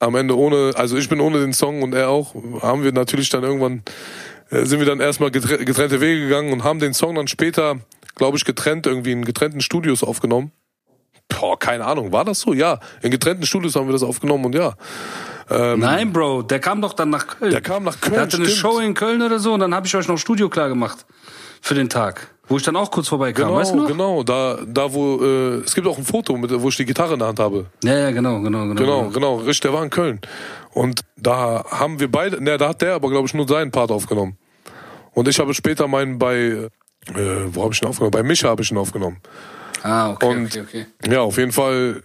am 0.00 0.14
Ende 0.14 0.36
ohne, 0.36 0.72
also 0.76 0.98
ich 0.98 1.08
bin 1.08 1.18
ohne 1.18 1.40
den 1.40 1.54
Song 1.54 1.82
und 1.82 1.94
er 1.94 2.10
auch, 2.10 2.34
haben 2.60 2.84
wir 2.84 2.92
natürlich 2.92 3.30
dann 3.30 3.42
irgendwann, 3.42 3.82
äh, 4.50 4.66
sind 4.66 4.80
wir 4.80 4.86
dann 4.86 5.00
erstmal 5.00 5.30
getre- 5.30 5.64
getrennte 5.64 6.02
Wege 6.02 6.20
gegangen 6.20 6.52
und 6.52 6.62
haben 6.62 6.78
den 6.78 6.92
Song 6.92 7.14
dann 7.14 7.26
später, 7.26 7.80
glaube 8.16 8.36
ich, 8.36 8.44
getrennt, 8.44 8.86
irgendwie 8.86 9.12
in 9.12 9.24
getrennten 9.24 9.62
Studios 9.62 10.04
aufgenommen. 10.04 10.52
Boah, 11.28 11.58
keine 11.58 11.86
Ahnung, 11.86 12.12
war 12.12 12.24
das 12.24 12.40
so? 12.40 12.52
Ja, 12.52 12.80
in 13.02 13.10
getrennten 13.10 13.46
Studios 13.46 13.76
haben 13.76 13.86
wir 13.88 13.92
das 13.92 14.02
aufgenommen 14.02 14.44
und 14.44 14.54
ja. 14.54 14.74
Nein, 15.50 16.12
Bro, 16.12 16.42
der 16.42 16.58
kam 16.60 16.80
doch 16.82 16.92
dann 16.92 17.10
nach 17.10 17.26
Köln. 17.26 17.50
Der 17.50 17.60
kam 17.60 17.84
nach 17.84 18.00
Köln, 18.00 18.14
Der 18.14 18.22
hatte 18.22 18.36
eine 18.36 18.46
stimmt. 18.46 18.60
Show 18.60 18.78
in 18.80 18.94
Köln 18.94 19.22
oder 19.22 19.38
so 19.38 19.54
und 19.54 19.60
dann 19.60 19.74
habe 19.74 19.86
ich 19.86 19.94
euch 19.96 20.06
noch 20.08 20.18
Studio 20.18 20.48
klar 20.48 20.68
gemacht 20.68 21.06
für 21.60 21.74
den 21.74 21.88
Tag, 21.88 22.28
wo 22.48 22.56
ich 22.56 22.62
dann 22.62 22.76
auch 22.76 22.90
kurz 22.90 23.08
vorbeikam, 23.08 23.46
Genau, 23.48 23.58
weißt 23.58 23.72
du 23.72 23.76
noch? 23.76 23.86
genau, 23.88 24.22
da, 24.22 24.58
da 24.66 24.92
wo, 24.92 25.16
äh, 25.22 25.54
es 25.64 25.74
gibt 25.74 25.86
auch 25.86 25.98
ein 25.98 26.04
Foto, 26.04 26.36
mit, 26.36 26.50
wo 26.60 26.68
ich 26.68 26.76
die 26.76 26.84
Gitarre 26.84 27.14
in 27.14 27.18
der 27.18 27.28
Hand 27.28 27.40
habe. 27.40 27.66
Ja, 27.82 27.98
ja, 27.98 28.10
genau, 28.10 28.40
genau, 28.40 28.60
genau. 28.68 28.74
Genau, 28.74 29.08
genau, 29.10 29.36
richtig, 29.36 29.60
der 29.62 29.72
war 29.72 29.82
in 29.82 29.90
Köln. 29.90 30.20
Und 30.72 31.00
da 31.16 31.64
haben 31.70 31.98
wir 31.98 32.10
beide, 32.10 32.42
ne, 32.42 32.56
da 32.58 32.68
hat 32.68 32.82
der 32.82 32.94
aber, 32.94 33.08
glaube 33.10 33.26
ich, 33.26 33.34
nur 33.34 33.48
seinen 33.48 33.70
Part 33.70 33.90
aufgenommen. 33.90 34.36
Und 35.12 35.26
ich 35.26 35.40
habe 35.40 35.52
später 35.54 35.88
meinen 35.88 36.18
bei, 36.18 36.36
äh, 36.36 36.68
wo 37.48 37.64
habe 37.64 37.72
ich 37.74 37.82
ihn 37.82 37.88
aufgenommen? 37.88 38.12
Bei 38.12 38.22
Micha 38.22 38.48
habe 38.48 38.62
ich 38.62 38.70
ihn 38.70 38.78
aufgenommen. 38.78 39.16
Ah, 39.82 40.10
okay, 40.10 40.26
Und 40.26 40.46
okay, 40.46 40.60
okay. 40.60 40.86
ja, 41.10 41.20
auf 41.22 41.36
jeden 41.38 41.52
Fall, 41.52 42.02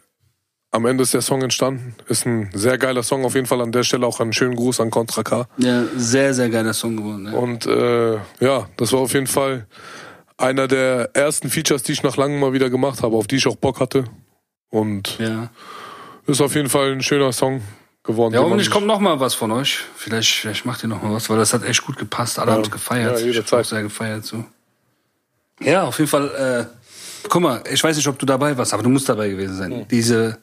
am 0.73 0.85
Ende 0.85 1.03
ist 1.03 1.13
der 1.13 1.21
Song 1.21 1.41
entstanden. 1.41 1.95
Ist 2.07 2.25
ein 2.25 2.49
sehr 2.53 2.77
geiler 2.77 3.03
Song, 3.03 3.23
auf 3.25 3.35
jeden 3.35 3.45
Fall 3.47 3.61
an 3.61 3.71
der 3.71 3.83
Stelle 3.83 4.05
auch 4.05 4.19
einen 4.19 4.33
schönen 4.33 4.55
Gruß 4.55 4.79
an 4.81 4.89
Contra 4.89 5.23
K. 5.23 5.47
Ja, 5.57 5.83
sehr, 5.95 6.33
sehr 6.33 6.49
geiler 6.49 6.73
Song 6.73 6.97
geworden. 6.97 7.27
Ja. 7.31 7.37
Und 7.39 7.65
äh, 7.65 8.15
ja, 8.39 8.67
das 8.77 8.91
war 8.91 8.99
auf 8.99 9.13
jeden 9.13 9.27
Fall 9.27 9.67
einer 10.37 10.67
der 10.67 11.11
ersten 11.13 11.49
Features, 11.49 11.83
die 11.83 11.91
ich 11.93 12.03
nach 12.03 12.17
langem 12.17 12.39
mal 12.39 12.53
wieder 12.53 12.69
gemacht 12.69 13.03
habe, 13.03 13.15
auf 13.15 13.27
die 13.27 13.35
ich 13.37 13.47
auch 13.47 13.55
Bock 13.55 13.79
hatte. 13.79 14.03
Und 14.69 15.17
ja. 15.19 15.49
ist 16.25 16.41
auf 16.41 16.55
jeden 16.55 16.69
Fall 16.69 16.91
ein 16.91 17.03
schöner 17.03 17.31
Song 17.31 17.61
geworden. 18.03 18.33
Ja, 18.33 18.41
hoffentlich 18.41 18.65
sich- 18.65 18.73
kommt 18.73 18.87
noch 18.87 18.99
mal 18.99 19.19
was 19.19 19.35
von 19.35 19.51
euch. 19.51 19.79
Vielleicht, 19.95 20.29
vielleicht 20.33 20.65
macht 20.65 20.83
ihr 20.83 20.89
noch 20.89 21.01
mal 21.03 21.13
was, 21.13 21.29
weil 21.29 21.37
das 21.37 21.53
hat 21.53 21.63
echt 21.63 21.85
gut 21.85 21.97
gepasst. 21.97 22.39
Alle 22.39 22.49
Ja. 22.49 22.55
haben 22.55 22.63
es 22.63 22.71
gefeiert. 22.71 23.11
Ja, 23.13 23.17
ich 23.19 23.25
jederzeit. 23.25 23.51
habe 23.51 23.61
auch 23.61 23.65
sehr 23.69 23.83
gefeiert 23.83 24.25
so. 24.25 24.43
Ja, 25.61 25.83
auf 25.83 25.99
jeden 25.99 26.09
Fall. 26.09 26.67
Äh, 27.23 27.27
guck 27.29 27.41
mal, 27.41 27.63
ich 27.71 27.81
weiß 27.83 27.95
nicht, 27.95 28.07
ob 28.07 28.17
du 28.19 28.25
dabei 28.25 28.57
warst, 28.57 28.73
aber 28.73 28.83
du 28.83 28.89
musst 28.89 29.07
dabei 29.07 29.29
gewesen 29.29 29.55
sein. 29.55 29.85
Diese, 29.89 30.21
die, 30.23 30.33
äh, 30.33 30.42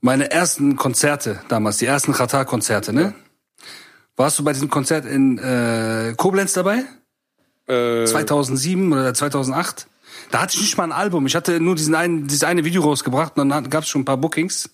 meine 0.00 0.30
ersten 0.30 0.76
Konzerte 0.76 1.40
damals, 1.48 1.78
die 1.78 1.86
ersten 1.86 2.12
Qatar-Konzerte, 2.12 2.92
ne? 2.92 3.14
Warst 4.16 4.38
du 4.38 4.44
bei 4.44 4.52
diesem 4.52 4.68
Konzert 4.68 5.06
in 5.06 5.38
äh, 5.38 6.12
Koblenz 6.16 6.52
dabei? 6.52 6.84
Äh, 7.68 8.04
2007 8.04 8.92
oder 8.92 9.14
2008? 9.14 9.86
Da 10.30 10.42
hatte 10.42 10.56
ich 10.56 10.60
nicht 10.60 10.76
mal 10.76 10.84
ein 10.84 10.92
Album. 10.92 11.26
Ich 11.26 11.36
hatte 11.36 11.60
nur 11.60 11.76
diesen 11.76 11.94
einen, 11.94 12.26
dieses 12.26 12.42
eine 12.42 12.64
Video 12.64 12.82
rausgebracht 12.82 13.38
und 13.38 13.48
dann 13.48 13.70
gab 13.70 13.84
es 13.84 13.88
schon 13.88 14.02
ein 14.02 14.04
paar 14.04 14.16
Bookings. 14.16 14.70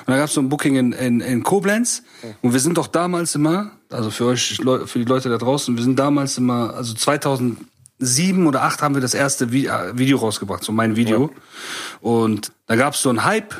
Und 0.00 0.08
dann 0.08 0.16
gab 0.16 0.26
es 0.26 0.34
so 0.34 0.40
ein 0.40 0.48
Booking 0.48 0.76
in, 0.76 0.92
in, 0.92 1.20
in 1.20 1.42
Koblenz. 1.44 2.02
Und 2.42 2.52
wir 2.52 2.60
sind 2.60 2.76
doch 2.76 2.88
damals 2.88 3.36
immer, 3.36 3.70
also 3.90 4.10
für 4.10 4.26
euch, 4.26 4.56
für 4.56 4.98
die 4.98 5.04
Leute 5.04 5.28
da 5.28 5.38
draußen, 5.38 5.76
wir 5.76 5.84
sind 5.84 5.98
damals 5.98 6.36
immer, 6.38 6.74
also 6.74 6.94
2007 8.00 8.46
oder 8.46 8.62
8 8.62 8.82
haben 8.82 8.94
wir 8.94 9.02
das 9.02 9.14
erste 9.14 9.46
Vi- 9.52 9.66
äh, 9.68 9.96
Video 9.98 10.18
rausgebracht, 10.18 10.64
so 10.64 10.72
mein 10.72 10.96
Video. 10.96 11.30
Und 12.00 12.52
da 12.66 12.76
gab 12.76 12.94
es 12.94 13.02
so 13.02 13.08
einen 13.10 13.24
Hype. 13.24 13.54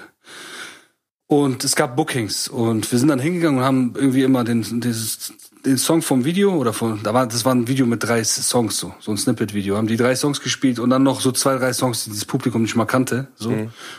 Und 1.26 1.62
es 1.62 1.76
gab 1.76 1.94
Bookings 1.94 2.48
und 2.48 2.90
wir 2.90 2.98
sind 2.98 3.06
dann 3.06 3.20
hingegangen 3.20 3.60
und 3.60 3.64
haben 3.64 3.92
irgendwie 3.94 4.24
immer 4.24 4.42
den, 4.42 4.80
dieses, 4.80 5.32
den 5.64 5.78
Song 5.78 6.02
vom 6.02 6.24
Video 6.24 6.56
oder 6.56 6.72
von, 6.72 7.00
da 7.04 7.14
war, 7.14 7.24
das 7.28 7.44
war 7.44 7.54
ein 7.54 7.68
Video 7.68 7.86
mit 7.86 8.02
drei 8.02 8.24
Songs 8.24 8.76
so, 8.78 8.92
so 8.98 9.12
ein 9.12 9.16
Snippet-Video, 9.16 9.76
haben 9.76 9.86
die 9.86 9.96
drei 9.96 10.16
Songs 10.16 10.40
gespielt 10.40 10.80
und 10.80 10.90
dann 10.90 11.04
noch 11.04 11.20
so 11.20 11.30
zwei, 11.30 11.56
drei 11.56 11.72
Songs, 11.72 12.02
die 12.02 12.10
das 12.10 12.24
Publikum 12.24 12.62
nicht 12.62 12.74
mal 12.74 12.84
kannte, 12.84 13.28
so. 13.36 13.50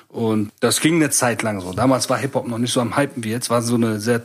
Und 0.09 0.51
das 0.59 0.81
ging 0.81 0.95
eine 0.95 1.09
Zeit 1.09 1.41
lang 1.41 1.61
so. 1.61 1.71
Damals 1.71 2.09
war 2.09 2.17
Hip-Hop 2.17 2.49
noch 2.49 2.57
nicht 2.57 2.73
so 2.73 2.81
am 2.81 2.97
Hypen 2.97 3.23
wie 3.23 3.29
jetzt, 3.31 3.49
war 3.49 3.61
so 3.61 3.75
eine 3.75 4.01
sehr 4.01 4.23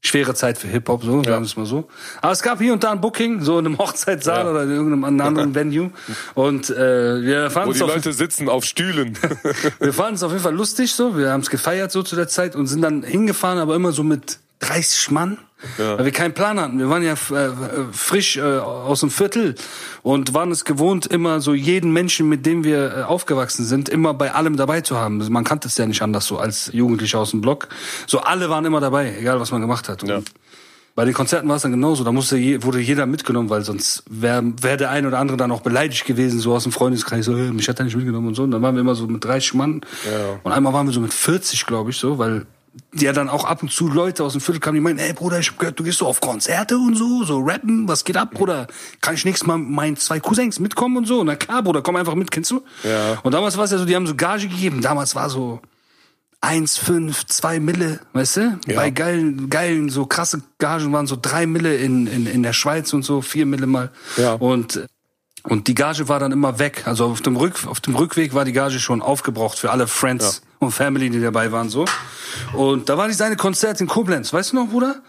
schwere 0.00 0.34
Zeit 0.34 0.58
für 0.58 0.68
Hip-Hop, 0.68 1.02
so, 1.02 1.22
sagen 1.22 1.26
wir 1.26 1.40
es 1.40 1.56
mal 1.56 1.66
so. 1.66 1.88
Aber 2.22 2.32
es 2.32 2.42
gab 2.42 2.58
hier 2.60 2.72
und 2.72 2.84
da 2.84 2.92
ein 2.92 3.00
Booking, 3.00 3.40
so 3.42 3.58
in 3.58 3.66
einem 3.66 3.78
Hochzeitssaal 3.78 4.44
Ja. 4.44 4.50
oder 4.50 4.62
in 4.62 4.70
irgendeinem 4.70 5.04
anderen 5.04 5.54
Venue. 5.54 5.90
Und 6.34 6.70
äh, 6.70 7.20
wir 7.22 7.46
wo 7.46 7.50
fanden 7.50 7.70
die 7.72 7.76
es 7.76 7.82
auf 7.82 7.94
Leute 7.94 8.12
sitzen 8.12 8.48
auf 8.48 8.64
Stühlen. 8.64 9.18
wir 9.80 9.92
fanden 9.92 10.14
es 10.14 10.22
auf 10.22 10.30
jeden 10.32 10.42
Fall 10.44 10.54
lustig 10.54 10.92
so. 10.92 11.16
Wir 11.16 11.30
haben 11.32 11.40
es 11.40 11.50
gefeiert 11.50 11.90
so 11.92 12.02
zu 12.02 12.16
der 12.16 12.28
Zeit 12.28 12.54
und 12.56 12.66
sind 12.68 12.82
dann 12.82 13.02
hingefahren, 13.02 13.58
aber 13.58 13.74
immer 13.74 13.92
so 13.92 14.02
mit 14.04 14.38
30 14.60 15.10
Mann. 15.10 15.38
Weil 15.76 16.04
wir 16.04 16.12
keinen 16.12 16.34
Plan 16.34 16.60
hatten. 16.60 16.78
Wir 16.78 16.88
waren 16.88 17.02
ja 17.02 17.14
äh, 17.14 17.50
frisch 17.90 18.36
äh, 18.36 18.42
aus 18.42 19.00
dem 19.00 19.10
Viertel 19.10 19.56
und 20.04 20.32
waren 20.32 20.52
es 20.52 20.64
gewohnt, 20.64 21.06
immer 21.06 21.40
so 21.40 21.52
jeden 21.52 21.92
Menschen, 21.92 22.28
mit 22.28 22.46
dem 22.46 22.62
wir 22.62 22.98
äh, 22.98 23.02
aufgewachsen 23.02 23.64
sind, 23.64 23.88
immer 23.88 24.14
bei 24.14 24.32
allem 24.34 24.56
dabei 24.56 24.82
zu 24.82 24.96
haben. 24.96 25.18
Man 25.32 25.42
kannte 25.42 25.66
es 25.66 25.76
ja 25.76 25.84
nicht 25.86 26.00
anders 26.00 26.26
so 26.26 26.38
als 26.38 26.70
Jugendlicher 26.72 27.18
aus 27.18 27.32
dem 27.32 27.40
Block. 27.40 27.66
So 28.06 28.20
alle 28.20 28.48
waren 28.50 28.64
immer 28.66 28.78
dabei, 28.78 29.16
egal 29.18 29.40
was 29.40 29.50
man 29.50 29.60
gemacht 29.60 29.88
hat. 29.88 30.04
Und 30.04 30.10
Ja. 30.10 30.20
bei 30.94 31.04
den 31.04 31.12
Konzerten 31.14 31.48
war 31.48 31.56
es 31.56 31.62
dann 31.62 31.72
genauso. 31.72 32.04
Da 32.04 32.12
musste 32.12 32.36
je, 32.36 32.62
wurde 32.62 32.78
jeder 32.78 33.06
mitgenommen, 33.06 33.50
weil 33.50 33.64
sonst 33.64 34.04
wäre 34.08 34.44
wär 34.62 34.76
der 34.76 34.90
ein 34.90 35.06
oder 35.06 35.18
andere 35.18 35.36
dann 35.38 35.50
auch 35.50 35.62
beleidigt 35.62 36.04
gewesen, 36.04 36.38
so 36.38 36.54
aus 36.54 36.62
dem 36.62 36.70
Freundeskreis, 36.72 37.24
so, 37.24 37.36
hey, 37.36 37.50
mich 37.50 37.68
hat 37.68 37.80
er 37.80 37.84
nicht 37.84 37.96
mitgenommen 37.96 38.28
und 38.28 38.34
so. 38.36 38.44
Und 38.44 38.52
dann 38.52 38.62
waren 38.62 38.76
wir 38.76 38.80
immer 38.82 38.94
so 38.94 39.08
mit 39.08 39.24
30 39.24 39.54
Mann. 39.54 39.80
Ja. 40.08 40.38
Und 40.44 40.52
einmal 40.52 40.72
waren 40.72 40.86
wir 40.86 40.92
so 40.92 41.00
mit 41.00 41.12
40, 41.12 41.66
glaube 41.66 41.90
ich, 41.90 41.96
so, 41.96 42.18
weil 42.18 42.46
ja 42.94 43.12
dann 43.12 43.28
auch 43.28 43.44
ab 43.44 43.62
und 43.62 43.70
zu 43.70 43.88
Leute 43.88 44.24
aus 44.24 44.32
dem 44.32 44.40
Viertel 44.40 44.60
kamen, 44.60 44.76
die 44.76 44.80
meinen, 44.80 44.98
ey 44.98 45.12
Bruder, 45.12 45.38
ich 45.38 45.50
hab 45.50 45.58
gehört, 45.58 45.78
du 45.78 45.84
gehst 45.84 45.98
so 45.98 46.06
auf 46.06 46.20
Konzerte 46.20 46.78
und 46.78 46.96
so, 46.96 47.24
so 47.24 47.38
rappen, 47.40 47.88
was 47.88 48.04
geht 48.04 48.16
ab, 48.16 48.30
Bruder? 48.32 48.66
Kann 49.00 49.14
ich 49.14 49.24
nächstes 49.24 49.46
Mal 49.46 49.58
mit 49.58 49.70
meinen 49.70 49.96
zwei 49.96 50.20
Cousins 50.20 50.58
mitkommen 50.58 50.96
und 50.96 51.06
so? 51.06 51.22
Na 51.24 51.36
klar, 51.36 51.62
Bruder, 51.62 51.82
komm 51.82 51.96
einfach 51.96 52.14
mit, 52.14 52.30
kennst 52.30 52.50
du? 52.50 52.62
Ja. 52.84 53.18
Und 53.22 53.32
damals 53.32 53.56
war 53.56 53.64
es 53.64 53.70
ja 53.70 53.78
so, 53.78 53.84
die 53.84 53.94
haben 53.94 54.06
so 54.06 54.14
Gage 54.14 54.48
gegeben. 54.48 54.80
Damals 54.80 55.14
war 55.14 55.28
so 55.30 55.60
1,5, 56.40 57.26
2 57.26 57.60
Mille, 57.60 58.00
weißt 58.12 58.36
du? 58.36 58.58
Ja. 58.66 58.76
Bei 58.76 58.90
geilen, 58.90 59.50
geilen, 59.50 59.88
so 59.88 60.06
krasse 60.06 60.42
Gagen 60.58 60.92
waren 60.92 61.06
so 61.06 61.18
3 61.20 61.46
Mille 61.46 61.76
in, 61.76 62.06
in, 62.06 62.26
in 62.26 62.42
der 62.42 62.52
Schweiz 62.52 62.92
und 62.92 63.04
so, 63.04 63.22
4 63.22 63.44
Mille 63.44 63.66
mal. 63.66 63.90
Ja. 64.16 64.34
Und, 64.34 64.86
und 65.42 65.66
die 65.66 65.74
Gage 65.74 66.08
war 66.08 66.20
dann 66.20 66.32
immer 66.32 66.58
weg. 66.58 66.84
Also 66.86 67.06
auf 67.06 67.22
dem, 67.22 67.36
Rück, 67.36 67.66
auf 67.66 67.80
dem 67.80 67.96
Rückweg 67.96 68.34
war 68.34 68.44
die 68.44 68.52
Gage 68.52 68.78
schon 68.78 69.02
aufgebraucht 69.02 69.58
für 69.58 69.70
alle 69.70 69.86
Friends 69.88 70.42
und 70.58 70.72
Family, 70.72 71.10
die 71.10 71.20
dabei 71.20 71.52
waren, 71.52 71.68
so. 71.68 71.84
Und 72.52 72.88
da 72.88 72.96
war 72.96 73.06
dieses 73.06 73.22
eine 73.22 73.36
Konzert 73.36 73.80
in 73.80 73.86
Koblenz. 73.86 74.32
Weißt 74.32 74.52
du 74.52 74.56
noch, 74.56 74.68
Bruder? 74.68 75.02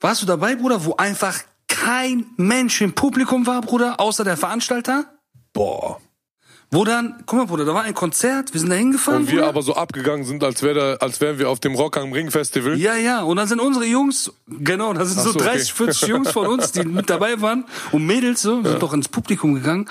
Warst 0.00 0.22
du 0.22 0.26
dabei, 0.26 0.56
Bruder, 0.56 0.84
wo 0.84 0.96
einfach 0.96 1.38
kein 1.68 2.26
Mensch 2.36 2.80
im 2.80 2.92
Publikum 2.92 3.46
war, 3.46 3.60
Bruder, 3.60 4.00
außer 4.00 4.24
der 4.24 4.36
Veranstalter? 4.36 5.06
Boah. 5.52 6.00
Wo 6.70 6.84
dann, 6.84 7.22
guck 7.26 7.38
mal, 7.38 7.46
Bruder, 7.46 7.64
da 7.64 7.72
war 7.72 7.82
ein 7.82 7.94
Konzert, 7.94 8.52
wir 8.52 8.58
sind 8.58 8.68
da 8.68 8.74
hingefahren. 8.74 9.22
Und 9.22 9.28
wir 9.28 9.36
Bruder. 9.36 9.48
aber 9.48 9.62
so 9.62 9.76
abgegangen 9.76 10.24
sind, 10.24 10.42
als, 10.42 10.62
wär 10.62 10.74
da, 10.74 10.94
als 10.94 11.20
wären 11.20 11.38
wir 11.38 11.48
auf 11.48 11.60
dem 11.60 11.74
Rock 11.76 11.96
am 11.96 12.12
Ring 12.12 12.32
Festival. 12.32 12.76
Ja, 12.76 12.96
ja, 12.96 13.22
und 13.22 13.36
dann 13.36 13.46
sind 13.46 13.60
unsere 13.60 13.84
Jungs, 13.84 14.32
genau, 14.48 14.92
da 14.92 15.04
sind 15.04 15.20
so 15.20 15.30
so, 15.30 15.38
okay. 15.38 15.50
30, 15.50 15.72
40 15.72 16.08
Jungs 16.08 16.30
von 16.32 16.48
uns, 16.48 16.72
die 16.72 16.84
mit 16.84 17.08
dabei 17.08 17.40
waren 17.40 17.64
und 17.92 18.04
Mädels 18.04 18.42
so, 18.42 18.62
sind 18.62 18.82
doch 18.82 18.92
ins 18.92 19.08
Publikum 19.08 19.54
gegangen. 19.54 19.86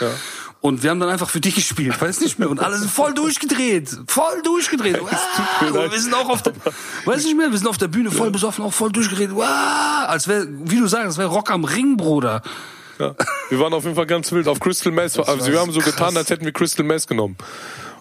Und 0.63 0.81
wir 0.81 0.91
haben 0.91 1.01
dann 1.01 1.09
einfach 1.09 1.29
für 1.29 1.41
die 1.41 1.51
gespielt, 1.51 2.01
weiß 2.01 2.21
nicht 2.21 2.39
mehr. 2.39 2.49
Und 2.49 2.61
alle 2.61 2.77
sind 2.77 2.89
voll 2.89 3.13
durchgedreht, 3.13 3.89
voll 4.07 4.41
durchgedreht. 4.45 4.97
Und 5.61 5.91
wir 5.91 5.99
sind 5.99 6.13
auch 6.13 6.29
auf 6.29 6.41
der, 6.41 6.53
weiß 7.03 7.25
nicht 7.25 7.35
mehr, 7.35 7.51
wir 7.51 7.57
sind 7.57 7.67
auf 7.67 7.77
der 7.77 7.89
Bühne 7.89 8.09
voll 8.11 8.31
besoffen, 8.31 8.63
auch 8.63 8.71
voll 8.71 8.89
durchgedreht. 8.89 9.31
Wow. 9.35 9.43
Als 9.43 10.29
wäre, 10.29 10.47
wie 10.49 10.79
du 10.79 10.87
sagst, 10.87 11.05
das 11.05 11.17
wäre 11.17 11.27
Rock 11.27 11.51
am 11.51 11.65
Ring, 11.65 11.97
Bruder. 11.97 12.41
Ja. 12.97 13.13
Wir 13.49 13.59
waren 13.59 13.73
auf 13.73 13.83
jeden 13.83 13.97
Fall 13.97 14.05
ganz 14.05 14.31
wild 14.31 14.47
auf 14.47 14.61
Crystal 14.61 14.93
Meth. 14.93 15.19
Also 15.19 15.51
wir 15.51 15.59
haben 15.59 15.73
so 15.73 15.81
krass. 15.81 15.97
getan, 15.97 16.15
als 16.15 16.29
hätten 16.29 16.45
wir 16.45 16.53
Crystal 16.53 16.85
Meth 16.85 17.07
genommen. 17.07 17.35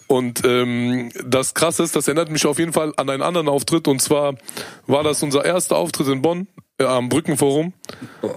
Und 0.06 0.44
ähm, 0.44 1.10
das 1.24 1.54
Krasse 1.54 1.82
ist, 1.82 1.96
das 1.96 2.06
erinnert 2.06 2.30
mich 2.30 2.46
auf 2.46 2.60
jeden 2.60 2.72
Fall 2.72 2.92
an 2.96 3.10
einen 3.10 3.22
anderen 3.22 3.48
Auftritt. 3.48 3.88
Und 3.88 4.00
zwar 4.00 4.36
war 4.86 5.02
das 5.02 5.20
unser 5.24 5.44
erster 5.44 5.74
Auftritt 5.74 6.06
in 6.06 6.22
Bonn 6.22 6.46
am 6.78 7.08
Brückenforum, 7.08 7.72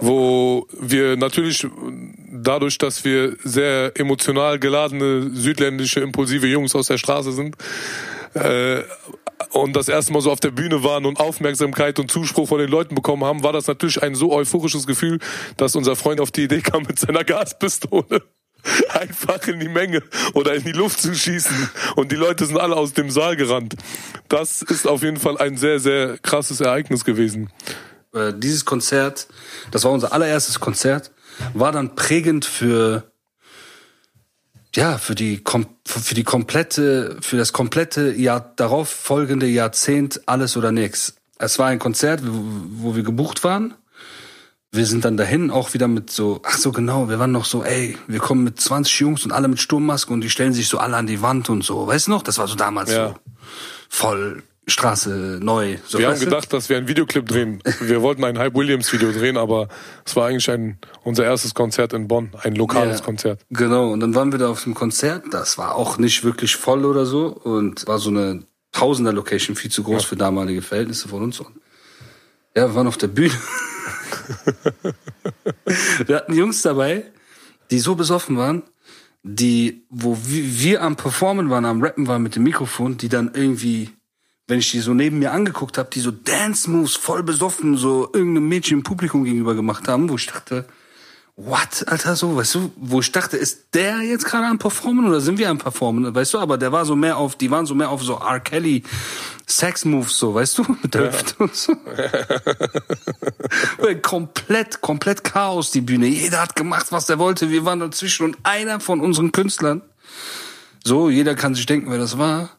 wo 0.00 0.66
wir 0.78 1.16
natürlich 1.16 1.66
dadurch, 2.30 2.78
dass 2.78 3.04
wir 3.04 3.36
sehr 3.42 3.92
emotional 3.98 4.58
geladene 4.58 5.30
südländische 5.32 6.00
impulsive 6.00 6.46
Jungs 6.46 6.74
aus 6.74 6.88
der 6.88 6.98
Straße 6.98 7.32
sind, 7.32 7.56
äh, 8.34 8.82
und 9.50 9.76
das 9.76 9.88
erste 9.88 10.12
Mal 10.12 10.20
so 10.20 10.30
auf 10.30 10.40
der 10.40 10.50
Bühne 10.50 10.82
waren 10.82 11.06
und 11.06 11.20
Aufmerksamkeit 11.20 11.98
und 11.98 12.10
Zuspruch 12.10 12.48
von 12.48 12.58
den 12.58 12.70
Leuten 12.70 12.94
bekommen 12.94 13.24
haben, 13.24 13.42
war 13.42 13.52
das 13.52 13.66
natürlich 13.66 14.02
ein 14.02 14.14
so 14.14 14.32
euphorisches 14.32 14.86
Gefühl, 14.86 15.18
dass 15.56 15.76
unser 15.76 15.96
Freund 15.96 16.20
auf 16.20 16.30
die 16.30 16.44
Idee 16.44 16.60
kam, 16.60 16.84
mit 16.84 16.98
seiner 16.98 17.24
Gaspistole 17.24 18.22
einfach 18.90 19.46
in 19.46 19.60
die 19.60 19.68
Menge 19.68 20.02
oder 20.34 20.54
in 20.54 20.64
die 20.64 20.72
Luft 20.72 21.00
zu 21.00 21.14
schießen. 21.14 21.70
Und 21.96 22.12
die 22.12 22.16
Leute 22.16 22.46
sind 22.46 22.58
alle 22.58 22.76
aus 22.76 22.92
dem 22.92 23.10
Saal 23.10 23.36
gerannt. 23.36 23.76
Das 24.28 24.62
ist 24.62 24.86
auf 24.86 25.02
jeden 25.02 25.18
Fall 25.18 25.38
ein 25.38 25.56
sehr, 25.56 25.80
sehr 25.80 26.18
krasses 26.18 26.60
Ereignis 26.60 27.04
gewesen. 27.04 27.50
Äh, 28.16 28.32
dieses 28.36 28.64
Konzert, 28.64 29.28
das 29.70 29.84
war 29.84 29.92
unser 29.92 30.12
allererstes 30.12 30.60
Konzert, 30.60 31.12
war 31.54 31.72
dann 31.72 31.94
prägend 31.94 32.44
für 32.44 33.04
ja, 34.74 34.98
für 34.98 35.14
die 35.14 35.42
für 35.86 36.14
die 36.14 36.24
komplette 36.24 37.16
für 37.20 37.36
das 37.36 37.52
komplette 37.52 38.12
Jahr 38.12 38.52
darauf 38.56 38.88
folgende 38.90 39.46
Jahrzehnt 39.46 40.20
alles 40.26 40.56
oder 40.56 40.72
nix. 40.72 41.14
Es 41.38 41.58
war 41.58 41.66
ein 41.68 41.78
Konzert, 41.78 42.20
wo, 42.26 42.42
wo 42.90 42.96
wir 42.96 43.02
gebucht 43.02 43.44
waren. 43.44 43.74
Wir 44.72 44.84
sind 44.84 45.04
dann 45.06 45.16
dahin 45.16 45.50
auch 45.50 45.72
wieder 45.72 45.88
mit 45.88 46.10
so, 46.10 46.40
ach 46.44 46.58
so 46.58 46.72
genau, 46.72 47.08
wir 47.08 47.18
waren 47.18 47.32
noch 47.32 47.46
so, 47.46 47.62
ey, 47.64 47.96
wir 48.08 48.18
kommen 48.18 48.44
mit 48.44 48.60
20 48.60 49.00
Jungs 49.00 49.24
und 49.24 49.32
alle 49.32 49.48
mit 49.48 49.60
Sturmmasken 49.60 50.12
und 50.12 50.20
die 50.20 50.28
stellen 50.28 50.52
sich 50.52 50.68
so 50.68 50.78
alle 50.78 50.96
an 50.96 51.06
die 51.06 51.22
Wand 51.22 51.48
und 51.48 51.62
so. 51.64 51.86
Weißt 51.86 52.08
du 52.08 52.10
noch? 52.10 52.22
Das 52.22 52.36
war 52.36 52.46
so 52.46 52.56
damals 52.56 52.90
Ja. 52.90 53.08
so 53.08 53.14
voll 53.88 54.42
Straße 54.68 55.38
neu. 55.40 55.76
So, 55.86 55.98
Wir 55.98 56.08
haben 56.08 56.18
gedacht, 56.18 56.52
dass 56.52 56.68
wir 56.68 56.76
einen 56.76 56.88
Videoclip 56.88 57.26
drehen. 57.26 57.62
Wir 57.80 58.02
wollten 58.02 58.24
ein 58.24 58.36
Hype 58.38 58.54
Williams 58.54 58.92
Video 58.92 59.12
drehen, 59.12 59.36
aber 59.36 59.68
es 60.04 60.16
war 60.16 60.26
eigentlich 60.26 60.50
ein, 60.50 60.78
unser 61.04 61.24
erstes 61.24 61.54
Konzert 61.54 61.92
in 61.92 62.08
Bonn, 62.08 62.30
ein 62.42 62.56
lokales 62.56 62.98
Ja, 62.98 63.04
Konzert. 63.04 63.42
Genau, 63.50 63.92
und 63.92 64.00
dann 64.00 64.14
waren 64.16 64.32
wir 64.32 64.40
da 64.40 64.48
auf 64.48 64.64
dem 64.64 64.74
Konzert. 64.74 65.22
Das 65.30 65.56
war 65.56 65.76
auch 65.76 65.98
nicht 65.98 66.24
wirklich 66.24 66.56
voll 66.56 66.84
oder 66.84 67.06
so 67.06 67.28
und 67.28 67.86
war 67.86 67.98
so 67.98 68.10
eine 68.10 68.42
Tausender-Location, 68.72 69.54
viel 69.56 69.70
zu 69.70 69.84
groß 69.84 70.04
für 70.04 70.16
damalige 70.16 70.62
Verhältnisse 70.62 71.08
von 71.08 71.22
uns. 71.22 71.38
Ja, 72.56 72.68
wir 72.68 72.74
waren 72.74 72.88
auf 72.88 72.98
der 72.98 73.08
Bühne. 73.08 73.34
wir 76.06 76.16
hatten 76.16 76.34
Jungs 76.34 76.62
dabei, 76.62 77.04
die 77.70 77.78
so 77.78 77.94
besoffen 77.94 78.36
waren, 78.36 78.62
die, 79.22 79.84
wo 79.90 80.16
wir, 80.24 80.60
wir 80.60 80.82
am 80.82 80.96
Performen 80.96 81.50
waren, 81.50 81.64
am 81.64 81.82
Rappen 81.82 82.06
waren 82.06 82.22
mit 82.22 82.36
dem 82.36 82.42
Mikrofon, 82.42 82.96
die 82.96 83.08
dann 83.08 83.32
irgendwie, 83.34 83.90
wenn 84.46 84.58
ich 84.58 84.70
die 84.70 84.80
so 84.80 84.94
neben 84.94 85.18
mir 85.18 85.32
angeguckt 85.32 85.78
habe, 85.78 85.90
die 85.92 86.00
so 86.00 86.10
Dance-Moves 86.10 86.96
voll 86.96 87.22
besoffen, 87.22 87.76
so 87.76 88.08
irgendeinem 88.12 88.48
Mädchen 88.48 88.78
im 88.78 88.84
Publikum 88.84 89.24
gegenüber 89.24 89.54
gemacht 89.54 89.88
haben, 89.88 90.08
wo 90.08 90.16
ich 90.16 90.26
dachte, 90.26 90.66
what, 91.36 91.86
Alter, 91.86 92.16
so, 92.16 92.36
weißt 92.36 92.54
du, 92.54 92.72
wo 92.76 93.00
ich 93.00 93.12
dachte, 93.12 93.36
ist 93.36 93.74
der 93.74 94.00
jetzt 94.00 94.24
gerade 94.24 94.46
am 94.46 94.58
Performen 94.58 95.06
oder 95.06 95.20
sind 95.20 95.38
wir 95.38 95.50
am 95.50 95.58
Performen, 95.58 96.14
weißt 96.14 96.34
du, 96.34 96.38
aber 96.38 96.56
der 96.56 96.72
war 96.72 96.86
so 96.86 96.96
mehr 96.96 97.18
auf, 97.18 97.36
die 97.36 97.50
waren 97.50 97.66
so 97.66 97.74
mehr 97.74 97.90
auf 97.90 98.02
so 98.02 98.14
R. 98.14 98.40
Kelly 98.40 98.82
Sex 99.46 99.84
Moves, 99.84 100.18
so, 100.18 100.34
weißt 100.34 100.58
du, 100.58 100.76
mit 100.82 100.94
der 100.94 101.12
Hüfte 101.12 101.34
und 101.38 101.54
so. 101.54 101.76
komplett, 104.02 104.80
komplett 104.80 105.24
Chaos, 105.24 105.72
die 105.72 105.82
Bühne. 105.82 106.06
Jeder 106.06 106.40
hat 106.40 106.56
gemacht, 106.56 106.86
was 106.90 107.08
er 107.10 107.18
wollte. 107.18 107.50
Wir 107.50 107.64
waren 107.64 107.80
dazwischen 107.80 108.24
und 108.24 108.38
einer 108.44 108.80
von 108.80 109.00
unseren 109.00 109.32
Künstlern, 109.32 109.82
so, 110.84 111.10
jeder 111.10 111.34
kann 111.34 111.54
sich 111.54 111.66
denken, 111.66 111.90
wer 111.90 111.98
das 111.98 112.16
war. 112.16 112.55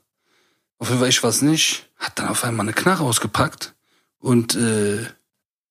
Auf 0.80 0.89
jeden 0.89 0.99
Fall, 0.99 1.09
ich 1.09 1.23
weiß 1.23 1.41
nicht, 1.43 1.89
hat 1.97 2.19
dann 2.19 2.28
auf 2.28 2.43
einmal 2.43 2.65
eine 2.65 2.73
Knarre 2.73 3.03
ausgepackt 3.03 3.75
und 4.19 4.55
äh, 4.55 5.05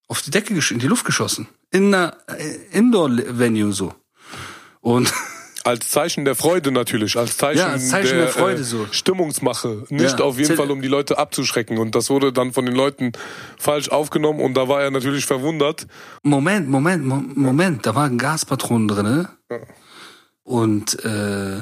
auf 0.07 0.21
die 0.21 0.31
Decke, 0.31 0.53
in 0.53 0.79
die 0.79 0.87
Luft 0.87 1.05
geschossen. 1.05 1.47
In 1.71 1.93
einer 1.93 2.17
äh, 2.27 2.55
Indoor-Venue 2.77 3.73
so. 3.73 3.93
Und 4.81 5.13
Als 5.63 5.89
Zeichen 5.89 6.23
der 6.23 6.35
Freude 6.35 6.71
natürlich, 6.71 7.17
als 7.17 7.35
Zeichen, 7.35 7.57
Ja, 7.59 7.67
als 7.67 7.89
Zeichen 7.89 8.17
der 8.19 8.29
Freude 8.29 8.61
äh, 8.61 8.63
so. 8.63 8.87
Stimmungsmache, 8.89 9.83
nicht 9.89 10.17
Ja, 10.19 10.23
auf 10.25 10.39
jeden 10.39 10.55
Fall, 10.55 10.71
um 10.71 10.81
die 10.81 10.87
Leute 10.87 11.17
abzuschrecken. 11.17 11.77
Und 11.77 11.93
das 11.93 12.09
wurde 12.09 12.31
dann 12.31 12.53
von 12.53 12.65
den 12.65 12.73
Leuten 12.73 13.11
falsch 13.57 13.89
aufgenommen 13.89 14.39
und 14.39 14.53
da 14.53 14.69
war 14.69 14.81
er 14.81 14.91
natürlich 14.91 15.25
verwundert. 15.25 15.85
Moment, 16.23 16.69
Moment, 16.69 17.05
Mo- 17.05 17.21
Moment, 17.35 17.85
da 17.85 17.95
waren 17.95 18.17
Gaspatronen 18.17 18.87
drinne 18.87 19.29
und 20.43 21.03
äh, 21.03 21.57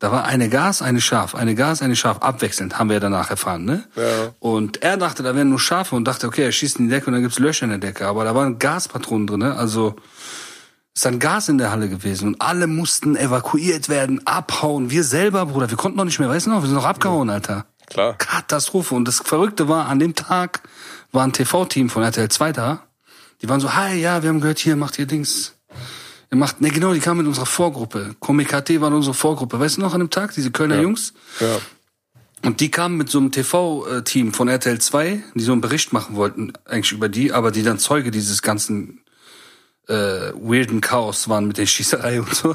da 0.00 0.10
war 0.10 0.24
eine 0.24 0.48
Gas, 0.48 0.80
eine 0.80 1.00
Schaf, 1.00 1.34
eine 1.34 1.54
Gas, 1.54 1.82
eine 1.82 1.94
Schaf, 1.94 2.18
abwechselnd, 2.22 2.78
haben 2.78 2.88
wir 2.88 2.94
ja 2.94 3.00
danach 3.00 3.30
erfahren, 3.30 3.66
ne? 3.66 3.84
Ja. 3.96 4.32
Und 4.40 4.82
er 4.82 4.96
dachte, 4.96 5.22
da 5.22 5.34
wären 5.34 5.50
nur 5.50 5.60
Schafe 5.60 5.94
und 5.94 6.06
dachte, 6.06 6.26
okay, 6.26 6.42
er 6.42 6.52
schießt 6.52 6.78
in 6.78 6.86
die 6.86 6.90
Decke 6.90 7.06
und 7.06 7.12
dann 7.12 7.22
gibt's 7.22 7.38
Löcher 7.38 7.64
in 7.64 7.70
der 7.70 7.78
Decke. 7.78 8.06
Aber 8.06 8.24
da 8.24 8.34
waren 8.34 8.58
Gaspatronen 8.58 9.26
drinne, 9.26 9.56
also 9.56 9.94
ist 10.94 11.04
dann 11.04 11.18
Gas 11.18 11.50
in 11.50 11.58
der 11.58 11.70
Halle 11.70 11.90
gewesen 11.90 12.28
und 12.28 12.40
alle 12.40 12.66
mussten 12.66 13.14
evakuiert 13.14 13.90
werden, 13.90 14.26
abhauen. 14.26 14.90
Wir 14.90 15.04
selber, 15.04 15.44
Bruder, 15.44 15.68
wir 15.68 15.76
konnten 15.76 15.98
noch 15.98 16.06
nicht 16.06 16.18
mehr, 16.18 16.30
weißt 16.30 16.46
du 16.46 16.50
noch, 16.50 16.62
wir 16.62 16.66
sind 16.66 16.76
noch 16.76 16.86
abgehauen, 16.86 17.28
Alter. 17.28 17.66
Klar. 17.86 18.14
Katastrophe. 18.16 18.94
Und 18.94 19.06
das 19.06 19.18
Verrückte 19.18 19.68
war, 19.68 19.86
an 19.86 19.98
dem 19.98 20.14
Tag 20.14 20.62
war 21.12 21.24
ein 21.24 21.34
TV-Team 21.34 21.90
von 21.90 22.02
RTL 22.02 22.30
2 22.30 22.52
da. 22.52 22.84
Die 23.42 23.48
waren 23.50 23.60
so, 23.60 23.74
hi, 23.74 24.00
ja, 24.00 24.22
wir 24.22 24.30
haben 24.30 24.40
gehört, 24.40 24.60
hier 24.60 24.76
macht 24.76 24.98
ihr 24.98 25.06
Dings. 25.06 25.56
Macht, 26.32 26.60
ne, 26.60 26.70
genau, 26.70 26.92
die 26.92 27.00
kamen 27.00 27.18
mit 27.18 27.26
unserer 27.26 27.46
Vorgruppe. 27.46 28.14
Komik 28.20 28.48
KT 28.48 28.80
war 28.80 28.92
unsere 28.92 29.14
Vorgruppe. 29.14 29.58
Weißt 29.58 29.78
du 29.78 29.80
noch 29.80 29.94
an 29.94 30.00
dem 30.00 30.10
Tag, 30.10 30.32
diese 30.32 30.52
Kölner 30.52 30.80
Jungs? 30.80 31.12
Ja. 31.40 31.58
Und 32.42 32.60
die 32.60 32.70
kamen 32.70 32.96
mit 32.96 33.10
so 33.10 33.18
einem 33.18 33.32
TV-Team 33.32 34.32
von 34.32 34.48
RTL 34.48 34.80
2, 34.80 35.22
die 35.34 35.42
so 35.42 35.52
einen 35.52 35.60
Bericht 35.60 35.92
machen 35.92 36.16
wollten, 36.16 36.52
eigentlich 36.64 36.92
über 36.92 37.08
die, 37.08 37.32
aber 37.32 37.50
die 37.50 37.62
dann 37.62 37.78
Zeuge 37.78 38.10
dieses 38.10 38.42
ganzen 38.42 39.00
äh, 39.88 40.32
weirden 40.34 40.80
Chaos 40.80 41.28
waren 41.28 41.46
mit 41.48 41.58
der 41.58 41.66
Schießerei 41.66 42.20
und 42.20 42.34
so. 42.34 42.50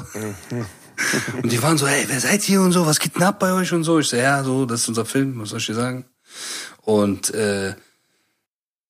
und 1.42 1.52
die 1.52 1.62
waren 1.62 1.78
so, 1.78 1.86
hey, 1.86 2.04
wer 2.08 2.18
seid 2.18 2.48
ihr 2.48 2.62
und 2.62 2.72
so, 2.72 2.86
was 2.86 2.98
geht 2.98 3.14
denn 3.14 3.22
ab 3.22 3.38
bei 3.38 3.52
euch 3.52 3.72
und 3.72 3.84
so? 3.84 3.98
Ich 3.98 4.08
so, 4.08 4.16
ja, 4.16 4.42
so, 4.42 4.64
das 4.64 4.80
ist 4.82 4.88
unser 4.88 5.04
Film, 5.04 5.38
was 5.38 5.50
soll 5.50 5.58
ich 5.58 5.66
dir 5.66 5.74
sagen? 5.74 6.06
Und 6.80 7.32
äh, 7.34 7.74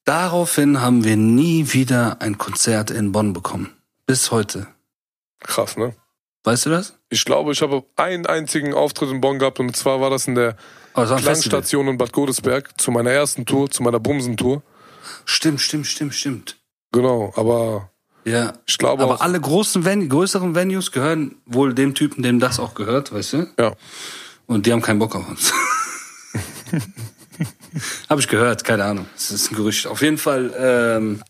daraufhin 0.05 0.80
haben 0.80 1.05
wir 1.05 1.16
nie 1.16 1.72
wieder 1.72 2.22
ein 2.22 2.39
Konzert 2.39 2.91
in 2.91 3.12
Bonn 3.12 3.32
bekommen. 3.32 3.72
Bis 4.07 4.30
heute. 4.30 4.68
Krass, 5.47 5.76
ne? 5.76 5.94
Weißt 6.44 6.66
du 6.66 6.70
das? 6.70 6.94
Ich 7.09 7.24
glaube, 7.24 7.53
ich 7.53 7.62
habe 7.62 7.84
einen 7.97 8.26
einzigen 8.26 8.74
Auftritt 8.74 9.11
in 9.11 9.20
Bonn 9.20 9.38
gehabt 9.38 9.59
und 9.61 9.74
zwar 9.76 10.01
war 10.01 10.11
das 10.11 10.26
in 10.26 10.34
der 10.34 10.57
Oh. 10.99 11.05
Klangstation 11.05 11.88
in 11.88 11.99
Bad 11.99 12.12
Godesberg 12.12 12.80
zu 12.80 12.90
meiner 12.90 13.11
ersten 13.11 13.44
Tour, 13.44 13.70
zu 13.70 13.82
meiner 13.82 14.01
Bumsen-Tour. 14.01 14.62
Stimmt, 15.26 15.61
stimmt, 15.61 15.86
stimmt, 15.86 16.14
stimmt. 16.14 16.57
Genau, 16.90 17.34
aber 17.36 17.90
Ja. 18.24 18.55
ich 18.66 18.78
glaube 18.78 19.03
Aber 19.03 19.16
auch, 19.16 19.20
alle 19.20 19.38
großen 19.38 19.84
Ven 19.84 20.09
größeren 20.09 20.55
Venues 20.55 20.92
gehören 20.92 21.34
wohl 21.44 21.74
dem 21.74 21.94
Typen, 21.94 22.22
dem 22.22 22.40
das 22.40 22.59
auch 22.59 22.74
gehört, 22.74 23.12
weißt 23.12 23.32
du? 23.34 23.47
ja. 23.59 23.74
Und 24.47 24.64
die 24.66 24.72
haben 24.72 24.80
keinen 24.80 24.99
Bock 25.01 25.14
auf 25.16 25.28
uns. 25.28 25.53
Habe 28.09 28.20
ich 28.20 28.28
gehört, 28.28 28.64
keine 28.64 28.84
Ahnung. 28.84 29.07
Das 29.14 29.30
ist 29.30 29.51
ein 29.51 29.57
Gerücht. 29.57 29.86
Auf 29.86 30.01
jeden 30.03 30.18
Fall 30.18 30.55
ähm, 30.59 31.22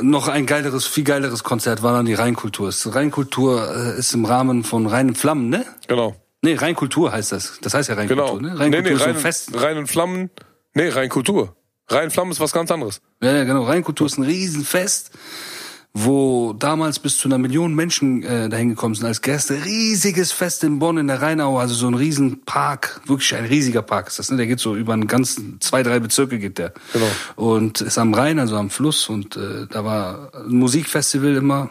noch 0.00 0.28
ein 0.28 0.46
geileres, 0.46 0.86
viel 0.86 1.04
geileres 1.04 1.42
Konzert 1.44 1.82
war 1.82 1.92
dann 1.94 2.06
die 2.06 2.14
Rheinkultur. 2.14 2.70
Rheinkultur 2.86 3.94
äh, 3.94 3.98
ist 3.98 4.12
im 4.14 4.24
Rahmen 4.24 4.64
von 4.64 4.86
Reinen 4.86 5.14
Flammen, 5.14 5.48
ne? 5.48 5.64
Genau. 5.88 6.14
Nee, 6.42 6.54
Rheinkultur 6.54 7.12
heißt 7.12 7.32
das. 7.32 7.58
Das 7.62 7.74
heißt 7.74 7.88
ja 7.88 7.94
Rheinkultur, 7.94 8.38
Genau. 8.38 8.40
ne? 8.40 8.48
Rheinkultur 8.60 8.82
nee, 8.82 8.88
nee, 8.90 8.94
ist 8.94 9.06
ein 9.06 9.16
Fest. 9.16 9.50
rein 9.54 9.76
in 9.78 9.86
Flammen. 9.86 10.30
Nee, 10.74 10.88
rein 10.90 11.08
Kultur. 11.08 11.56
Rein 11.88 12.10
Flammen 12.10 12.32
ist 12.32 12.40
was 12.40 12.52
ganz 12.52 12.70
anderes. 12.70 13.00
Ja, 13.22 13.32
ja, 13.32 13.44
genau. 13.44 13.62
Rheinkultur 13.64 14.06
ist 14.06 14.18
ein 14.18 14.24
Riesenfest, 14.24 15.12
wo 15.98 16.52
damals 16.52 16.98
bis 16.98 17.16
zu 17.16 17.26
einer 17.26 17.38
Million 17.38 17.74
Menschen 17.74 18.22
äh, 18.22 18.50
dahin 18.50 18.68
gekommen 18.68 18.94
sind 18.94 19.06
als 19.06 19.22
Gäste. 19.22 19.64
Riesiges 19.64 20.30
Fest 20.30 20.62
in 20.62 20.78
Bonn 20.78 20.98
in 20.98 21.06
der 21.06 21.22
Rheinau, 21.22 21.58
also 21.58 21.74
so 21.74 21.86
ein 21.86 21.94
Riesenpark, 21.94 23.00
wirklich 23.06 23.34
ein 23.34 23.46
riesiger 23.46 23.80
Park 23.80 24.08
ist 24.08 24.18
das. 24.18 24.30
Ne? 24.30 24.36
Der 24.36 24.46
geht 24.46 24.60
so 24.60 24.76
über 24.76 24.92
einen 24.92 25.06
ganzen 25.06 25.58
zwei, 25.62 25.82
drei 25.82 25.98
Bezirke 25.98 26.38
geht 26.38 26.58
der. 26.58 26.74
Genau. 26.92 27.06
Und 27.36 27.80
ist 27.80 27.96
am 27.96 28.12
Rhein, 28.12 28.38
also 28.38 28.56
am 28.56 28.68
Fluss. 28.68 29.08
Und 29.08 29.38
äh, 29.38 29.66
da 29.70 29.86
war 29.86 30.32
ein 30.34 30.56
Musikfestival 30.56 31.34
immer. 31.34 31.70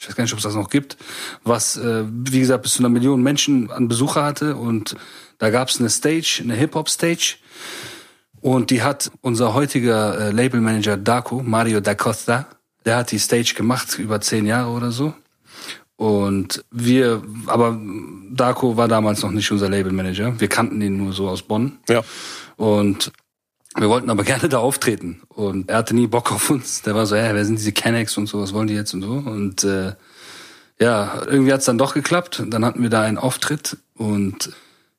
Ich 0.00 0.08
weiß 0.08 0.16
gar 0.16 0.24
nicht, 0.24 0.32
ob 0.32 0.38
es 0.38 0.44
das 0.44 0.56
noch 0.56 0.70
gibt, 0.70 0.96
was, 1.44 1.76
äh, 1.76 2.02
wie 2.08 2.40
gesagt, 2.40 2.64
bis 2.64 2.72
zu 2.72 2.80
einer 2.80 2.88
Million 2.88 3.22
Menschen 3.22 3.70
an 3.70 3.86
Besucher 3.86 4.24
hatte. 4.24 4.56
Und 4.56 4.96
da 5.38 5.50
gab 5.50 5.68
es 5.68 5.78
eine 5.78 5.90
Stage, 5.90 6.40
eine 6.42 6.56
Hip-Hop-Stage. 6.56 7.36
Und 8.40 8.70
die 8.70 8.82
hat 8.82 9.12
unser 9.20 9.54
heutiger 9.54 10.18
äh, 10.18 10.30
Labelmanager 10.32 10.96
Daco, 10.96 11.40
Mario 11.40 11.78
da 11.78 11.94
Costa, 11.94 12.48
der 12.84 12.96
hat 12.96 13.10
die 13.10 13.18
Stage 13.18 13.54
gemacht, 13.56 13.98
über 13.98 14.20
zehn 14.20 14.46
Jahre 14.46 14.70
oder 14.70 14.90
so. 14.90 15.14
Und 15.96 16.64
wir, 16.70 17.22
aber 17.46 17.78
Daco 18.30 18.76
war 18.76 18.88
damals 18.88 19.22
noch 19.22 19.32
nicht 19.32 19.50
unser 19.52 19.68
Labelmanager. 19.68 20.40
Wir 20.40 20.48
kannten 20.48 20.80
ihn 20.80 20.96
nur 20.96 21.12
so 21.12 21.28
aus 21.28 21.42
Bonn. 21.42 21.78
Ja. 21.90 22.02
Und 22.56 23.12
wir 23.76 23.88
wollten 23.88 24.08
aber 24.08 24.24
gerne 24.24 24.48
da 24.48 24.58
auftreten. 24.58 25.20
Und 25.28 25.68
er 25.68 25.76
hatte 25.76 25.94
nie 25.94 26.06
Bock 26.06 26.32
auf 26.32 26.48
uns. 26.48 26.82
Der 26.82 26.94
war 26.94 27.04
so, 27.04 27.16
ja, 27.16 27.34
wer 27.34 27.44
sind 27.44 27.58
diese 27.58 27.72
Kennex 27.72 28.16
und 28.16 28.28
so, 28.28 28.40
was 28.40 28.54
wollen 28.54 28.68
die 28.68 28.74
jetzt 28.74 28.94
und 28.94 29.02
so. 29.02 29.12
Und 29.12 29.62
äh, 29.64 29.92
ja, 30.80 31.22
irgendwie 31.26 31.52
hat's 31.52 31.66
dann 31.66 31.76
doch 31.76 31.92
geklappt. 31.92 32.42
Dann 32.46 32.64
hatten 32.64 32.82
wir 32.82 32.88
da 32.88 33.02
einen 33.02 33.18
Auftritt 33.18 33.76
und 33.94 34.50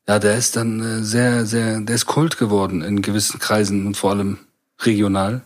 ja, 0.08 0.20
der 0.20 0.36
ist 0.36 0.56
dann 0.56 0.82
äh, 0.82 1.04
sehr, 1.04 1.46
sehr, 1.46 1.80
der 1.82 1.96
ist 1.96 2.06
Kult 2.06 2.38
geworden 2.38 2.82
in 2.82 3.02
gewissen 3.02 3.40
Kreisen 3.40 3.88
und 3.88 3.98
vor 3.98 4.12
allem 4.12 4.38
regional. 4.82 5.42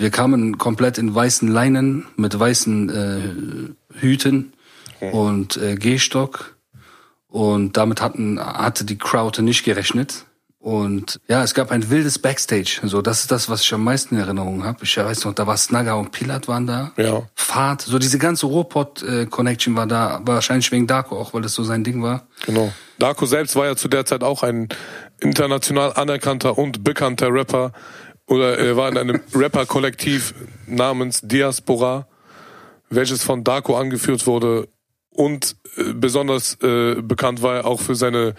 Wir 0.00 0.10
kamen 0.10 0.56
komplett 0.56 0.96
in 0.96 1.14
weißen 1.14 1.46
Leinen 1.46 2.06
mit 2.16 2.38
weißen 2.38 2.88
äh, 2.88 3.98
Hüten 4.00 4.54
und 5.12 5.58
äh, 5.58 5.74
Gehstock 5.74 6.56
und 7.28 7.76
damit 7.76 8.00
hatten, 8.00 8.40
hatte 8.40 8.86
die 8.86 8.96
Crowd 8.96 9.42
nicht 9.42 9.62
gerechnet. 9.62 10.24
Und 10.58 11.20
ja, 11.28 11.42
es 11.42 11.52
gab 11.52 11.70
ein 11.70 11.90
wildes 11.90 12.18
Backstage. 12.18 12.80
So, 12.82 13.02
das 13.02 13.20
ist 13.20 13.30
das, 13.30 13.50
was 13.50 13.62
ich 13.62 13.74
am 13.74 13.84
meisten 13.84 14.14
in 14.14 14.22
Erinnerung 14.22 14.64
habe. 14.64 14.84
Ich 14.84 14.96
weiß 14.96 15.26
noch, 15.26 15.34
da 15.34 15.46
war 15.46 15.58
Snagger 15.58 15.98
und 15.98 16.12
Pilat 16.12 16.48
waren 16.48 16.66
da. 16.66 16.92
Ja. 16.96 17.22
Fahrt, 17.34 17.82
so 17.82 17.98
diese 17.98 18.18
ganze 18.18 18.46
Ruhrpott-Connection 18.46 19.76
war 19.76 19.86
da, 19.86 20.20
wahrscheinlich 20.24 20.72
wegen 20.72 20.86
Darko 20.86 21.18
auch, 21.18 21.34
weil 21.34 21.42
das 21.42 21.52
so 21.52 21.62
sein 21.62 21.84
Ding 21.84 22.02
war. 22.02 22.26
Genau. 22.46 22.72
Darko 22.98 23.26
selbst 23.26 23.54
war 23.54 23.66
ja 23.66 23.76
zu 23.76 23.88
der 23.88 24.06
Zeit 24.06 24.22
auch 24.22 24.42
ein 24.42 24.68
international 25.20 25.92
anerkannter 25.92 26.56
und 26.56 26.84
bekannter 26.84 27.32
Rapper. 27.32 27.72
Oder 28.30 28.56
er 28.58 28.76
war 28.76 28.88
in 28.88 28.96
einem 28.96 29.20
Rapper-Kollektiv 29.34 30.34
namens 30.68 31.20
Diaspora, 31.20 32.06
welches 32.88 33.24
von 33.24 33.42
Darko 33.42 33.76
angeführt 33.76 34.28
wurde. 34.28 34.68
Und 35.10 35.56
äh, 35.76 35.92
besonders 35.94 36.56
äh, 36.62 37.02
bekannt 37.02 37.42
war 37.42 37.56
er 37.56 37.66
auch 37.66 37.80
für 37.80 37.96
seine 37.96 38.36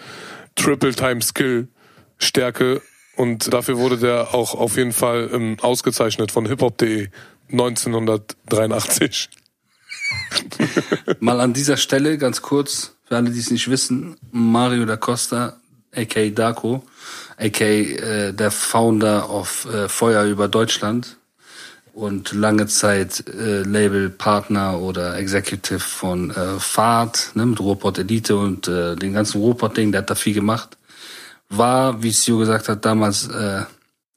Triple-Time-Skill-Stärke. 0.54 2.80
Und 3.16 3.52
dafür 3.52 3.76
wurde 3.76 3.98
der 3.98 4.34
auch 4.34 4.54
auf 4.54 4.78
jeden 4.78 4.94
Fall 4.94 5.28
ähm, 5.30 5.58
ausgezeichnet 5.60 6.32
von 6.32 6.46
hiphop.de 6.46 7.08
1983. 7.50 9.28
Mal 11.20 11.38
an 11.38 11.52
dieser 11.52 11.76
Stelle 11.76 12.16
ganz 12.16 12.40
kurz, 12.40 12.96
für 13.04 13.16
alle, 13.16 13.30
die 13.30 13.40
es 13.40 13.50
nicht 13.50 13.68
wissen, 13.68 14.16
Mario 14.30 14.86
da 14.86 14.96
Costa, 14.96 15.60
aka 15.94 16.30
Darko, 16.30 16.82
aka 17.36 17.64
äh, 17.64 18.32
der 18.32 18.50
Founder 18.50 19.30
of 19.30 19.66
äh, 19.66 19.88
Feuer 19.88 20.24
über 20.24 20.48
Deutschland 20.48 21.16
und 21.94 22.32
lange 22.32 22.66
Zeit 22.66 23.24
äh, 23.28 23.62
Labelpartner 23.62 24.80
oder 24.80 25.16
Executive 25.18 25.80
von 25.80 26.30
äh, 26.30 26.58
Fahrt, 26.58 27.32
ne, 27.34 27.46
mit 27.46 27.60
Ruhrpott 27.60 27.98
Elite 27.98 28.36
und 28.36 28.66
äh, 28.68 28.96
den 28.96 29.12
ganzen 29.12 29.40
Ruhrpott-Ding, 29.40 29.92
der 29.92 30.02
hat 30.02 30.10
da 30.10 30.14
viel 30.14 30.34
gemacht. 30.34 30.78
War, 31.50 32.02
wie 32.02 32.10
Sio 32.10 32.38
gesagt 32.38 32.68
hat, 32.68 32.84
damals 32.84 33.28
äh, 33.28 33.64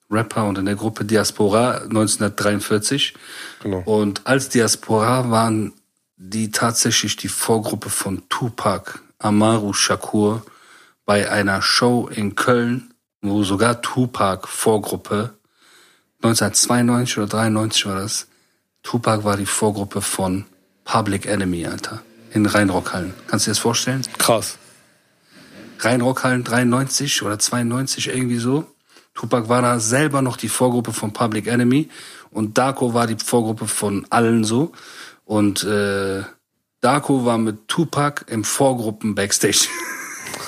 Rapper 0.09 0.45
und 0.45 0.57
in 0.57 0.65
der 0.65 0.75
Gruppe 0.75 1.03
Diaspora 1.03 1.79
1943. 1.79 3.13
Genau. 3.61 3.79
Und 3.79 4.21
als 4.25 4.49
Diaspora 4.49 5.29
waren 5.29 5.73
die 6.17 6.51
tatsächlich 6.51 7.17
die 7.17 7.27
Vorgruppe 7.27 7.89
von 7.89 8.23
Tupac 8.29 8.99
Amaru 9.19 9.73
Shakur 9.73 10.45
bei 11.05 11.29
einer 11.29 11.61
Show 11.61 12.07
in 12.07 12.35
Köln, 12.35 12.93
wo 13.29 13.43
sogar 13.43 13.81
Tupac 13.81 14.47
Vorgruppe 14.47 15.33
1992 16.21 17.17
oder 17.17 17.27
93 17.27 17.85
war 17.85 17.95
das. 17.95 18.27
Tupac 18.83 19.23
war 19.23 19.37
die 19.37 19.45
Vorgruppe 19.45 20.01
von 20.01 20.45
Public 20.83 21.25
Enemy, 21.25 21.65
Alter. 21.65 22.01
In 22.31 22.45
Rheinrockhallen. 22.45 23.13
Kannst 23.27 23.45
du 23.45 23.49
dir 23.49 23.53
das 23.53 23.59
vorstellen? 23.59 24.01
Krass. 24.17 24.57
Rheinrockhallen 25.79 26.43
93 26.43 27.23
oder 27.23 27.39
92, 27.39 28.07
irgendwie 28.07 28.37
so. 28.37 28.65
Tupac 29.13 29.47
war 29.49 29.61
da 29.61 29.79
selber 29.79 30.21
noch 30.21 30.37
die 30.37 30.49
Vorgruppe 30.49 30.93
von 30.93 31.13
Public 31.13 31.47
Enemy 31.47 31.89
und 32.31 32.57
Darko 32.57 32.93
war 32.93 33.07
die 33.07 33.15
Vorgruppe 33.23 33.67
von 33.67 34.05
allen 34.09 34.43
so. 34.43 34.73
Und 35.23 35.63
äh, 35.63 36.23
Darko 36.81 37.25
war 37.25 37.37
mit 37.37 37.67
Tupac 37.67 38.25
im 38.27 38.43
Vorgruppen 38.43 39.15
Backstage. 39.15 39.67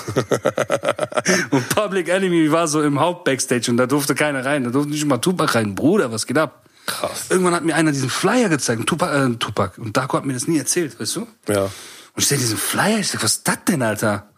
und 1.50 1.68
Public 1.70 2.08
Enemy 2.08 2.50
war 2.50 2.68
so 2.68 2.82
im 2.82 3.00
Hauptbackstage 3.00 3.70
und 3.70 3.76
da 3.76 3.86
durfte 3.86 4.14
keiner 4.14 4.44
rein. 4.44 4.64
Da 4.64 4.70
durfte 4.70 4.90
nicht 4.90 5.04
mal 5.04 5.18
Tupac 5.18 5.54
rein. 5.54 5.74
Bruder, 5.74 6.12
was 6.12 6.26
geht 6.26 6.38
ab? 6.38 6.64
Krass. 6.86 7.26
Irgendwann 7.28 7.54
hat 7.54 7.64
mir 7.64 7.74
einer 7.74 7.92
diesen 7.92 8.08
Flyer 8.08 8.48
gezeigt, 8.48 8.86
Tupac, 8.86 9.12
äh, 9.12 9.36
Tupac. 9.36 9.78
Und 9.78 9.96
Darko 9.96 10.16
hat 10.16 10.24
mir 10.24 10.32
das 10.32 10.48
nie 10.48 10.58
erzählt, 10.58 10.98
weißt 10.98 11.16
du? 11.16 11.26
Ja. 11.48 11.64
Und 11.64 11.72
ich 12.16 12.26
sehe 12.26 12.38
diesen 12.38 12.56
Flyer, 12.56 12.98
ich 12.98 13.08
sag, 13.08 13.22
was 13.22 13.36
ist 13.36 13.48
das 13.48 13.58
denn, 13.68 13.82
Alter? 13.82 14.28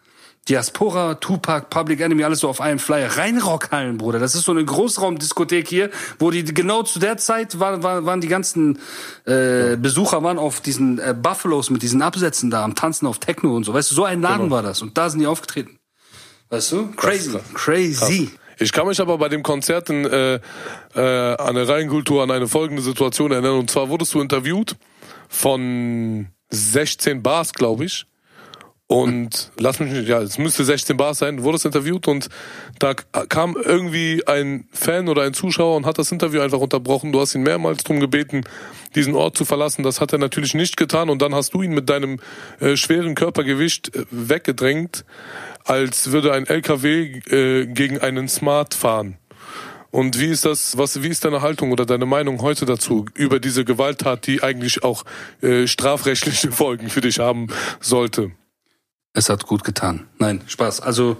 Diaspora, 0.49 1.15
Tupac, 1.15 1.69
Public 1.69 1.99
Enemy, 1.99 2.23
alles 2.23 2.39
so 2.39 2.49
auf 2.49 2.61
einem 2.61 2.79
Flyer. 2.79 3.15
Rheinrockhallen, 3.15 3.99
Bruder. 3.99 4.17
Das 4.17 4.33
ist 4.33 4.45
so 4.45 4.51
eine 4.51 4.65
Großraumdiskothek 4.65 5.67
hier, 5.67 5.91
wo 6.17 6.31
die 6.31 6.43
genau 6.43 6.81
zu 6.81 6.97
der 6.99 7.17
Zeit 7.17 7.59
waren, 7.59 7.83
waren, 7.83 8.05
waren 8.05 8.21
die 8.21 8.27
ganzen 8.27 8.79
äh, 9.25 9.77
Besucher 9.77 10.23
waren 10.23 10.39
auf 10.39 10.59
diesen 10.59 10.97
äh, 10.97 11.13
Buffalos 11.13 11.69
mit 11.69 11.83
diesen 11.83 12.01
Absätzen 12.01 12.49
da 12.49 12.63
am 12.63 12.73
Tanzen 12.73 13.05
auf 13.05 13.19
Techno 13.19 13.55
und 13.55 13.65
so. 13.65 13.73
Weißt 13.73 13.91
du, 13.91 13.95
so 13.95 14.03
ein 14.03 14.21
Laden 14.21 14.49
war 14.49 14.63
das. 14.63 14.81
Und 14.81 14.97
da 14.97 15.09
sind 15.11 15.19
die 15.19 15.27
aufgetreten. 15.27 15.77
Weißt 16.49 16.71
du? 16.71 16.87
Crazy. 16.97 17.37
Crazy. 17.53 18.31
Ich 18.57 18.71
kann 18.71 18.87
mich 18.87 18.99
aber 18.99 19.17
bei 19.17 19.29
dem 19.29 19.43
Konzert 19.43 19.89
in, 19.89 20.05
äh, 20.05 20.39
äh, 20.95 21.35
an 21.35 21.55
der 21.55 21.69
Rheinkultur 21.69 22.23
an 22.23 22.31
eine 22.31 22.47
folgende 22.47 22.81
Situation 22.81 23.31
erinnern. 23.31 23.57
Und 23.57 23.69
zwar 23.69 23.89
wurdest 23.89 24.13
du 24.13 24.21
interviewt 24.21 24.75
von 25.29 26.27
16 26.49 27.23
Bars, 27.23 27.53
glaube 27.53 27.85
ich. 27.85 28.05
Und 28.91 29.53
lass 29.57 29.79
mich 29.79 29.89
nicht, 29.89 30.09
ja, 30.09 30.21
es 30.21 30.37
müsste 30.37 30.65
16 30.65 30.97
Bars 30.97 31.19
sein, 31.19 31.37
du 31.37 31.43
wurdest 31.43 31.65
interviewt 31.65 32.09
und 32.09 32.27
da 32.77 32.93
kam 32.93 33.55
irgendwie 33.55 34.27
ein 34.27 34.67
Fan 34.73 35.07
oder 35.07 35.21
ein 35.21 35.33
Zuschauer 35.33 35.77
und 35.77 35.85
hat 35.85 35.97
das 35.97 36.11
Interview 36.11 36.41
einfach 36.41 36.59
unterbrochen. 36.59 37.13
Du 37.13 37.21
hast 37.21 37.33
ihn 37.33 37.41
mehrmals 37.41 37.85
darum 37.85 38.01
gebeten, 38.01 38.43
diesen 38.93 39.15
Ort 39.15 39.37
zu 39.37 39.45
verlassen. 39.45 39.83
Das 39.83 40.01
hat 40.01 40.11
er 40.11 40.19
natürlich 40.19 40.55
nicht 40.55 40.75
getan 40.75 41.09
und 41.09 41.21
dann 41.21 41.33
hast 41.33 41.53
du 41.53 41.61
ihn 41.61 41.73
mit 41.73 41.89
deinem 41.89 42.19
äh, 42.59 42.75
schweren 42.75 43.15
Körpergewicht 43.15 43.95
äh, 43.95 44.03
weggedrängt, 44.11 45.05
als 45.63 46.11
würde 46.11 46.33
ein 46.33 46.45
LKW 46.45 47.21
äh, 47.29 47.67
gegen 47.67 47.99
einen 47.99 48.27
Smart 48.27 48.73
fahren. 48.73 49.15
Und 49.89 50.19
wie 50.19 50.27
ist 50.27 50.43
das, 50.43 50.77
was, 50.77 51.01
wie 51.01 51.07
ist 51.07 51.23
deine 51.23 51.41
Haltung 51.41 51.71
oder 51.71 51.85
deine 51.85 52.05
Meinung 52.05 52.41
heute 52.41 52.65
dazu 52.65 53.05
über 53.13 53.39
diese 53.39 53.63
Gewalttat, 53.63 54.27
die 54.27 54.43
eigentlich 54.43 54.83
auch 54.83 55.05
äh, 55.41 55.65
strafrechtliche 55.65 56.51
Folgen 56.51 56.89
für 56.89 56.99
dich 56.99 57.19
haben 57.19 57.47
sollte? 57.79 58.31
Es 59.13 59.29
hat 59.29 59.45
gut 59.45 59.63
getan. 59.63 60.07
Nein, 60.19 60.41
Spaß. 60.47 60.79
Also 60.79 61.17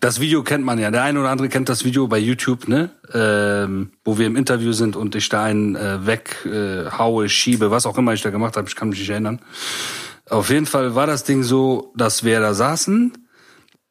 das 0.00 0.18
Video 0.18 0.42
kennt 0.42 0.64
man 0.64 0.78
ja. 0.80 0.90
Der 0.90 1.04
eine 1.04 1.20
oder 1.20 1.30
andere 1.30 1.48
kennt 1.48 1.68
das 1.68 1.84
Video 1.84 2.08
bei 2.08 2.18
YouTube, 2.18 2.66
ne? 2.66 2.90
Ähm, 3.12 3.92
wo 4.04 4.18
wir 4.18 4.26
im 4.26 4.34
Interview 4.34 4.72
sind 4.72 4.96
und 4.96 5.14
ich 5.14 5.28
da 5.28 5.44
einen 5.44 5.76
äh, 5.76 6.04
weghaue, 6.04 6.88
äh, 6.88 6.90
haue, 6.98 7.28
schiebe, 7.28 7.70
was 7.70 7.86
auch 7.86 7.96
immer 7.96 8.12
ich 8.12 8.22
da 8.22 8.30
gemacht 8.30 8.56
habe. 8.56 8.68
Ich 8.68 8.74
kann 8.74 8.88
mich 8.88 8.98
nicht 8.98 9.10
erinnern. 9.10 9.40
Auf 10.28 10.50
jeden 10.50 10.66
Fall 10.66 10.96
war 10.96 11.06
das 11.06 11.22
Ding 11.22 11.44
so, 11.44 11.92
dass 11.96 12.24
wir 12.24 12.40
da 12.40 12.54
saßen 12.54 13.12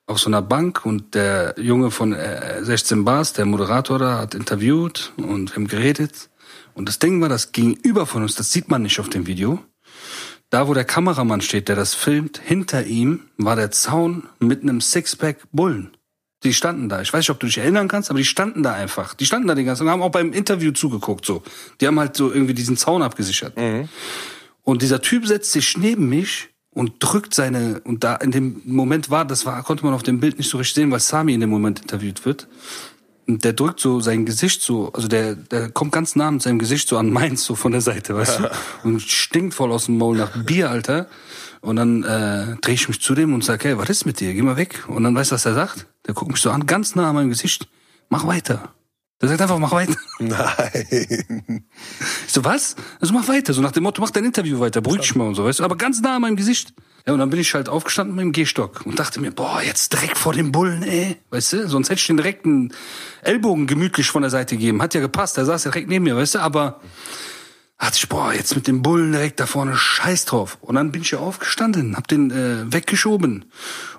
auf 0.07 0.19
so 0.19 0.29
einer 0.29 0.41
Bank 0.41 0.86
und 0.86 1.15
der 1.15 1.55
Junge 1.57 1.91
von 1.91 2.11
äh, 2.11 2.63
16 2.63 3.05
Bars, 3.05 3.32
der 3.32 3.45
Moderator 3.45 3.97
da, 3.97 4.17
hat 4.17 4.36
interviewt 4.36 5.13
und 5.15 5.51
wir 5.51 5.55
haben 5.55 5.67
geredet. 5.67 6.29
Und 6.73 6.89
das 6.89 6.99
Ding 6.99 7.21
war, 7.21 7.29
das 7.29 7.53
gegenüber 7.53 8.05
von 8.05 8.23
uns, 8.23 8.36
das 8.36 8.51
sieht 8.51 8.69
man 8.69 8.82
nicht 8.82 8.99
auf 8.99 9.07
dem 9.07 9.27
Video, 9.27 9.59
da, 10.52 10.68
wo 10.68 10.74
der 10.74 10.84
Kameramann 10.84 11.41
steht, 11.41 11.70
der 11.70 11.76
das 11.76 11.95
filmt, 11.95 12.39
hinter 12.43 12.86
ihm 12.86 13.22
war 13.38 13.56
der 13.56 13.72
Zaun 13.72 14.28
mit 14.39 14.62
einem 14.62 14.82
Sixpack 14.82 15.38
Bullen. 15.52 15.95
Die 16.43 16.54
standen 16.54 16.89
da. 16.89 17.02
Ich 17.02 17.14
weiß 17.14 17.20
nicht, 17.20 17.30
ob 17.30 17.39
du 17.39 17.47
dich 17.47 17.58
erinnern 17.58 17.88
kannst, 17.88 18.10
aber 18.10 18.20
die 18.20 18.26
standen 18.26 18.62
da 18.62 18.74
einfach. 18.74 19.14
Die 19.14 19.26
standen 19.26 19.47
da 19.47 19.56
die 19.56 19.64
ganze 19.64 19.80
Zeit 19.80 19.86
und 19.86 19.91
haben 19.91 20.02
auch 20.02 20.12
beim 20.12 20.34
Interview 20.34 20.72
zugeguckt, 20.72 21.26
so. 21.26 21.41
Die 21.80 21.88
haben 21.88 21.99
halt 21.99 22.18
so 22.18 22.32
irgendwie 22.32 22.54
diesen 22.54 22.78
Zaun 22.78 23.02
abgesichert. 23.02 23.56
Mhm. 23.58 23.88
Und 24.64 24.82
dieser 24.82 25.02
Typ 25.02 25.26
setzt 25.26 25.54
sich 25.54 25.78
neben 25.78 26.10
mich 26.10 26.49
und 26.74 26.95
drückt 26.99 27.34
seine, 27.34 27.80
und 27.86 28.04
da 28.04 28.16
in 28.16 28.32
dem 28.32 28.62
Moment 28.66 29.10
war, 29.10 29.24
das 29.24 29.45
war, 29.45 29.64
konnte 29.64 29.86
man 29.86 29.93
auf 29.93 30.04
dem 30.04 30.20
Bild 30.20 30.38
nicht 30.38 30.49
so 30.49 30.58
richtig 30.58 30.76
sehen, 30.76 30.91
weil 30.91 30.99
Sami 30.99 31.34
in 31.34 31.39
dem 31.39 31.49
Moment 31.49 31.80
interviewt 31.80 32.26
wird. 32.26 32.47
Und 33.32 33.45
der 33.45 33.53
drückt 33.53 33.79
so 33.79 34.01
sein 34.01 34.25
Gesicht 34.25 34.61
so, 34.61 34.91
also 34.91 35.07
der, 35.07 35.36
der 35.36 35.69
kommt 35.69 35.93
ganz 35.93 36.17
nah 36.17 36.29
mit 36.29 36.41
seinem 36.41 36.59
Gesicht 36.59 36.89
so 36.89 36.97
an 36.97 37.13
meins, 37.13 37.45
so 37.45 37.55
von 37.55 37.71
der 37.71 37.79
Seite, 37.79 38.13
weißt 38.13 38.39
du? 38.39 38.51
Und 38.84 39.01
stinkt 39.01 39.53
voll 39.53 39.71
aus 39.71 39.86
dem 39.86 39.97
Maul 39.97 40.17
nach 40.17 40.43
Bier, 40.43 40.69
Alter. 40.69 41.07
Und 41.61 41.77
dann 41.77 42.03
äh, 42.03 42.57
drehe 42.59 42.75
ich 42.75 42.89
mich 42.89 43.01
zu 43.01 43.15
dem 43.15 43.34
und 43.34 43.41
sage, 43.41 43.69
hey, 43.69 43.77
was 43.77 43.89
ist 43.89 44.05
mit 44.05 44.19
dir? 44.19 44.34
Geh 44.34 44.41
mal 44.41 44.57
weg. 44.57 44.84
Und 44.89 45.05
dann 45.05 45.15
weißt 45.15 45.32
du, 45.32 45.36
was 45.36 45.45
er 45.45 45.53
sagt? 45.53 45.88
Der 46.05 46.13
guckt 46.13 46.29
mich 46.29 46.41
so 46.41 46.51
an, 46.51 46.65
ganz 46.65 46.93
nah 46.93 47.07
an 47.07 47.15
meinem 47.15 47.29
Gesicht. 47.29 47.69
Mach 48.09 48.27
weiter. 48.27 48.73
Der 49.21 49.29
sagt 49.29 49.41
einfach, 49.41 49.59
mach 49.59 49.71
weiter. 49.71 49.95
Nein. 50.19 51.63
Ich 52.27 52.34
so, 52.34 52.43
was? 52.43 52.75
Also 52.99 53.13
mach 53.13 53.29
weiter. 53.29 53.53
So 53.53 53.61
nach 53.61 53.71
dem 53.71 53.84
Motto, 53.84 54.01
mach 54.01 54.09
dein 54.09 54.25
Interview 54.25 54.59
weiter, 54.59 54.82
beruhig 54.82 55.03
dich 55.03 55.15
mal 55.15 55.29
und 55.29 55.36
so, 55.36 55.45
weißt 55.45 55.59
du? 55.59 55.63
Aber 55.63 55.77
ganz 55.77 56.01
nah 56.01 56.17
an 56.17 56.21
meinem 56.23 56.36
Gesicht. 56.36 56.73
Ja, 57.06 57.14
und 57.14 57.20
dann 57.20 57.30
bin 57.30 57.39
ich 57.39 57.54
halt 57.54 57.70
aufgestanden 57.70 58.16
mit 58.16 58.24
dem 58.24 58.32
Gehstock 58.32 58.86
und 58.86 58.99
dachte 58.99 59.20
mir, 59.20 59.32
boah, 59.32 59.62
jetzt 59.62 59.93
direkt 59.93 60.18
vor 60.18 60.34
dem 60.34 60.52
Bullen, 60.52 60.84
ey. 60.84 61.18
Weißt 61.30 61.54
du? 61.54 61.68
Sonst 61.68 61.89
hätte 61.89 61.99
ich 61.99 62.08
den 62.08 62.18
direkt 62.18 62.45
einen 62.45 62.74
Ellbogen 63.24 63.68
gemütlich 63.68 64.10
von 64.10 64.22
der 64.22 64.32
Seite 64.32 64.56
gegeben. 64.56 64.82
Hat 64.82 64.93
ja 64.93 65.02
gepasst, 65.02 65.38
der 65.38 65.45
saß 65.45 65.64
ja 65.64 65.72
direkt 65.72 65.89
neben 65.89 66.06
mir, 66.06 66.16
weißt 66.16 66.36
du? 66.36 66.39
Aber 66.39 66.82
dachte 67.78 67.97
ich, 67.97 68.10
boah, 68.10 68.34
jetzt 68.34 68.56
mit 68.56 68.68
dem 68.68 68.82
Bullen 68.82 69.12
direkt 69.12 69.39
da 69.39 69.47
vorne, 69.47 69.76
scheiß 69.76 70.26
drauf. 70.26 70.58
Und 70.62 70.76
dann 70.76 70.91
bin 70.91 71.02
ich 71.02 71.12
ja 71.12 71.20
aufgestanden, 71.20 71.97
hab 71.97 72.08
den 72.08 72.30
äh, 72.32 72.72
weggeschoben 72.72 73.45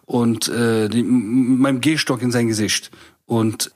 und 0.06 0.48
äh, 0.48 0.88
die, 0.88 1.02
meinem 1.02 1.80
Gehstock 1.80 2.22
in 2.22 2.30
sein 2.30 2.48
Gesicht. 2.48 2.90
Und 3.26 3.72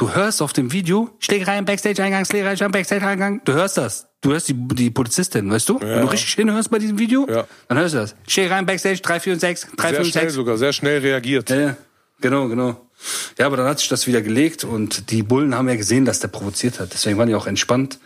du 0.00 0.14
hörst 0.14 0.40
auf 0.40 0.52
dem 0.52 0.72
Video, 0.72 1.10
Schlägerei 1.18 1.58
im 1.58 1.64
Backstage-Eingang, 1.66 2.24
Schlägerei 2.24 2.64
im 2.64 2.72
Backstage-Eingang, 2.72 3.42
du 3.44 3.52
hörst 3.52 3.76
das. 3.76 4.06
Du 4.22 4.32
hörst 4.32 4.48
die, 4.48 4.54
die 4.54 4.90
Polizistin, 4.90 5.50
weißt 5.50 5.68
du? 5.68 5.78
Ja. 5.78 5.86
Wenn 5.96 6.00
du 6.02 6.06
richtig 6.12 6.34
hinhörst 6.34 6.70
bei 6.70 6.78
diesem 6.78 6.98
Video, 6.98 7.26
Ja. 7.28 7.46
dann 7.68 7.78
hörst 7.78 7.94
du 7.94 7.98
das. 7.98 8.14
Schlägerei 8.26 8.58
im 8.58 8.66
Backstage, 8.66 9.00
346, 9.02 9.68
Sehr 9.70 9.76
346. 9.76 10.12
schnell 10.12 10.30
sogar, 10.30 10.56
sehr 10.58 10.72
schnell 10.72 11.00
reagiert. 11.00 11.48
Ja, 11.50 11.76
genau, 12.20 12.48
genau. 12.48 12.86
Ja, 13.38 13.46
aber 13.46 13.56
dann 13.56 13.66
hat 13.66 13.78
sich 13.78 13.88
das 13.88 14.06
wieder 14.06 14.20
gelegt 14.20 14.64
und 14.64 15.10
die 15.10 15.22
Bullen 15.22 15.54
haben 15.54 15.68
ja 15.68 15.76
gesehen, 15.76 16.04
dass 16.04 16.20
der 16.20 16.28
provoziert 16.28 16.80
hat. 16.80 16.92
Deswegen 16.92 17.16
waren 17.18 17.28
die 17.28 17.34
auch 17.34 17.46
entspannt. 17.46 17.98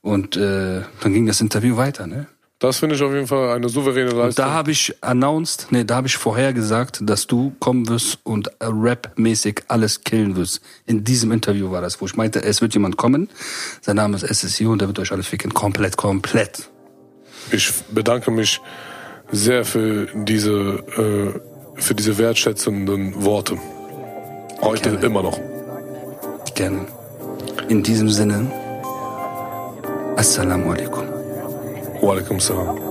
Und 0.00 0.36
äh, 0.36 0.82
dann 1.00 1.12
ging 1.12 1.26
das 1.26 1.40
Interview 1.40 1.76
weiter, 1.76 2.06
ne? 2.06 2.26
Das 2.60 2.78
finde 2.78 2.96
ich 2.96 3.02
auf 3.02 3.12
jeden 3.12 3.28
Fall 3.28 3.50
eine 3.54 3.68
souveräne 3.68 4.10
Und 4.10 4.18
Leistung. 4.18 4.44
da 4.44 4.50
habe 4.50 4.72
ich 4.72 4.92
announced, 5.00 5.68
nee, 5.70 5.84
da 5.84 5.94
habe 5.96 6.08
ich 6.08 6.16
vorhergesagt, 6.16 6.98
dass 7.02 7.28
du 7.28 7.52
kommen 7.60 7.88
wirst 7.88 8.18
und 8.24 8.50
Rap-mäßig 8.60 9.62
alles 9.68 10.02
killen 10.02 10.34
wirst. 10.34 10.60
In 10.84 11.04
diesem 11.04 11.30
Interview 11.30 11.70
war 11.70 11.80
das, 11.82 12.00
wo 12.00 12.06
ich 12.06 12.16
meinte, 12.16 12.42
es 12.42 12.60
wird 12.60 12.74
jemand 12.74 12.96
kommen. 12.96 13.28
Sein 13.80 13.94
Name 13.96 14.16
ist 14.16 14.24
SSU 14.24 14.72
und 14.72 14.80
der 14.80 14.88
wird 14.88 14.98
euch 14.98 15.12
alles 15.12 15.28
ficken. 15.28 15.54
Komplett, 15.54 15.96
komplett. 15.96 16.68
Ich 17.52 17.70
bedanke 17.92 18.32
mich 18.32 18.60
sehr 19.30 19.64
für 19.64 20.08
diese, 20.14 20.50
äh, 20.96 21.80
für 21.80 21.94
diese 21.94 22.18
wertschätzenden 22.18 23.24
Worte. 23.24 23.56
Heute 24.62 24.90
Gerne. 24.90 25.06
immer 25.06 25.22
noch. 25.22 25.38
Gerne. 26.56 26.86
In 27.68 27.84
diesem 27.84 28.08
Sinne, 28.10 28.50
Assalamu 30.16 30.72
alaikum. 30.72 31.07
Walaikum 32.00 32.38
salam. 32.40 32.87